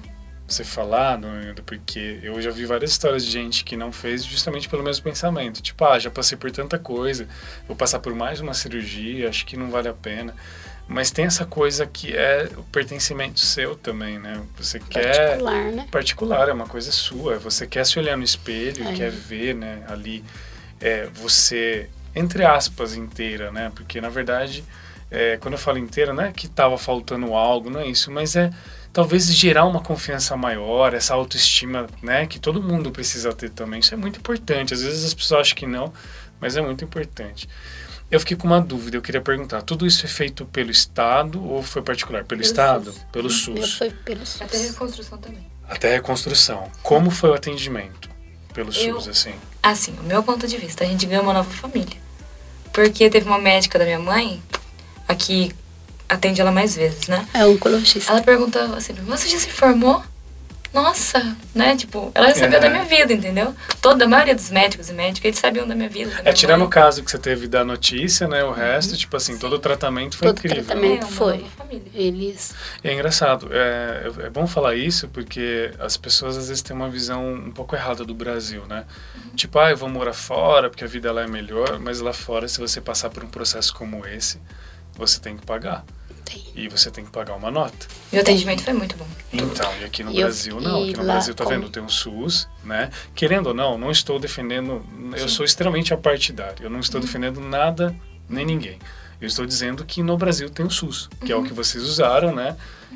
você 0.52 0.64
falar, 0.64 1.18
Nilda, 1.18 1.62
porque 1.66 2.20
eu 2.22 2.42
já 2.42 2.52
vi 2.52 2.66
várias 2.66 2.92
histórias 2.92 3.26
de 3.26 3.32
gente 3.32 3.64
que 3.64 3.76
não 3.78 3.92
fez 3.92 4.24
justamente 4.24 4.68
pelo 4.70 4.84
mesmo 4.84 5.04
pensamento. 5.04 5.62
Tipo, 5.62 5.86
ah, 5.86 5.98
já 5.98 6.10
passei 6.12 6.38
por 6.38 6.52
tanta 6.52 6.78
coisa, 6.78 7.28
vou 7.68 7.76
passar 7.76 8.00
por 8.00 8.14
mais 8.14 8.40
uma 8.40 8.54
cirurgia, 8.54 9.30
acho 9.30 9.46
que 9.46 9.56
não 9.58 9.70
vale 9.72 9.88
a 9.88 9.94
pena. 9.94 10.36
Mas 10.88 11.10
tem 11.10 11.26
essa 11.26 11.46
coisa 11.46 11.86
que 11.86 12.14
é 12.14 12.50
o 12.58 12.64
pertencimento 12.64 13.40
seu 13.40 13.76
também, 13.76 14.20
né? 14.20 14.42
Você 14.58 14.78
quer 14.80 15.38
Particular, 15.38 15.64
né? 15.72 15.88
particular, 15.90 16.50
é 16.50 16.54
uma 16.54 16.68
coisa 16.68 16.92
sua. 16.92 17.38
Você 17.40 17.66
quer 17.66 17.86
se 17.86 17.98
olhar 17.98 18.18
no 18.18 18.24
espelho, 18.24 18.86
É. 18.86 18.94
quer 18.94 19.12
ver, 19.12 19.56
né, 19.56 19.84
ali 19.88 20.22
é, 20.82 21.06
você, 21.14 21.88
entre 22.14 22.44
aspas, 22.44 22.94
inteira, 22.96 23.52
né? 23.52 23.72
Porque, 23.74 24.02
na 24.02 24.10
verdade, 24.10 24.66
é, 25.12 25.38
quando 25.38 25.56
eu 25.56 25.60
falo 25.60 25.78
inteira, 25.78 26.14
não 26.14 26.24
é 26.24 26.32
que 26.32 26.46
estava 26.48 26.78
faltando 26.78 27.34
algo, 27.36 27.70
não 27.70 27.82
é 27.82 27.88
isso, 27.88 28.10
mas 28.10 28.36
é 28.36 28.50
talvez 28.94 29.26
gerar 29.36 29.66
uma 29.66 29.82
confiança 29.82 30.36
maior, 30.38 30.94
essa 30.94 31.14
autoestima, 31.14 31.86
né, 32.02 32.26
que 32.26 32.40
todo 32.40 32.64
mundo 32.64 32.90
precisa 32.92 33.32
ter 33.34 33.50
também. 33.50 33.82
Isso 33.82 33.94
é 33.94 33.98
muito 33.98 34.20
importante. 34.20 34.74
Às 34.74 34.82
vezes 34.82 35.04
as 35.06 35.14
pessoas 35.14 35.42
acham 35.42 35.56
que 35.58 35.68
não, 35.68 35.92
mas 36.40 36.56
é 36.58 36.62
muito 36.62 36.84
importante. 36.84 37.48
Eu 38.10 38.20
fiquei 38.20 38.36
com 38.36 38.46
uma 38.48 38.60
dúvida, 38.60 38.98
eu 38.98 39.02
queria 39.02 39.22
perguntar, 39.22 39.62
tudo 39.62 39.86
isso 39.88 40.06
é 40.06 40.10
feito 40.10 40.46
pelo 40.46 40.70
Estado 40.72 41.42
ou 41.46 41.62
foi 41.64 41.82
particular? 41.82 42.20
Pelo, 42.26 42.28
Pelo 42.28 42.42
Estado? 42.42 42.92
SUS. 42.92 43.06
Pelo 43.12 43.30
SUS. 43.30 43.78
fui 43.78 43.90
pelo 43.92 44.26
SUS. 44.26 44.42
Até 44.42 44.58
reconstrução 44.58 45.18
também. 45.18 45.48
Até 45.70 45.90
a 45.90 45.94
reconstrução. 45.94 46.70
Como 46.84 47.10
foi 47.10 47.30
o 47.30 47.34
atendimento 47.34 48.10
pelo 48.54 48.68
Eu- 48.70 48.96
SUS, 49.00 49.08
assim? 49.08 49.34
Assim, 49.64 49.94
o 50.00 50.04
meu 50.04 50.22
ponto 50.24 50.46
de 50.46 50.58
vista, 50.58 50.84
a 50.84 50.88
gente 50.88 51.06
ganhou 51.06 51.24
uma 51.24 51.32
nova 51.34 51.50
família. 51.50 51.96
Porque 52.74 53.10
teve 53.10 53.26
uma 53.26 53.40
médica 53.40 53.80
da 53.80 53.86
minha 53.86 54.00
mãe, 54.00 54.42
aqui 55.12 55.52
atende 56.10 56.42
ela 56.42 56.52
mais 56.52 56.76
vezes, 56.76 57.08
né? 57.08 57.26
É 57.34 57.46
oncologista. 57.46 58.12
Ela 58.12 58.22
perguntou 58.22 58.62
assim, 58.76 58.94
você 58.94 59.30
já 59.30 59.40
se 59.40 59.50
formou? 59.50 60.04
Nossa, 60.74 61.36
né? 61.54 61.76
Tipo, 61.76 62.12
ela 62.16 62.30
já 62.30 62.36
sabia 62.36 62.58
Uhum. 62.58 62.64
da 62.64 62.70
minha 62.70 62.86
vida, 62.86 63.12
entendeu? 63.12 63.54
Toda 63.82 64.06
a 64.06 64.08
maioria 64.08 64.34
dos 64.34 64.50
médicos 64.50 64.90
e 64.90 64.94
médicas, 64.94 65.26
eles 65.26 65.38
sabiam 65.40 65.68
da 65.68 65.76
minha 65.76 65.90
vida. 65.90 66.12
da 66.12 66.20
É, 66.20 66.24
minha 66.24 66.34
tirando 66.34 66.60
mãe. 66.60 66.68
o 66.68 66.70
caso 66.70 67.04
que 67.04 67.12
você 67.12 67.18
teve 67.18 67.46
da 67.46 67.66
notícia, 67.66 68.26
né? 68.26 68.42
O 68.46 68.52
resto, 68.54 68.96
tipo 68.96 69.18
assim, 69.18 69.38
todo 69.38 69.54
o 69.58 69.60
tratamento 69.60 70.18
foi 70.18 70.30
Todo 70.30 70.38
incrível. 70.40 70.64
tratamento. 70.64 71.04
É, 71.06 71.10
foi. 71.10 71.46
Eles. 71.94 72.54
E 72.82 72.88
é 72.88 72.94
engraçado, 72.94 73.50
é, 73.52 74.12
é 74.24 74.30
bom 74.30 74.48
falar 74.48 74.76
isso 74.76 75.10
porque 75.10 75.72
as 75.78 75.98
pessoas 75.98 76.38
às 76.38 76.48
vezes 76.48 76.62
têm 76.64 76.74
uma 76.76 76.90
visão 76.90 77.34
um 77.34 77.52
pouco 77.52 77.76
errada 77.76 78.06
do 78.06 78.14
Brasil, 78.14 78.64
né? 78.66 78.86
Tipo, 79.36 79.60
ah, 79.60 79.72
eu 79.72 79.78
vou 79.78 79.90
morar 79.90 80.14
fora 80.14 80.70
porque 80.70 80.86
a 80.86 80.88
vida 80.88 81.12
lá 81.12 81.24
é 81.24 81.28
melhor, 81.28 81.80
mas 81.80 82.00
lá 82.00 82.14
fora, 82.14 82.48
se 82.48 82.60
você 82.62 82.80
passar 82.80 83.10
por 83.10 83.26
um 83.26 83.28
processo 83.28 83.74
como 83.74 84.06
esse, 84.08 84.40
você 85.08 85.20
tem 85.20 85.36
que 85.36 85.46
pagar. 85.46 85.84
Tem. 86.24 86.44
E 86.56 86.70
você 86.70 86.90
tem 86.92 87.04
que 87.04 87.12
pagar 87.12 87.36
uma 87.36 87.50
nota. 87.52 87.88
E 88.14 88.18
o 88.18 88.22
atendimento 88.22 88.64
foi 88.64 88.74
muito 88.74 88.96
bom. 88.96 89.08
Então, 89.34 89.70
e 89.82 89.84
aqui 89.84 90.04
no 90.04 90.12
E 90.12 90.18
eu- 90.20 90.28
Brasil 90.28 90.62
não. 90.62 90.86
e 90.86 90.90
Aqui 90.92 90.98
no 91.00 91.04
Brasil, 91.06 91.34
tá 91.34 91.44
como- 91.44 91.56
vendo? 91.58 91.70
Tem 91.70 91.82
um 91.84 91.90
SUS, 91.90 92.48
né? 92.64 92.90
Querendo 93.16 93.48
ou 93.48 93.54
não, 93.54 93.78
não 93.78 93.92
estou 93.92 94.20
defendendo. 94.20 94.86
Eu 95.18 95.28
sou 95.28 95.44
extremamente 95.46 95.94
apartidário. 95.94 96.64
Eu 96.64 96.70
não 96.70 96.80
estou 96.80 97.02
defendendo 97.02 97.42
nada 97.42 97.94
nem 98.30 98.46
ninguém. 98.46 98.78
Eu 99.20 99.28
estou 99.28 99.46
dizendo 99.46 99.84
que 99.86 100.02
no 100.02 100.18
Brasil 100.18 100.50
tem 100.50 100.66
o 100.66 100.70
SUS, 100.72 101.10
que 101.26 101.32
é 101.32 101.36
o 101.36 101.44
que 101.44 101.54
vocês 101.54 101.84
usaram, 101.84 102.34
né? 102.34 102.56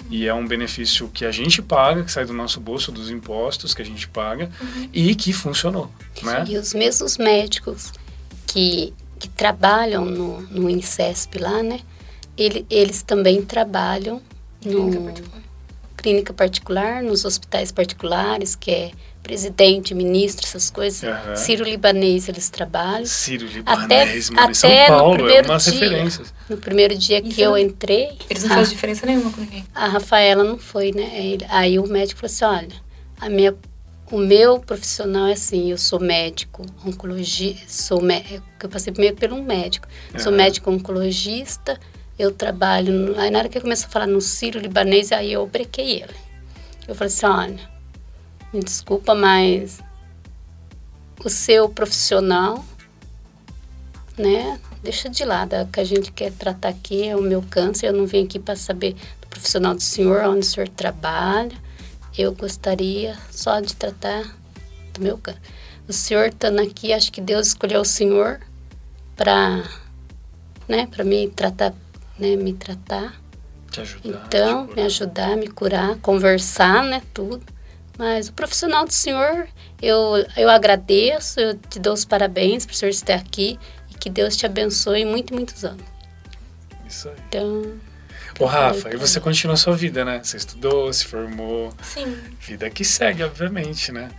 E 0.09 0.27
é 0.27 0.33
um 0.33 0.47
benefício 0.47 1.07
que 1.09 1.23
a 1.25 1.31
gente 1.31 1.61
paga, 1.61 2.03
que 2.03 2.11
sai 2.11 2.25
do 2.25 2.33
nosso 2.33 2.59
bolso, 2.59 2.91
dos 2.91 3.09
impostos 3.11 3.73
que 3.73 3.81
a 3.81 3.85
gente 3.85 4.07
paga, 4.07 4.49
e 4.93 5.13
que 5.15 5.31
funcionou, 5.33 5.91
né? 6.23 6.45
E 6.47 6.57
os 6.57 6.73
mesmos 6.73 7.17
médicos 7.17 7.91
que, 8.47 8.93
que 9.19 9.27
trabalham 9.29 10.03
no, 10.05 10.41
no 10.41 10.69
INSESP 10.69 11.37
lá, 11.39 11.61
né? 11.63 11.79
Ele, 12.37 12.65
eles 12.69 13.01
também 13.01 13.41
trabalham 13.41 14.21
no 14.63 14.71
Clínica 14.89 14.99
particular. 15.01 15.41
clínica 15.97 16.33
particular, 16.33 17.03
nos 17.03 17.25
hospitais 17.25 17.71
particulares, 17.71 18.55
que 18.55 18.71
é 18.71 18.91
presidente, 19.23 19.95
ministro, 19.95 20.45
essas 20.45 20.69
coisas. 20.69 21.03
Aham. 21.03 21.35
Ciro 21.35 21.63
Libanês 21.63 22.27
eles 22.29 22.49
trabalham. 22.49 23.05
Até, 23.65 24.05
Libanês, 24.05 24.29
mano, 24.29 24.51
em 24.51 24.53
São 24.53 24.69
até 24.69 24.89
no 24.89 24.97
Paulo, 24.97 25.29
é 25.29 25.41
umas 25.41 25.63
dia, 25.63 25.73
referências. 25.73 26.33
no 26.49 26.57
primeiro 26.57 26.95
dia 26.95 27.21
que 27.21 27.29
Isso 27.29 27.41
eu 27.41 27.57
entrei, 27.57 28.17
Eles 28.29 28.43
não 28.43 28.51
a, 28.51 28.55
fazem 28.55 28.75
diferença 28.75 29.05
nenhuma 29.05 29.31
com 29.31 29.41
ninguém. 29.41 29.65
a 29.73 29.87
Rafaela 29.87 30.43
não 30.43 30.57
foi, 30.59 30.91
né? 30.91 31.09
Ele- 31.25 31.45
Aí 31.49 31.79
o 31.79 31.87
médico 31.87 32.19
falou 32.21 32.31
assim, 32.33 32.65
olha, 32.65 32.75
a 33.19 33.27
minha, 33.29 33.55
o 34.11 34.17
meu 34.19 34.59
profissional 34.59 35.25
é 35.25 35.33
assim, 35.33 35.71
eu 35.71 35.77
sou 35.79 35.99
médico, 35.99 36.63
oncologista, 36.85 37.63
sou 37.67 38.01
mé- 38.03 38.23
eu 38.61 38.69
passei 38.69 38.93
primeiro 38.93 39.15
por 39.15 39.33
um 39.33 39.41
médico, 39.41 39.87
sou 40.19 40.31
Aham. 40.31 40.37
médico 40.37 40.69
oncologista, 40.69 41.79
eu 42.17 42.31
trabalho, 42.31 43.19
aí 43.19 43.29
na 43.29 43.39
hora 43.39 43.49
que 43.49 43.57
ele 43.57 43.63
começou 43.63 43.87
a 43.87 43.91
falar 43.91 44.07
no 44.07 44.21
Ciro 44.21 44.59
Libanês, 44.59 45.11
aí 45.11 45.33
eu 45.33 45.45
brequei 45.45 46.01
ele. 46.01 46.15
Eu 46.87 46.95
falei 46.95 47.13
assim, 47.13 47.25
olha, 47.25 47.69
me 48.53 48.63
desculpa, 48.63 49.13
mas 49.13 49.79
o 51.23 51.29
seu 51.29 51.67
profissional, 51.67 52.63
né, 54.17 54.59
deixa 54.81 55.09
de 55.09 55.25
lado, 55.25 55.55
o 55.55 55.67
que 55.67 55.79
a 55.79 55.83
gente 55.83 56.11
quer 56.11 56.31
tratar 56.31 56.69
aqui 56.69 57.07
é 57.07 57.15
o 57.15 57.21
meu 57.21 57.43
câncer, 57.49 57.87
eu 57.87 57.93
não 57.93 58.05
vim 58.05 58.23
aqui 58.23 58.39
para 58.39 58.55
saber 58.55 58.93
do 59.21 59.27
profissional 59.27 59.73
do 59.73 59.81
senhor, 59.81 60.21
onde 60.25 60.39
o 60.39 60.49
senhor 60.49 60.69
trabalha, 60.69 61.57
eu 62.17 62.33
gostaria 62.33 63.17
só 63.29 63.59
de 63.59 63.75
tratar 63.75 64.23
do 64.93 65.01
meu 65.01 65.17
câncer. 65.17 65.41
O 65.87 65.93
senhor 65.93 66.27
estando 66.27 66.59
aqui, 66.59 66.93
acho 66.93 67.11
que 67.11 67.21
Deus 67.21 67.47
escolheu 67.47 67.81
o 67.81 67.85
senhor 67.85 68.39
para, 69.15 69.63
né, 70.67 70.87
para 70.87 71.03
me 71.03 71.27
tratar, 71.29 71.73
né, 72.17 72.35
me 72.35 72.53
tratar. 72.53 73.19
Te 73.71 73.81
ajudar. 73.81 74.25
Então, 74.27 74.67
te 74.67 74.75
me 74.75 74.81
ajudar, 74.83 75.37
me 75.37 75.47
curar, 75.47 75.97
conversar, 75.97 76.83
né, 76.83 77.01
tudo. 77.13 77.43
Mas 77.97 78.27
o 78.27 78.33
profissional 78.33 78.85
do 78.85 78.93
senhor, 78.93 79.47
eu, 79.81 80.25
eu 80.35 80.49
agradeço, 80.49 81.39
eu 81.39 81.57
te 81.57 81.79
dou 81.79 81.93
os 81.93 82.03
parabéns 82.03 82.65
por 82.65 82.73
o 82.73 82.75
senhor 82.75 82.89
estar 82.91 83.15
aqui 83.15 83.57
e 83.89 83.97
que 83.97 84.09
Deus 84.09 84.35
te 84.35 84.45
abençoe 84.45 85.05
muito, 85.05 85.33
muitos 85.33 85.63
anos. 85.63 85.83
Isso 86.87 87.07
aí. 87.07 87.15
Então, 87.29 87.79
Ô, 88.37 88.45
Rafa, 88.45 88.93
e 88.93 88.97
você 88.97 89.19
continua 89.19 89.53
a 89.53 89.57
sua 89.57 89.75
vida, 89.75 90.03
né? 90.03 90.21
Você 90.21 90.35
estudou, 90.35 90.91
se 90.91 91.05
formou, 91.05 91.73
Sim. 91.81 92.17
vida 92.41 92.69
que 92.69 92.83
segue, 92.83 93.23
obviamente, 93.23 93.93
né? 93.93 94.09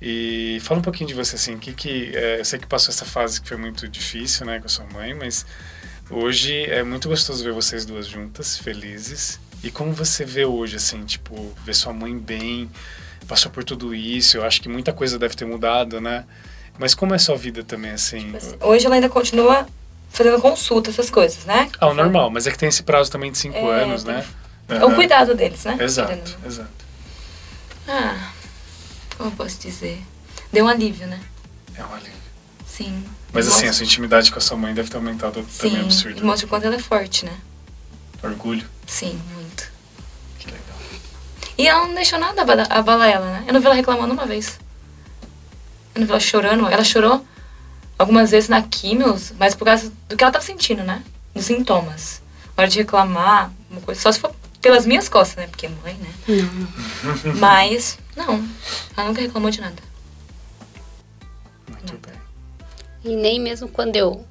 E 0.00 0.58
fala 0.62 0.80
um 0.80 0.82
pouquinho 0.82 1.06
de 1.06 1.14
você, 1.14 1.36
assim, 1.36 1.56
que 1.58 1.72
que... 1.72 2.10
é, 2.12 2.40
eu 2.40 2.44
sei 2.44 2.58
que 2.58 2.66
passou 2.66 2.92
essa 2.92 3.04
fase 3.04 3.40
que 3.40 3.46
foi 3.46 3.56
muito 3.56 3.86
difícil, 3.86 4.44
né, 4.44 4.58
com 4.58 4.66
a 4.66 4.68
sua 4.68 4.84
mãe, 4.86 5.14
mas 5.14 5.46
hoje 6.10 6.64
é 6.64 6.82
muito 6.82 7.08
gostoso 7.08 7.42
ver 7.44 7.52
vocês 7.52 7.84
duas 7.84 8.06
juntas, 8.06 8.58
felizes, 8.58 9.40
E 9.64 9.70
como 9.70 9.92
você 9.92 10.24
vê 10.24 10.44
hoje, 10.44 10.74
assim, 10.74 11.04
tipo, 11.04 11.54
ver 11.64 11.72
sua 11.74 11.92
mãe 11.92 12.18
bem, 12.18 12.68
passou 13.28 13.48
por 13.50 13.62
tudo 13.62 13.94
isso, 13.94 14.36
eu 14.36 14.44
acho 14.44 14.60
que 14.60 14.68
muita 14.68 14.92
coisa 14.92 15.16
deve 15.20 15.36
ter 15.36 15.44
mudado, 15.44 16.00
né? 16.00 16.24
Mas 16.76 16.96
como 16.96 17.12
é 17.12 17.16
a 17.16 17.18
sua 17.20 17.36
vida 17.36 17.62
também, 17.62 17.92
assim? 17.92 18.24
Tipo 18.24 18.36
assim, 18.38 18.56
hoje 18.60 18.86
ela 18.86 18.96
ainda 18.96 19.08
continua 19.08 19.64
fazendo 20.10 20.40
consulta, 20.40 20.90
essas 20.90 21.08
coisas, 21.10 21.44
né? 21.44 21.70
Ah, 21.80 21.86
o 21.86 21.94
normal, 21.94 22.28
mas 22.28 22.46
é 22.48 22.50
que 22.50 22.58
tem 22.58 22.68
esse 22.68 22.82
prazo 22.82 23.08
também 23.10 23.30
de 23.30 23.38
cinco 23.38 23.56
É, 23.56 23.84
anos, 23.84 24.02
tem- 24.02 24.14
né? 24.14 24.26
É 24.68 24.84
o 24.84 24.94
cuidado 24.96 25.32
deles, 25.34 25.64
né? 25.64 25.76
Exato, 25.80 26.36
exato. 26.44 26.70
Ah, 27.86 28.32
como 29.16 29.30
eu 29.30 29.36
posso 29.36 29.60
dizer? 29.60 30.02
Deu 30.52 30.64
um 30.64 30.68
alívio, 30.68 31.06
né? 31.06 31.20
É 31.76 31.84
um 31.84 31.92
alívio. 31.94 32.21
Sim. 32.76 33.04
Mas 33.32 33.46
assim, 33.46 33.64
a 33.64 33.66
Mostra- 33.66 33.72
sua 33.74 33.84
intimidade 33.84 34.30
com 34.32 34.38
a 34.38 34.42
sua 34.42 34.56
mãe 34.56 34.72
deve 34.74 34.88
ter 34.90 34.96
aumentado 34.96 35.42
também 35.58 35.76
Sim, 35.76 35.80
absurdo. 35.80 36.20
e 36.20 36.24
mostra 36.24 36.46
o 36.46 36.48
quanto 36.48 36.66
ela 36.66 36.76
é 36.76 36.78
forte, 36.78 37.24
né? 37.24 37.36
Orgulho. 38.22 38.66
Sim, 38.86 39.20
muito. 39.34 39.70
Que 40.38 40.46
legal. 40.46 40.78
E 41.58 41.66
ela 41.68 41.86
não 41.86 41.94
deixou 41.94 42.18
nada 42.18 42.42
abala- 42.42 42.66
abalar 42.70 43.08
ela, 43.10 43.26
né? 43.26 43.44
Eu 43.46 43.52
não 43.52 43.60
vi 43.60 43.66
ela 43.66 43.74
reclamando 43.74 44.12
uma 44.14 44.26
vez. 44.26 44.58
Eu 45.94 46.00
não 46.00 46.06
vi 46.06 46.12
ela 46.12 46.20
chorando. 46.20 46.66
Ela 46.68 46.84
chorou 46.84 47.26
algumas 47.98 48.30
vezes 48.30 48.48
na 48.48 48.62
químio, 48.62 49.16
mas 49.38 49.54
por 49.54 49.64
causa 49.64 49.92
do 50.08 50.16
que 50.16 50.22
ela 50.24 50.32
tava 50.32 50.44
sentindo, 50.44 50.82
né? 50.82 51.02
Dos 51.34 51.44
sintomas. 51.46 52.22
Na 52.56 52.62
hora 52.62 52.70
de 52.70 52.78
reclamar, 52.78 53.50
uma 53.70 53.80
coisa. 53.80 54.00
Só 54.00 54.12
se 54.12 54.18
for 54.20 54.34
pelas 54.60 54.86
minhas 54.86 55.08
costas, 55.08 55.36
né? 55.36 55.46
Porque 55.48 55.68
mãe, 55.68 55.94
né? 55.94 56.10
Não. 57.24 57.34
Mas, 57.34 57.98
não. 58.16 58.46
Ela 58.96 59.08
nunca 59.08 59.20
reclamou 59.20 59.50
de 59.50 59.60
nada. 59.60 59.82
Muito 61.68 61.92
bem. 62.06 62.21
E 63.04 63.16
nem 63.16 63.40
mesmo 63.40 63.68
quando 63.68 63.96
eu, 63.96 64.24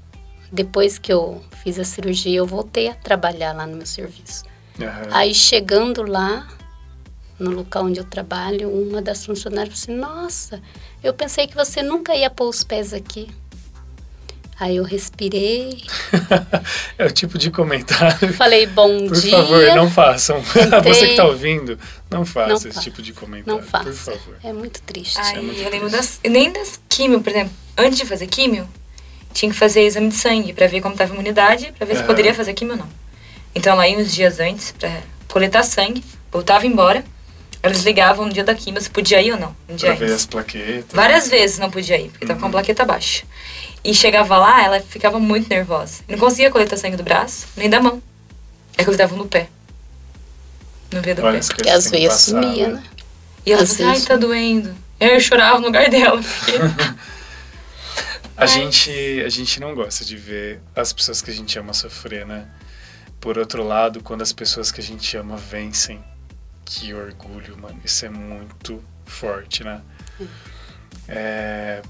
depois 0.52 0.98
que 0.98 1.12
eu 1.12 1.44
fiz 1.64 1.78
a 1.80 1.84
cirurgia, 1.84 2.38
eu 2.38 2.46
voltei 2.46 2.88
a 2.88 2.94
trabalhar 2.94 3.54
lá 3.54 3.68
no 3.68 3.78
meu 3.78 3.86
serviço. 3.86 4.44
Aham. 4.80 5.08
Aí 5.12 5.34
chegando 5.34 6.04
lá, 6.04 6.48
no 7.38 7.52
local 7.52 7.86
onde 7.86 8.00
eu 8.00 8.06
trabalho, 8.06 8.70
uma 8.70 9.02
das 9.02 9.26
funcionárias 9.26 9.84
falou 9.84 10.00
assim, 10.06 10.14
nossa, 10.16 10.62
eu 11.04 11.14
pensei 11.14 11.48
que 11.48 11.56
você 11.56 11.82
nunca 11.82 12.16
ia 12.16 12.30
pôr 12.30 12.48
os 12.48 12.64
pés 12.64 12.94
aqui. 12.94 13.30
Aí 14.62 14.76
eu 14.76 14.84
respirei, 14.84 15.82
é 16.96 17.06
o 17.08 17.10
tipo 17.10 17.36
de 17.36 17.50
comentário. 17.50 18.32
falei 18.34 18.68
bom 18.68 19.08
Por 19.08 19.20
dia. 19.20 19.32
favor, 19.32 19.66
não 19.76 19.90
façam. 19.90 20.40
Você 20.86 21.08
que 21.08 21.16
tá 21.16 21.26
ouvindo, 21.26 21.80
não 22.12 22.24
faça 22.24 22.48
Não 22.50 22.56
esse 22.58 22.68
faça. 22.68 22.82
tipo 22.82 23.02
de 23.02 23.12
comentário. 23.12 23.60
Não 23.60 23.68
faça. 23.68 23.86
Por 23.86 23.94
favor. 24.20 24.36
É 24.44 24.54
muito 24.54 24.80
triste. 24.84 25.18
Aí 25.20 25.42
muito 25.44 25.60
eu 25.60 25.68
lembro 25.72 25.90
das. 25.90 26.20
Nem 26.24 26.52
das 26.52 26.80
químio, 26.88 27.22
por 27.22 27.32
exemplo. 27.32 27.52
Antes 27.76 27.98
de 27.98 28.06
fazer 28.06 28.28
químio, 28.28 28.70
tinha 29.34 29.52
que 29.52 29.58
fazer 29.58 29.82
exame 29.82 30.10
de 30.10 30.16
sangue 30.16 30.54
pra 30.54 30.68
ver 30.68 30.80
como 30.80 30.96
tava 30.96 31.12
a 31.12 31.16
imunidade, 31.16 31.74
pra 31.76 31.88
ver 31.88 31.94
se 31.96 32.00
Aham. 32.02 32.08
poderia 32.08 32.34
fazer 32.36 32.54
químio 32.54 32.74
ou 32.76 32.80
não. 32.82 32.90
Então 33.56 33.76
lá 33.76 33.88
ia 33.88 33.98
uns 33.98 34.14
dias 34.14 34.40
antes 34.40 34.76
pra 34.78 35.02
coletar 35.28 35.64
sangue, 35.64 36.04
voltava 36.32 36.68
embora. 36.68 37.04
Eles 37.64 37.84
ligavam 37.84 38.28
no 38.28 38.34
dia 38.34 38.44
da 38.44 38.54
químio 38.54 38.80
se 38.82 38.90
podia 38.92 39.22
ir 39.24 39.32
ou 39.34 39.40
não. 39.40 39.56
Um 39.68 39.76
dia 39.76 39.90
Pra 39.90 39.96
ver 39.98 40.06
antes. 40.06 40.16
as 40.18 40.26
plaquetas. 40.28 40.86
Várias 40.94 41.28
vezes 41.30 41.58
não 41.58 41.70
podia 41.72 42.00
ir, 42.00 42.10
porque 42.10 42.28
tava 42.28 42.40
com 42.40 42.46
a 42.46 42.48
Uhum. 42.48 42.52
plaqueta 42.54 42.86
baixa. 42.86 43.24
E 43.84 43.94
chegava 43.94 44.38
lá, 44.38 44.64
ela 44.64 44.80
ficava 44.80 45.20
muito 45.20 45.50
nervosa. 45.50 46.04
Não 46.08 46.18
conseguia 46.18 46.52
coletar 46.52 46.78
sangue 46.78 46.98
do 46.98 47.04
braço, 47.04 47.48
nem 47.58 47.70
da 47.70 47.80
mão. 47.82 48.02
É 48.78 48.84
coletavam 48.86 49.18
no 49.18 49.26
pé. 49.28 49.50
No 50.92 51.02
veio 51.02 51.16
do 51.16 51.24
Olha, 51.24 51.40
pé. 51.40 51.56
coisas 51.56 51.86
às 51.86 51.92
vezes 51.92 52.22
sumia, 52.22 52.68
né? 52.68 52.74
né? 52.76 52.84
E 53.46 53.52
ela 53.52 53.64
assim, 53.64 53.84
ai, 53.84 54.00
tá 54.02 54.16
doendo. 54.16 54.76
Eu 55.00 55.20
chorava 55.20 55.60
no 55.60 55.66
lugar 55.66 55.90
dela. 55.90 56.22
porque- 56.22 56.54
A 58.38 58.46
gente, 58.48 58.90
a 59.24 59.30
gente 59.30 59.60
não 59.60 59.76
gosta 59.76 60.04
de 60.04 60.18
ver 60.18 60.62
as 60.76 60.92
pessoas 60.92 61.22
que 61.22 61.30
a 61.30 61.34
gente 61.34 61.60
ama 61.60 61.74
sofrer, 61.74 62.26
né? 62.26 62.48
Por 63.20 63.38
outro 63.38 63.64
lado, 63.64 64.02
quando 64.02 64.24
as 64.24 64.34
pessoas 64.34 64.72
que 64.72 64.82
a 64.82 64.84
gente 64.84 65.16
ama 65.16 65.38
vencem, 65.38 66.04
que 66.66 66.92
orgulho, 66.92 67.56
mano. 67.58 67.80
Isso 67.86 68.04
é 68.04 68.10
muito 68.10 68.84
forte, 69.06 69.64
né? 69.64 69.82
É, 71.08 71.84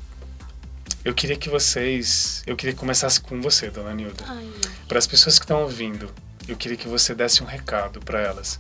eu 1.03 1.13
queria 1.13 1.35
que 1.35 1.49
vocês. 1.49 2.43
Eu 2.45 2.55
queria 2.55 2.73
que 2.73 2.79
começasse 2.79 3.19
com 3.19 3.41
você, 3.41 3.69
dona 3.69 3.93
Nilda. 3.93 4.23
Para 4.87 4.99
as 4.99 5.07
pessoas 5.07 5.39
que 5.39 5.45
estão 5.45 5.63
ouvindo, 5.63 6.11
eu 6.47 6.55
queria 6.55 6.77
que 6.77 6.87
você 6.87 7.15
desse 7.15 7.43
um 7.43 7.45
recado 7.45 7.99
para 7.99 8.19
elas. 8.19 8.59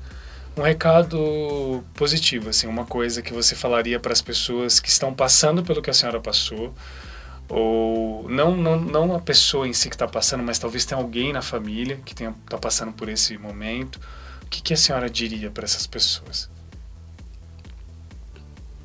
Um 0.57 0.61
recado 0.61 1.83
positivo, 1.93 2.49
assim, 2.49 2.67
uma 2.67 2.85
coisa 2.85 3.21
que 3.21 3.33
você 3.33 3.55
falaria 3.55 3.99
para 3.99 4.11
as 4.11 4.21
pessoas 4.21 4.79
que 4.79 4.89
estão 4.89 5.13
passando 5.13 5.63
pelo 5.63 5.81
que 5.81 5.89
a 5.89 5.93
senhora 5.93 6.19
passou, 6.19 6.73
ou 7.47 8.27
não 8.29 8.57
não, 8.57 8.79
não 8.79 9.15
a 9.15 9.19
pessoa 9.19 9.67
em 9.67 9.73
si 9.73 9.89
que 9.89 9.95
está 9.95 10.07
passando, 10.07 10.43
mas 10.43 10.59
talvez 10.59 10.83
tenha 10.83 10.99
alguém 10.99 11.31
na 11.31 11.41
família 11.41 11.99
que 12.03 12.13
está 12.13 12.57
passando 12.57 12.91
por 12.91 13.07
esse 13.07 13.37
momento. 13.37 13.99
O 14.43 14.47
que, 14.47 14.61
que 14.61 14.73
a 14.73 14.77
senhora 14.77 15.09
diria 15.09 15.49
para 15.49 15.63
essas 15.63 15.87
pessoas? 15.87 16.49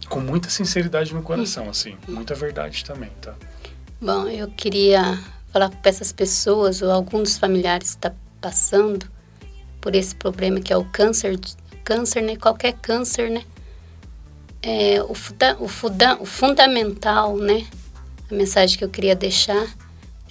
Com 0.09 0.21
muita 0.21 0.49
sinceridade 0.49 1.13
no 1.13 1.23
coração, 1.23 1.69
assim, 1.69 1.97
muita 2.09 2.35
verdade 2.35 2.85
também, 2.85 3.11
tá? 3.21 3.35
Bom, 4.01 4.29
eu 4.29 4.49
queria 4.49 5.19
falar 5.53 5.71
para 5.71 5.89
essas 5.89 6.13
pessoas 6.13 6.83
ou 6.83 6.91
algum 6.91 7.23
dos 7.23 7.39
familiares 7.39 7.91
que 7.91 7.97
está 7.97 8.15
passando 8.41 9.07
por 9.81 9.95
esse 9.95 10.15
problema 10.15 10.61
que 10.61 10.73
é 10.73 10.77
o 10.77 10.85
câncer, 10.85 11.39
câncer, 11.83 12.21
né? 12.21 12.37
Qualquer 12.37 12.75
câncer, 12.75 13.31
né? 13.31 13.43
É, 14.63 15.03
o, 15.03 15.15
funda, 15.15 15.57
o, 15.61 15.69
funda, 15.69 16.17
o 16.21 16.27
fundamental, 16.27 17.37
né? 17.37 17.67
A 18.31 18.35
mensagem 18.35 18.77
que 18.77 18.85
eu 18.85 18.89
queria 18.89 19.15
deixar 19.15 19.67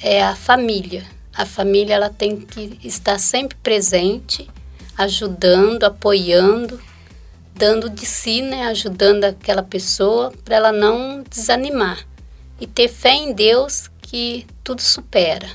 é 0.02 0.22
a 0.22 0.36
família. 0.36 1.06
A 1.34 1.46
família 1.46 1.96
ela 1.96 2.10
tem 2.10 2.38
que 2.38 2.78
estar 2.84 3.18
sempre 3.18 3.58
presente, 3.64 4.50
ajudando, 4.98 5.84
apoiando, 5.84 6.80
dando 7.56 7.90
de 7.90 8.06
si, 8.06 8.42
né? 8.42 8.68
Ajudando 8.68 9.24
aquela 9.24 9.64
pessoa 9.64 10.32
para 10.44 10.56
ela 10.56 10.72
não 10.72 11.24
desanimar 11.30 12.06
e 12.60 12.68
ter 12.68 12.88
fé 12.88 13.14
em 13.14 13.34
Deus 13.34 13.90
que 14.02 14.46
tudo 14.64 14.82
supera. 14.82 15.50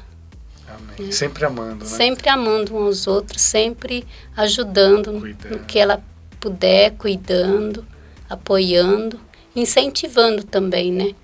Amém. 0.68 1.12
Sempre 1.12 1.44
amando, 1.44 1.84
né? 1.84 1.90
Sempre 1.90 2.28
amando 2.28 2.76
uns 2.76 2.86
aos 2.86 3.07
outros, 3.07 3.42
sempre 3.42 4.07
ajudando 4.36 5.20
Cuidando. 5.20 5.59
no 5.59 5.64
que 5.64 5.78
ela 5.78 6.03
puder, 6.38 6.92
cuidando, 6.92 7.86
apoiando, 8.28 9.20
incentivando 9.55 10.42
também, 10.42 10.92
né? 10.92 11.14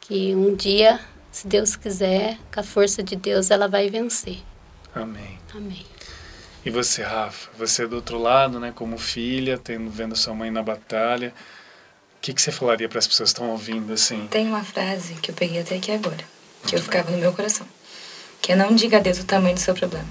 Que 0.00 0.34
um 0.34 0.54
dia, 0.54 1.00
se 1.30 1.46
Deus 1.46 1.74
quiser, 1.74 2.38
com 2.52 2.60
a 2.60 2.62
força 2.62 3.02
de 3.02 3.16
Deus, 3.16 3.50
ela 3.50 3.66
vai 3.66 3.88
vencer. 3.88 4.38
Amém. 4.94 5.38
Amém. 5.54 5.91
E 6.64 6.70
você, 6.70 7.02
Rafa? 7.02 7.50
Você 7.58 7.86
do 7.86 7.96
outro 7.96 8.18
lado, 8.18 8.60
né, 8.60 8.72
como 8.74 8.96
filha, 8.96 9.58
tendo 9.58 9.90
vendo 9.90 10.14
sua 10.14 10.32
mãe 10.32 10.50
na 10.50 10.62
batalha, 10.62 11.34
o 12.18 12.20
que, 12.20 12.32
que 12.32 12.40
você 12.40 12.52
falaria 12.52 12.88
para 12.88 13.00
as 13.00 13.06
pessoas 13.06 13.32
que 13.32 13.38
estão 13.40 13.50
ouvindo 13.50 13.92
assim? 13.92 14.28
Tem 14.30 14.46
uma 14.46 14.62
frase 14.62 15.14
que 15.14 15.32
eu 15.32 15.34
peguei 15.34 15.60
até 15.60 15.76
aqui 15.76 15.90
agora, 15.90 16.24
que 16.66 16.76
eu 16.76 16.80
ficava 16.80 17.10
no 17.10 17.18
meu 17.18 17.32
coração. 17.32 17.66
Que 18.40 18.52
é 18.52 18.56
não 18.56 18.74
diga 18.74 18.98
a 18.98 19.00
Deus 19.00 19.18
o 19.18 19.24
tamanho 19.24 19.54
do 19.54 19.60
seu 19.60 19.74
problema, 19.74 20.08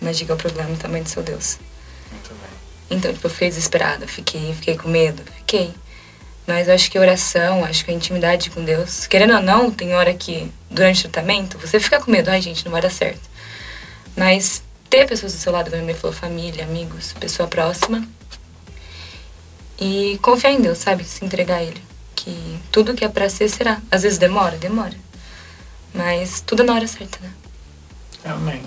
mas 0.00 0.16
diga 0.16 0.34
o 0.34 0.36
problema 0.36 0.70
o 0.70 0.76
tamanho 0.76 1.02
do 1.02 1.10
seu 1.10 1.22
Deus. 1.22 1.58
Muito 2.12 2.28
bem. 2.28 2.96
Então, 2.98 3.12
tipo, 3.12 3.26
eu 3.26 3.30
fiquei 3.30 3.48
desesperada, 3.48 4.06
fiquei, 4.06 4.54
fiquei 4.54 4.76
com 4.76 4.88
medo, 4.88 5.22
fiquei. 5.36 5.74
Mas 6.46 6.68
eu 6.68 6.74
acho 6.74 6.90
que 6.90 6.96
a 6.96 7.00
oração, 7.00 7.64
acho 7.64 7.84
que 7.84 7.90
a 7.90 7.94
intimidade 7.94 8.50
com 8.50 8.64
Deus, 8.64 9.06
querendo 9.06 9.34
ou 9.34 9.42
não, 9.42 9.70
tem 9.70 9.94
hora 9.94 10.14
que, 10.14 10.50
durante 10.70 11.06
o 11.06 11.10
tratamento, 11.10 11.58
você 11.58 11.78
fica 11.78 12.00
com 12.00 12.10
medo, 12.10 12.30
ai 12.30 12.40
gente, 12.40 12.64
não 12.64 12.72
vai 12.72 12.80
dar 12.80 12.90
certo. 12.90 13.28
Mas 14.16 14.62
ter 14.88 15.06
pessoas 15.06 15.32
do 15.32 15.38
seu 15.38 15.52
lado, 15.52 15.70
como 15.70 15.82
ele 15.82 15.94
falou, 15.94 16.14
família, 16.16 16.64
amigos, 16.64 17.12
pessoa 17.14 17.48
próxima. 17.48 18.06
E 19.80 20.18
confiar 20.22 20.52
em 20.52 20.60
Deus, 20.60 20.78
sabe? 20.78 21.04
Se 21.04 21.24
entregar 21.24 21.56
a 21.56 21.62
Ele. 21.62 21.80
Que 22.16 22.58
tudo 22.72 22.94
que 22.94 23.04
é 23.04 23.08
pra 23.08 23.28
ser, 23.28 23.48
será. 23.48 23.80
Às 23.90 24.02
vezes 24.02 24.18
demora, 24.18 24.56
demora. 24.56 24.94
Mas 25.94 26.40
tudo 26.40 26.62
é 26.62 26.66
na 26.66 26.74
hora 26.74 26.86
certa, 26.86 27.18
né? 27.20 27.32
Amém. 28.24 28.62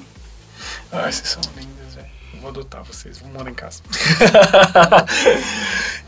Ah, 0.92 1.12
vocês 1.12 1.30
são 1.30 1.42
lindas, 1.56 1.96
velho. 1.96 2.08
Vou 2.40 2.50
adotar 2.50 2.84
vocês, 2.84 3.20
vamos 3.20 3.36
morar 3.36 3.52
em 3.52 3.54
casa. 3.54 3.82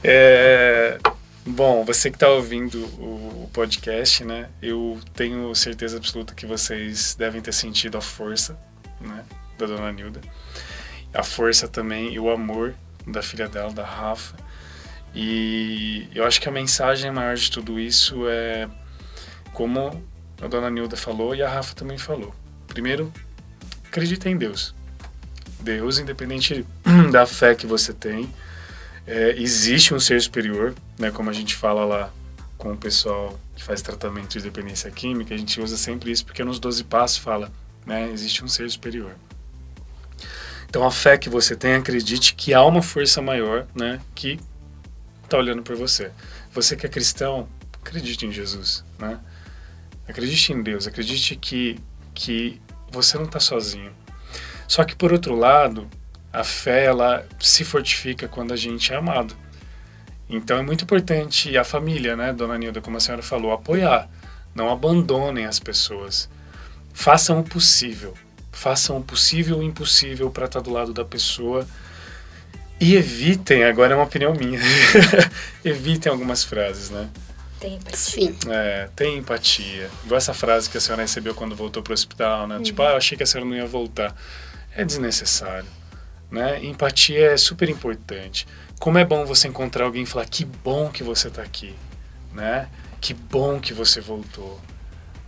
É, 0.05 0.99
bom, 1.45 1.85
você 1.85 2.09
que 2.09 2.17
está 2.17 2.27
ouvindo 2.27 2.83
o 2.99 3.49
podcast, 3.53 4.21
né? 4.25 4.49
Eu 4.61 4.99
tenho 5.13 5.55
certeza 5.55 5.95
absoluta 5.95 6.35
que 6.35 6.45
vocês 6.45 7.15
devem 7.15 7.39
ter 7.39 7.53
sentido 7.53 7.97
a 7.97 8.01
força, 8.01 8.59
né? 8.99 9.23
Da 9.67 9.75
dona 9.75 9.91
Nilda. 9.91 10.21
A 11.13 11.23
força 11.23 11.67
também 11.67 12.13
e 12.13 12.19
o 12.19 12.29
amor 12.29 12.73
da 13.07 13.21
filha 13.21 13.47
dela, 13.47 13.71
da 13.71 13.85
Rafa. 13.85 14.35
E 15.15 16.07
eu 16.13 16.25
acho 16.25 16.41
que 16.41 16.49
a 16.49 16.51
mensagem 16.51 17.11
maior 17.11 17.35
de 17.35 17.51
tudo 17.51 17.79
isso 17.79 18.27
é 18.27 18.67
como 19.53 20.03
a 20.41 20.47
dona 20.47 20.69
Nilda 20.69 20.97
falou 20.97 21.35
e 21.35 21.41
a 21.41 21.49
Rafa 21.49 21.75
também 21.75 21.97
falou. 21.97 22.33
Primeiro, 22.67 23.13
acredita 23.85 24.29
em 24.29 24.37
Deus. 24.37 24.73
Deus, 25.59 25.99
independente 25.99 26.65
da 27.11 27.25
fé 27.25 27.55
que 27.55 27.67
você 27.67 27.93
tem, 27.93 28.29
é, 29.05 29.35
existe 29.37 29.93
um 29.93 29.99
ser 29.99 30.21
superior, 30.21 30.73
né? 30.97 31.11
Como 31.11 31.29
a 31.29 31.33
gente 31.33 31.55
fala 31.55 31.85
lá 31.85 32.11
com 32.57 32.73
o 32.73 32.77
pessoal 32.77 33.39
que 33.55 33.63
faz 33.63 33.81
tratamento 33.81 34.31
de 34.31 34.41
dependência 34.41 34.89
química, 34.89 35.33
a 35.33 35.37
gente 35.37 35.61
usa 35.61 35.77
sempre 35.77 36.11
isso 36.11 36.25
porque 36.25 36.43
nos 36.43 36.59
12 36.59 36.83
passos 36.85 37.17
fala, 37.17 37.51
né? 37.85 38.09
Existe 38.11 38.43
um 38.43 38.47
ser 38.47 38.69
superior. 38.69 39.15
Então 40.73 40.83
a 40.83 40.89
fé 40.89 41.19
que 41.19 41.29
você 41.29 41.55
tem, 41.55 41.75
acredite 41.75 42.33
que 42.33 42.51
há 42.51 42.65
uma 42.65 42.81
força 42.81 43.21
maior, 43.21 43.67
né, 43.75 44.01
que 44.15 44.39
está 45.23 45.37
olhando 45.37 45.61
por 45.61 45.75
você. 45.75 46.09
Você 46.51 46.75
que 46.75 46.83
é 46.83 46.89
cristão, 46.89 47.47
acredite 47.79 48.25
em 48.25 48.31
Jesus, 48.31 48.83
né? 48.97 49.19
Acredite 50.07 50.51
em 50.51 50.63
Deus, 50.63 50.87
acredite 50.87 51.35
que 51.35 51.79
que 52.11 52.59
você 52.91 53.19
não 53.19 53.25
está 53.25 53.39
sozinho. 53.39 53.91
Só 54.67 54.83
que 54.83 54.95
por 54.95 55.13
outro 55.13 55.35
lado, 55.35 55.87
a 56.33 56.43
fé 56.43 56.85
ela 56.85 57.23
se 57.39 57.63
fortifica 57.63 58.27
quando 58.27 58.51
a 58.51 58.57
gente 58.57 58.91
é 58.91 58.95
amado. 58.95 59.37
Então 60.27 60.57
é 60.57 60.63
muito 60.63 60.85
importante 60.85 61.55
a 61.55 61.63
família, 61.63 62.15
né, 62.15 62.33
Dona 62.33 62.57
Nilda, 62.57 62.81
como 62.81 62.97
a 62.97 62.99
senhora 62.99 63.21
falou, 63.21 63.51
apoiar. 63.51 64.09
Não 64.55 64.71
abandonem 64.71 65.45
as 65.45 65.59
pessoas. 65.59 66.27
Façam 66.91 67.41
o 67.41 67.43
possível. 67.43 68.15
Façam 68.63 68.95
o 68.95 69.03
possível 69.03 69.57
e 69.57 69.59
o 69.59 69.63
impossível 69.63 70.31
para 70.31 70.45
estar 70.45 70.61
do 70.61 70.71
lado 70.71 70.93
da 70.93 71.03
pessoa. 71.03 71.67
E 72.79 72.95
evitem, 72.95 73.65
agora 73.65 73.91
é 73.91 73.95
uma 73.97 74.05
opinião 74.05 74.33
minha, 74.33 74.57
evitem 75.65 76.09
algumas 76.09 76.45
frases, 76.45 76.89
né? 76.89 77.09
Tem 77.59 77.75
empatia. 77.75 77.97
Sim. 77.97 78.37
É, 78.49 78.89
tem 78.95 79.17
empatia. 79.17 79.91
Igual 80.05 80.17
essa 80.17 80.33
frase 80.33 80.69
que 80.69 80.77
a 80.77 80.79
senhora 80.79 81.01
recebeu 81.01 81.35
quando 81.35 81.53
voltou 81.53 81.83
para 81.83 81.91
o 81.91 81.93
hospital, 81.93 82.47
né? 82.47 82.61
Tipo, 82.61 82.83
ah, 82.83 82.91
eu 82.91 82.95
achei 82.95 83.17
que 83.17 83.23
a 83.23 83.25
senhora 83.25 83.49
não 83.49 83.57
ia 83.57 83.67
voltar. 83.67 84.15
É 84.73 84.85
desnecessário, 84.85 85.67
né? 86.31 86.63
Empatia 86.63 87.31
é 87.31 87.37
super 87.37 87.67
importante. 87.67 88.47
Como 88.79 88.97
é 88.97 89.03
bom 89.03 89.25
você 89.25 89.49
encontrar 89.49 89.83
alguém 89.83 90.03
e 90.03 90.05
falar 90.05 90.25
que 90.25 90.45
bom 90.45 90.89
que 90.89 91.03
você 91.03 91.27
está 91.27 91.41
aqui, 91.41 91.75
né? 92.31 92.69
Que 93.01 93.13
bom 93.13 93.59
que 93.59 93.73
você 93.73 93.99
voltou, 93.99 94.57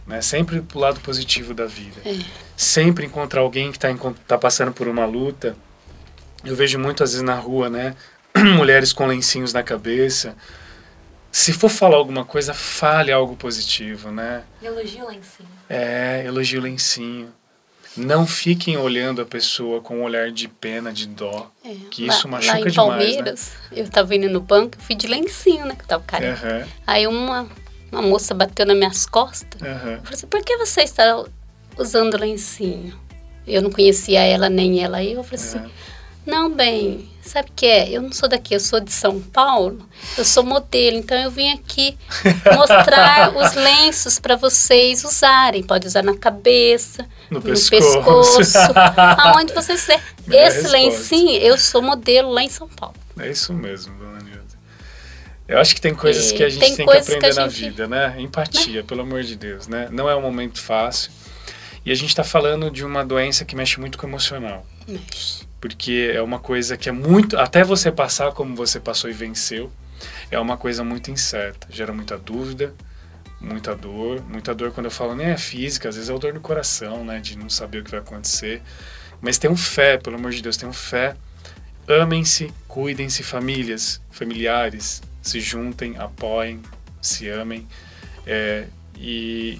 né? 0.06 0.22
Sempre 0.22 0.62
pro 0.62 0.80
lado 0.80 1.00
positivo 1.00 1.54
da 1.54 1.66
vida. 1.66 2.02
É. 2.06 2.18
Sempre 2.56 3.06
encontrar 3.06 3.42
alguém 3.42 3.72
que 3.72 3.78
está 3.78 3.90
tá 4.28 4.38
passando 4.38 4.72
por 4.72 4.88
uma 4.88 5.06
luta. 5.06 5.56
Eu 6.44 6.56
vejo 6.56 6.78
muitas 6.78 7.12
vezes 7.12 7.26
na 7.26 7.36
rua, 7.36 7.70
né? 7.70 7.96
Mulheres 8.56 8.94
com 8.94 9.06
lencinhos 9.06 9.54
na 9.54 9.64
cabeça. 9.64 10.36
Se 11.32 11.52
for 11.52 11.70
falar 11.70 11.98
alguma 11.98 12.24
coisa, 12.24 12.54
fale 12.54 13.12
algo 13.12 13.36
positivo, 13.36 14.10
né? 14.10 14.44
Elogio 14.62 15.12
em 15.12 15.22
cima. 15.22 15.50
É, 15.70 16.24
elogie 16.26 16.58
o 16.58 16.62
lencinho. 16.62 17.30
Não 17.98 18.28
fiquem 18.28 18.78
olhando 18.78 19.22
a 19.22 19.26
pessoa 19.26 19.82
com 19.82 20.00
um 20.00 20.04
olhar 20.04 20.32
de 20.32 20.48
pena, 20.48 20.94
de 20.94 21.08
dó. 21.08 21.50
É. 21.64 21.76
Que 21.92 22.08
isso 22.08 22.28
lá, 22.28 22.38
machuca 22.38 22.54
lá 22.54 22.60
em 22.60 22.64
demais, 22.64 22.76
Palmeiras, 22.76 23.52
eu 23.72 23.90
tava 23.90 24.16
indo 24.16 24.30
no 24.30 24.42
banco, 24.42 24.78
eu 24.78 24.82
fui 24.82 24.96
de 24.96 25.08
lencinho, 25.08 25.66
né? 25.66 25.76
Que 25.76 25.86
tava 25.86 26.04
né? 26.04 26.08
carente. 26.08 26.46
Aham, 26.46 26.68
Aí 26.86 27.08
uma, 27.08 27.50
uma 27.92 28.02
moça 28.02 28.34
bateu 28.34 28.66
nas 28.66 28.78
minhas 28.78 29.06
costas. 29.06 29.62
Eu 29.62 29.78
falei 29.78 30.00
assim, 30.14 30.28
por 30.28 30.44
que 30.44 30.58
você 30.58 30.82
está 30.82 31.24
usando 31.78 32.18
lencinho? 32.18 32.98
Eu 33.48 33.62
não 33.62 33.70
conhecia 33.70 34.22
ela 34.24 34.50
nem 34.50 34.84
ela. 34.84 34.98
Aí 34.98 35.14
eu 35.14 35.24
falei 35.24 35.40
assim, 35.46 35.58
aham. 35.60 35.72
não, 36.26 36.50
bem, 36.52 37.08
sabe 37.22 37.50
o 37.50 37.54
que 37.56 37.66
é? 37.66 37.90
Eu 37.92 38.02
não 38.02 38.12
sou 38.12 38.28
daqui, 38.28 38.56
eu 38.56 38.60
sou 38.60 38.80
de 38.80 38.92
São 38.92 39.22
Paulo. 39.22 39.88
Eu 40.18 40.26
sou 40.26 40.44
modelo, 40.44 40.98
então 40.98 41.16
eu 41.18 41.30
vim 41.30 41.52
aqui 41.52 41.96
mostrar 42.58 43.36
os 43.38 43.54
lenços 43.54 44.18
para 44.20 44.36
vocês 44.36 45.04
usarem. 45.04 45.62
Pode 45.64 45.86
usar 45.88 46.04
na 46.04 46.18
cabeça, 46.18 47.08
No 47.30 47.38
no, 47.40 47.42
pescoço. 47.46 48.00
pescoço, 48.00 48.58
aonde 48.98 49.54
vocês 49.54 49.82
quiser. 49.82 50.02
Esse 50.28 50.62
resposta. 50.64 50.72
lencinho, 50.78 51.38
eu 51.40 51.58
sou 51.58 51.82
modelo 51.84 52.32
lá 52.32 52.42
em 52.42 52.50
São 52.50 52.68
Paulo. 52.68 52.96
É 53.20 53.30
isso 53.30 53.54
mesmo, 53.54 53.96
dona 53.98 54.10
Nilda. 54.14 54.15
Eu 55.48 55.60
acho 55.60 55.76
que 55.76 55.82
tem 55.82 55.94
coisas 55.94 56.32
E 56.32 56.36
que 56.36 56.44
a 56.44 56.50
gente 56.50 56.62
tem 56.66 56.76
tem, 56.76 56.86
que 56.88 56.92
que 56.92 56.98
aprender 56.98 57.32
a 57.32 57.44
na 57.44 57.48
gente- 57.48 57.66
vida, 57.70 57.88
né? 57.88 58.16
Empatia, 58.18 58.84
pelo 58.84 59.02
amor 59.02 59.22
de 59.24 59.36
Deus, 59.36 59.68
né? 59.68 59.88
Não 59.92 60.10
é 60.10 60.16
um 60.16 60.22
momento 60.22 60.60
fácil. 60.60 61.12
E 61.86 61.92
a 61.92 61.96
gente 61.96 62.10
está 62.10 62.24
falando 62.24 62.72
de 62.72 62.84
uma 62.84 63.06
doença 63.06 63.46
que 63.46 63.56
mexe 63.56 63.80
muito 63.80 63.98
com 63.98 64.08
o 64.08 64.10
emocional. 64.10 64.66
Mas, 64.88 65.48
Porque 65.62 66.12
é 66.14 66.22
uma 66.22 66.40
coisa 66.40 66.76
que 66.78 66.90
é 66.90 66.92
muito. 66.92 67.38
Até 67.38 67.64
você 67.64 67.92
passar 67.92 68.32
como 68.32 68.56
você 68.56 68.80
passou 68.80 69.08
e 69.10 69.14
venceu, 69.14 69.72
é 70.32 70.40
uma 70.40 70.58
coisa 70.58 70.84
muito 70.84 71.12
incerta. 71.12 71.68
Gera 71.70 71.94
muita 71.94 72.18
dúvida, 72.18 72.74
muita 73.40 73.76
dor. 73.76 74.24
Muita 74.28 74.54
dor, 74.56 74.72
quando 74.72 74.86
eu 74.86 74.92
falo, 74.92 75.16
nem 75.16 75.28
é 75.28 75.38
física, 75.38 75.90
às 75.90 75.96
vezes 75.96 76.10
é 76.10 76.14
o 76.14 76.18
dor 76.20 76.34
no 76.34 76.40
coração, 76.40 77.06
né? 77.06 77.20
De 77.20 77.38
não 77.38 77.50
saber 77.50 77.80
o 77.80 77.84
que 77.84 77.92
vai 77.92 78.00
acontecer. 78.00 78.64
Mas 79.22 79.38
tenham 79.38 79.56
fé, 79.56 79.98
pelo 79.98 80.16
amor 80.18 80.32
de 80.32 80.42
Deus, 80.42 80.58
tenham 80.58 80.74
fé. 80.74 81.16
Amem-se, 81.88 82.52
cuidem-se, 82.68 83.22
famílias, 83.22 84.02
familiares, 84.10 85.02
se 85.26 85.40
juntem, 85.40 85.98
apoiem, 85.98 86.62
se 87.02 87.28
amem. 87.28 87.68
É, 88.28 88.66
e, 88.98 89.60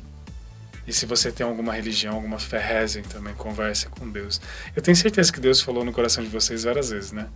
e 0.88 0.94
se 0.94 1.06
você 1.08 1.32
tem 1.32 1.46
alguma 1.46 1.74
religião, 1.74 2.14
alguma 2.14 2.38
fé, 2.38 2.60
rezem 2.60 3.02
também, 3.04 3.34
conversem 3.34 3.90
com 3.90 4.08
Deus. 4.10 4.40
Eu 4.76 4.82
tenho 4.82 4.96
certeza 4.96 5.34
que 5.34 5.40
Deus 5.40 5.60
falou 5.62 5.84
no 5.84 5.92
coração 5.92 6.24
de 6.24 6.30
vocês 6.30 6.64
várias 6.64 6.92
vezes, 6.92 7.12
né? 7.12 7.28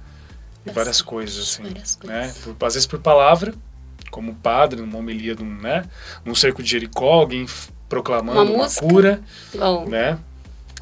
E 0.65 0.71
várias 0.71 1.01
coisas, 1.01 1.39
assim. 1.43 1.63
várias 1.63 1.97
Né? 2.03 2.19
coisas. 2.33 2.37
Por- 2.55 2.67
às 2.67 2.73
vezes 2.75 2.85
por 2.87 2.99
palavra, 2.99 3.53
como 4.11 4.35
padre, 4.35 4.79
numa 4.79 4.99
homilia, 4.99 5.35
de 5.35 5.41
um, 5.43 5.55
né? 5.59 5.83
num 6.23 6.35
cerco 6.35 6.61
de 6.61 6.69
Jericó, 6.69 7.13
alguém 7.21 7.47
proclamando 7.87 8.39
Uma 8.41 8.51
uma, 8.51 8.63
música. 8.65 8.85
cura, 8.85 9.21
bom, 9.55 9.85
né? 9.89 10.19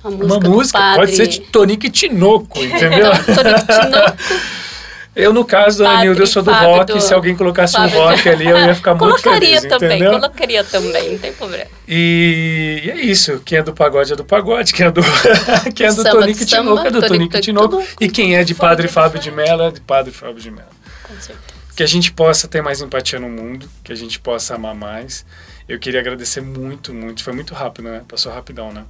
Uma 0.04 0.12
música, 0.40 0.50
música, 0.50 0.78
do 0.80 0.82
padre, 0.84 1.00
pode 1.00 1.16
ser 1.16 1.28
de 1.28 1.40
Tonique 1.42 1.90
Tinoco, 1.90 2.60
entendeu? 2.64 3.12
Tonico 3.26 3.66
Tinoco. 3.68 4.18
eu, 5.18 5.34
no 5.34 5.44
caso, 5.44 5.84
Padre 5.84 6.06
Nilda, 6.06 6.22
eu 6.22 6.28
sou 6.28 6.44
do 6.44 6.52
Fábio 6.52 6.68
rock, 6.70 6.94
do- 6.94 7.02
se 7.02 7.14
alguém 7.14 7.36
colocasse 7.36 7.74
um 7.76 7.82
Fábio 7.82 7.96
do- 7.98 8.04
rock 8.04 8.30
ali, 8.30 8.46
eu 8.48 8.58
ia 8.58 8.76
ficar 8.76 8.94
muito 8.96 9.22
Colocaria 9.22 9.58
feliz, 9.62 9.64
também, 9.70 9.90
entendeu? 9.98 10.12
colocaria 10.20 10.64
também, 10.64 11.12
não 11.12 11.18
tem 11.20 11.34
problema. 11.34 11.66
E, 11.88 12.82
e 12.86 12.92
é 12.92 12.96
isso. 13.02 13.42
Quem 13.44 13.58
é 13.58 13.64
do 13.64 13.74
pagode 13.74 14.14
é 14.14 14.16
do 14.16 14.24
pagode. 14.24 14.74
Quem 14.74 14.86
é 14.86 14.92
do, 14.92 15.02
quem 15.76 15.86
é 15.88 15.90
do 15.90 15.96
Samba 15.96 16.10
Tonique 16.12 16.46
do 16.46 16.50
samba, 16.50 16.62
Tinoco 16.64 16.88
é 16.88 16.92
do 16.92 17.00
Tonico 17.02 17.14
Tonique 17.16 17.40
Tinoco. 17.42 17.70
Tinoco. 17.78 17.88
E 18.00 18.10
quem 18.10 18.36
é 18.36 18.44
de 18.44 18.54
Padre 18.56 18.88
Fábio 18.88 19.20
de. 19.20 19.32
Mello 19.32 19.64
é 19.64 19.72
de 19.72 19.82
Padre 19.82 20.12
Fábio 20.12 20.40
de 20.42 20.52
Mello. 20.52 20.68
Com 21.04 21.14
certeza. 21.20 21.58
Que 21.76 21.84
a 21.84 21.88
gente 21.88 22.12
possa 22.12 22.48
ter 22.48 22.62
mais 22.62 22.82
empatia 22.82 23.20
no 23.20 23.30
mundo, 23.30 23.70
que 23.84 23.92
a 23.92 23.96
gente 23.96 24.20
possa 24.20 24.56
amar 24.56 24.74
mais. 24.76 25.26
Eu 25.70 25.78
queria 25.80 26.00
agradecer 26.00 26.42
muito, 26.42 26.94
muito. 26.94 27.24
Foi 27.24 27.34
muito 27.34 27.54
rápido, 27.54 27.90
né? 27.90 28.02
Passou 28.08 28.32
rapidão, 28.32 28.72
né? 28.72 28.84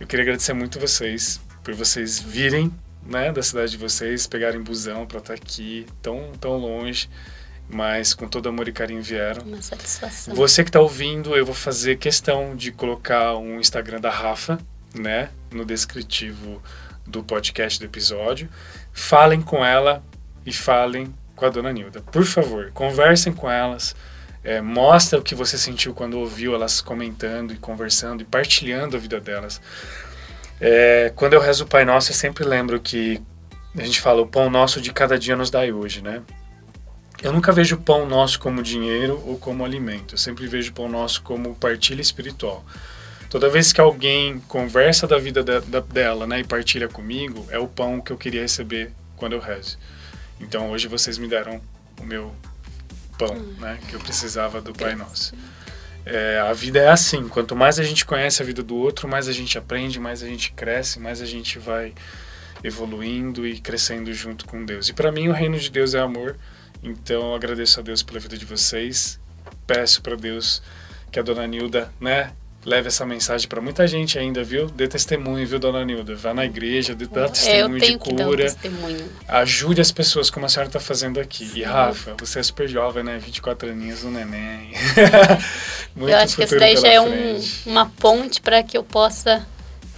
Eu 0.00 0.06
queria 0.06 0.22
agradecer 0.24 0.52
muito 0.52 0.80
vocês, 0.80 1.40
por 1.62 1.74
vocês 1.74 2.18
virem, 2.18 2.72
né, 3.06 3.32
da 3.32 3.42
cidade 3.42 3.72
de 3.72 3.78
vocês, 3.78 4.26
pegarem 4.26 4.60
busão 4.60 5.06
para 5.06 5.18
estar 5.18 5.34
aqui, 5.34 5.86
tão, 6.00 6.32
tão 6.40 6.56
longe, 6.56 7.08
mas 7.68 8.14
com 8.14 8.28
todo 8.28 8.48
amor 8.48 8.68
e 8.68 8.72
carinho 8.72 9.02
vieram. 9.02 9.42
Uma 9.42 9.62
satisfação. 9.62 10.34
Você 10.34 10.62
que 10.62 10.70
está 10.70 10.80
ouvindo, 10.80 11.34
eu 11.34 11.44
vou 11.44 11.54
fazer 11.54 11.96
questão 11.96 12.54
de 12.54 12.70
colocar 12.70 13.36
um 13.36 13.58
Instagram 13.58 14.00
da 14.00 14.10
Rafa, 14.10 14.58
né, 14.94 15.30
no 15.50 15.64
descritivo 15.64 16.62
do 17.06 17.22
podcast 17.22 17.78
do 17.78 17.86
episódio. 17.86 18.48
Falem 18.92 19.40
com 19.40 19.64
ela 19.64 20.04
e 20.44 20.52
falem 20.52 21.14
com 21.34 21.46
a 21.46 21.48
dona 21.48 21.72
Nilda. 21.72 22.00
Por 22.00 22.24
favor, 22.24 22.70
conversem 22.72 23.32
com 23.32 23.50
elas. 23.50 23.96
É, 24.44 24.60
mostra 24.60 25.18
o 25.18 25.22
que 25.22 25.34
você 25.34 25.56
sentiu 25.56 25.94
quando 25.94 26.18
ouviu 26.18 26.54
elas 26.54 26.80
comentando 26.80 27.52
e 27.52 27.56
conversando 27.56 28.22
e 28.22 28.24
partilhando 28.24 28.96
a 28.96 29.00
vida 29.00 29.20
delas. 29.20 29.60
É, 30.64 31.12
quando 31.16 31.32
eu 31.32 31.40
rezo 31.40 31.64
o 31.64 31.66
Pai 31.66 31.84
Nosso, 31.84 32.12
eu 32.12 32.14
sempre 32.14 32.44
lembro 32.44 32.78
que 32.78 33.20
a 33.76 33.82
gente 33.82 34.00
fala 34.00 34.22
o 34.22 34.26
pão 34.26 34.48
nosso 34.48 34.80
de 34.80 34.92
cada 34.92 35.18
dia 35.18 35.34
nos 35.34 35.50
dai 35.50 35.72
hoje, 35.72 36.00
né? 36.02 36.22
Eu 37.20 37.32
nunca 37.32 37.50
vejo 37.50 37.74
o 37.76 37.80
pão 37.80 38.06
nosso 38.06 38.38
como 38.38 38.62
dinheiro 38.62 39.20
ou 39.26 39.36
como 39.38 39.64
alimento. 39.64 40.14
Eu 40.14 40.18
sempre 40.18 40.46
vejo 40.46 40.70
o 40.70 40.74
pão 40.74 40.88
nosso 40.88 41.22
como 41.22 41.54
partilha 41.56 42.00
espiritual. 42.00 42.64
Toda 43.28 43.48
vez 43.48 43.72
que 43.72 43.80
alguém 43.80 44.38
conversa 44.46 45.06
da 45.06 45.18
vida 45.18 45.42
da- 45.42 45.58
da- 45.60 45.80
dela 45.80 46.26
né, 46.28 46.40
e 46.40 46.44
partilha 46.44 46.86
comigo, 46.88 47.44
é 47.50 47.58
o 47.58 47.66
pão 47.66 48.00
que 48.00 48.12
eu 48.12 48.16
queria 48.18 48.42
receber 48.42 48.92
quando 49.16 49.32
eu 49.32 49.40
rezo. 49.40 49.78
Então 50.40 50.70
hoje 50.70 50.86
vocês 50.86 51.18
me 51.18 51.26
deram 51.26 51.60
o 52.00 52.04
meu 52.04 52.32
pão, 53.18 53.34
né, 53.58 53.78
que 53.88 53.94
eu 53.94 54.00
precisava 54.00 54.60
do 54.60 54.72
Pai 54.72 54.94
Nosso. 54.94 55.32
É, 56.04 56.40
a 56.40 56.52
vida 56.52 56.78
é 56.80 56.88
assim, 56.88 57.28
quanto 57.28 57.54
mais 57.54 57.78
a 57.78 57.82
gente 57.84 58.04
conhece 58.04 58.42
a 58.42 58.44
vida 58.44 58.62
do 58.62 58.76
outro, 58.76 59.06
mais 59.08 59.28
a 59.28 59.32
gente 59.32 59.56
aprende, 59.56 60.00
mais 60.00 60.22
a 60.22 60.26
gente 60.26 60.52
cresce, 60.52 60.98
mais 60.98 61.20
a 61.22 61.26
gente 61.26 61.58
vai 61.58 61.94
evoluindo 62.64 63.46
e 63.46 63.58
crescendo 63.60 64.12
junto 64.12 64.44
com 64.46 64.64
Deus. 64.64 64.88
E 64.88 64.92
para 64.92 65.10
mim 65.12 65.28
o 65.28 65.32
reino 65.32 65.58
de 65.58 65.70
Deus 65.70 65.94
é 65.94 66.00
amor, 66.00 66.36
então 66.82 67.30
eu 67.30 67.34
agradeço 67.34 67.80
a 67.80 67.82
Deus 67.82 68.02
pela 68.02 68.18
vida 68.20 68.36
de 68.36 68.44
vocês. 68.44 69.18
Peço 69.66 70.02
para 70.02 70.16
Deus 70.16 70.62
que 71.10 71.18
a 71.18 71.22
dona 71.22 71.46
Nilda, 71.46 71.92
né, 72.00 72.32
leve 72.64 72.88
essa 72.88 73.04
mensagem 73.04 73.48
para 73.48 73.60
muita 73.60 73.86
gente 73.86 74.18
ainda, 74.18 74.42
viu? 74.44 74.66
Dê 74.68 74.86
testemunho, 74.88 75.46
viu, 75.46 75.58
dona 75.58 75.84
Nilda? 75.84 76.14
Vá 76.14 76.32
na 76.32 76.44
igreja, 76.44 76.94
dê, 76.94 77.06
dá 77.06 77.24
É, 77.24 77.28
testemunho 77.28 77.80
de 77.80 77.98
cura. 77.98 78.44
testemunho. 78.44 79.08
Ajude 79.28 79.80
as 79.80 79.90
pessoas 79.90 80.30
como 80.30 80.46
a 80.46 80.48
senhora 80.48 80.68
está 80.68 80.78
fazendo 80.80 81.18
aqui. 81.20 81.44
E 81.44 81.48
Sim. 81.48 81.62
Rafa, 81.64 82.14
você 82.18 82.38
é 82.38 82.42
super 82.42 82.68
jovem, 82.68 83.02
né? 83.02 83.18
24 83.18 83.68
aninhos, 83.70 84.04
um 84.04 84.10
neném. 84.10 84.72
Muito 85.94 86.10
eu 86.10 86.16
acho 86.18 86.36
que 86.36 86.42
futuro 86.42 86.60
daí 86.60 86.76
já 86.76 86.88
é 86.88 87.00
um- 87.00 87.40
uma 87.66 87.86
ponte 87.86 88.40
para 88.40 88.62
que 88.62 88.76
eu 88.76 88.82
possa 88.84 89.46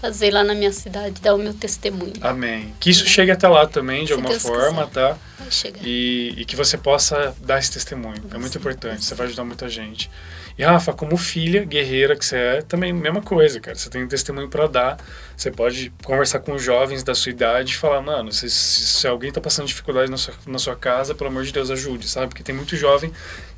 fazer 0.01 0.31
lá 0.33 0.45
na 0.45 0.55
minha 0.55 0.73
cidade, 0.73 1.19
dar 1.23 1.35
o 1.35 1.39
meu 1.39 1.55
testemunho. 1.55 2.13
Amém. 2.21 2.75
Que 2.79 2.91
isso 2.91 3.07
chegue 3.07 3.31
até 3.31 3.49
lá 3.49 3.67
também, 3.67 4.03
de 4.03 4.09
Se 4.09 4.13
alguma 4.13 4.29
Deus 4.31 4.43
forma, 4.43 4.87
quiser. 4.87 4.91
tá? 4.93 5.19
Vai 5.39 5.51
chegar. 5.51 5.81
E, 5.83 6.35
e 6.37 6.45
que 6.45 6.55
você 6.57 6.77
possa 6.77 7.35
dar 7.41 7.59
esse 7.59 7.73
testemunho. 7.73 8.23
É 8.31 8.37
muito 8.37 8.53
Sim, 8.53 8.59
importante, 8.59 8.97
sim. 9.03 9.09
você 9.09 9.15
vai 9.15 9.27
ajudar 9.29 9.45
muita 9.45 9.67
gente. 9.67 10.11
E 10.59 10.63
Rafa, 10.63 10.93
como 10.93 11.17
filha 11.17 11.65
guerreira 11.65 12.15
que 12.15 12.25
você 12.25 12.37
é, 12.37 12.63
também 12.63 12.93
mesma 12.93 13.23
coisa, 13.23 13.59
cara. 13.61 13.77
Você 13.77 13.89
tem 13.89 14.05
um 14.05 14.07
testemunho 14.07 14.49
para 14.49 14.67
dar. 14.67 14.99
Você 15.37 15.51
pode 15.51 15.91
conversar 16.05 16.41
com 16.41 16.59
jovens 16.59 17.03
da 17.03 17.15
sua 17.15 17.31
idade 17.31 17.73
e 17.73 17.77
falar, 17.77 18.03
mano, 18.03 18.31
se, 18.31 18.49
se, 18.51 18.85
se 18.87 19.07
alguém 19.09 19.33
tá 19.33 19.41
passando 19.41 19.67
dificuldade 19.67 20.11
na 20.11 20.19
sua, 20.19 20.35
na 20.47 20.59
sua 20.59 20.77
casa, 20.77 21.15
pelo 21.15 21.31
amor 21.31 21.45
de 21.45 21.53
Deus, 21.53 21.71
ajude, 21.71 22.07
sabe? 22.09 22.29
Porque 22.29 22.43
tem 22.43 22.55
muito 22.55 22.77
jovem 22.77 23.11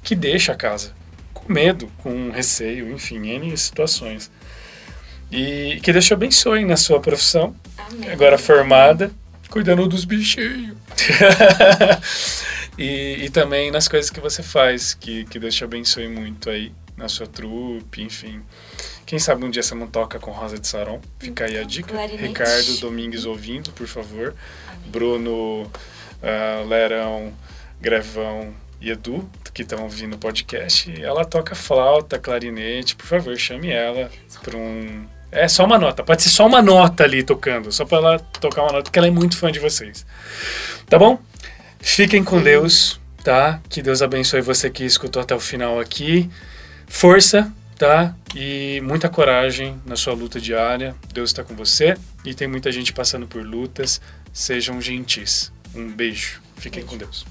que 0.03 0.15
deixa 0.15 0.53
a 0.53 0.55
casa 0.55 0.93
medo, 1.53 1.91
com 1.99 2.31
receio, 2.31 2.91
enfim, 2.93 3.29
N 3.29 3.57
situações. 3.57 4.31
E 5.31 5.81
que 5.83 5.93
Deus 5.93 6.05
te 6.05 6.15
abençoe 6.15 6.65
na 6.65 6.77
sua 6.77 7.01
profissão, 7.01 7.55
Amém. 7.77 8.11
agora 8.11 8.39
formada, 8.39 9.11
cuidando 9.51 9.87
dos 9.89 10.05
bichinhos. 10.05 10.77
e, 12.79 13.25
e 13.25 13.31
também 13.31 13.71
nas 13.71 13.89
coisas 13.89 14.11
que 14.11 14.21
você 14.21 14.43
faz, 14.43 14.95
que, 14.95 15.25
que 15.25 15.39
Deus 15.39 15.55
te 15.55 15.65
abençoe 15.65 16.09
muito 16.09 16.49
aí, 16.49 16.73
na 16.97 17.09
sua 17.09 17.27
trupe, 17.27 18.03
enfim. 18.03 18.41
Quem 19.05 19.19
sabe 19.19 19.45
um 19.45 19.51
dia 19.51 19.63
você 19.63 19.75
não 19.75 19.87
toca 19.87 20.19
com 20.19 20.31
Rosa 20.31 20.59
de 20.59 20.67
Saron? 20.67 21.01
Fica 21.19 21.45
aí 21.45 21.59
a 21.59 21.63
dica. 21.63 21.93
clarinete. 21.93 22.27
Ricardo 22.27 22.77
Domingues 22.79 23.25
ouvindo, 23.25 23.71
por 23.73 23.87
favor. 23.87 24.35
Bruno, 24.87 25.71
ah, 26.23 26.65
Lerão, 26.67 27.33
Grevão 27.81 28.55
e 28.81 28.91
Edu, 28.91 29.29
que 29.53 29.63
estão 29.63 29.83
ouvindo 29.83 30.15
o 30.15 30.19
podcast. 30.19 30.93
Ela 31.03 31.25
toca 31.25 31.55
flauta, 31.55 32.19
clarinete. 32.19 32.95
Por 32.95 33.07
favor, 33.07 33.37
chame 33.37 33.71
ela 33.71 34.11
para 34.43 34.57
um. 34.57 35.07
É 35.33 35.49
só 35.49 35.65
uma 35.65 35.79
nota, 35.79 36.05
pode 36.05 36.23
ser 36.23 36.31
só 36.31 36.47
uma 36.47 36.63
nota 36.63 37.05
ali 37.05 37.23
tocando, 37.23 37.73
só 37.73 37.85
para 37.85 37.99
ela 37.99 38.19
tocar 38.19 38.63
uma 38.63 38.73
nota, 38.73 38.85
porque 38.85 38.99
ela 38.99 39.09
é 39.09 39.11
muito 39.11 39.37
fã 39.37 39.51
de 39.51 39.59
vocês. 39.59 40.07
Tá 40.89 40.99
bom? 40.99 41.19
Fiquem 41.81 42.23
com 42.23 42.41
Deus, 42.41 43.01
tá? 43.23 43.61
Que 43.69 43.83
Deus 43.83 44.03
abençoe 44.03 44.41
você 44.41 44.71
que 44.71 44.85
escutou 44.85 45.21
até 45.21 45.35
o 45.35 45.41
final 45.41 45.81
aqui. 45.81 46.31
Força, 46.87 47.53
tá? 47.77 48.15
E 48.35 48.81
muita 48.85 49.09
coragem 49.09 49.81
na 49.85 49.97
sua 49.97 50.15
luta 50.15 50.41
diária. 50.41 50.95
Deus 51.13 51.31
está 51.31 51.43
com 51.43 51.55
você 51.55 51.97
e 52.25 52.35
tem 52.35 52.47
muita 52.47 52.71
gente 52.71 52.93
passando 52.93 53.27
por 53.27 53.45
lutas. 53.45 54.01
Sejam 54.33 54.81
gentis. 54.81 55.53
Um 55.75 55.91
beijo. 55.91 56.41
Fiquem 56.57 56.85
com 56.85 56.97
Deus. 56.97 57.25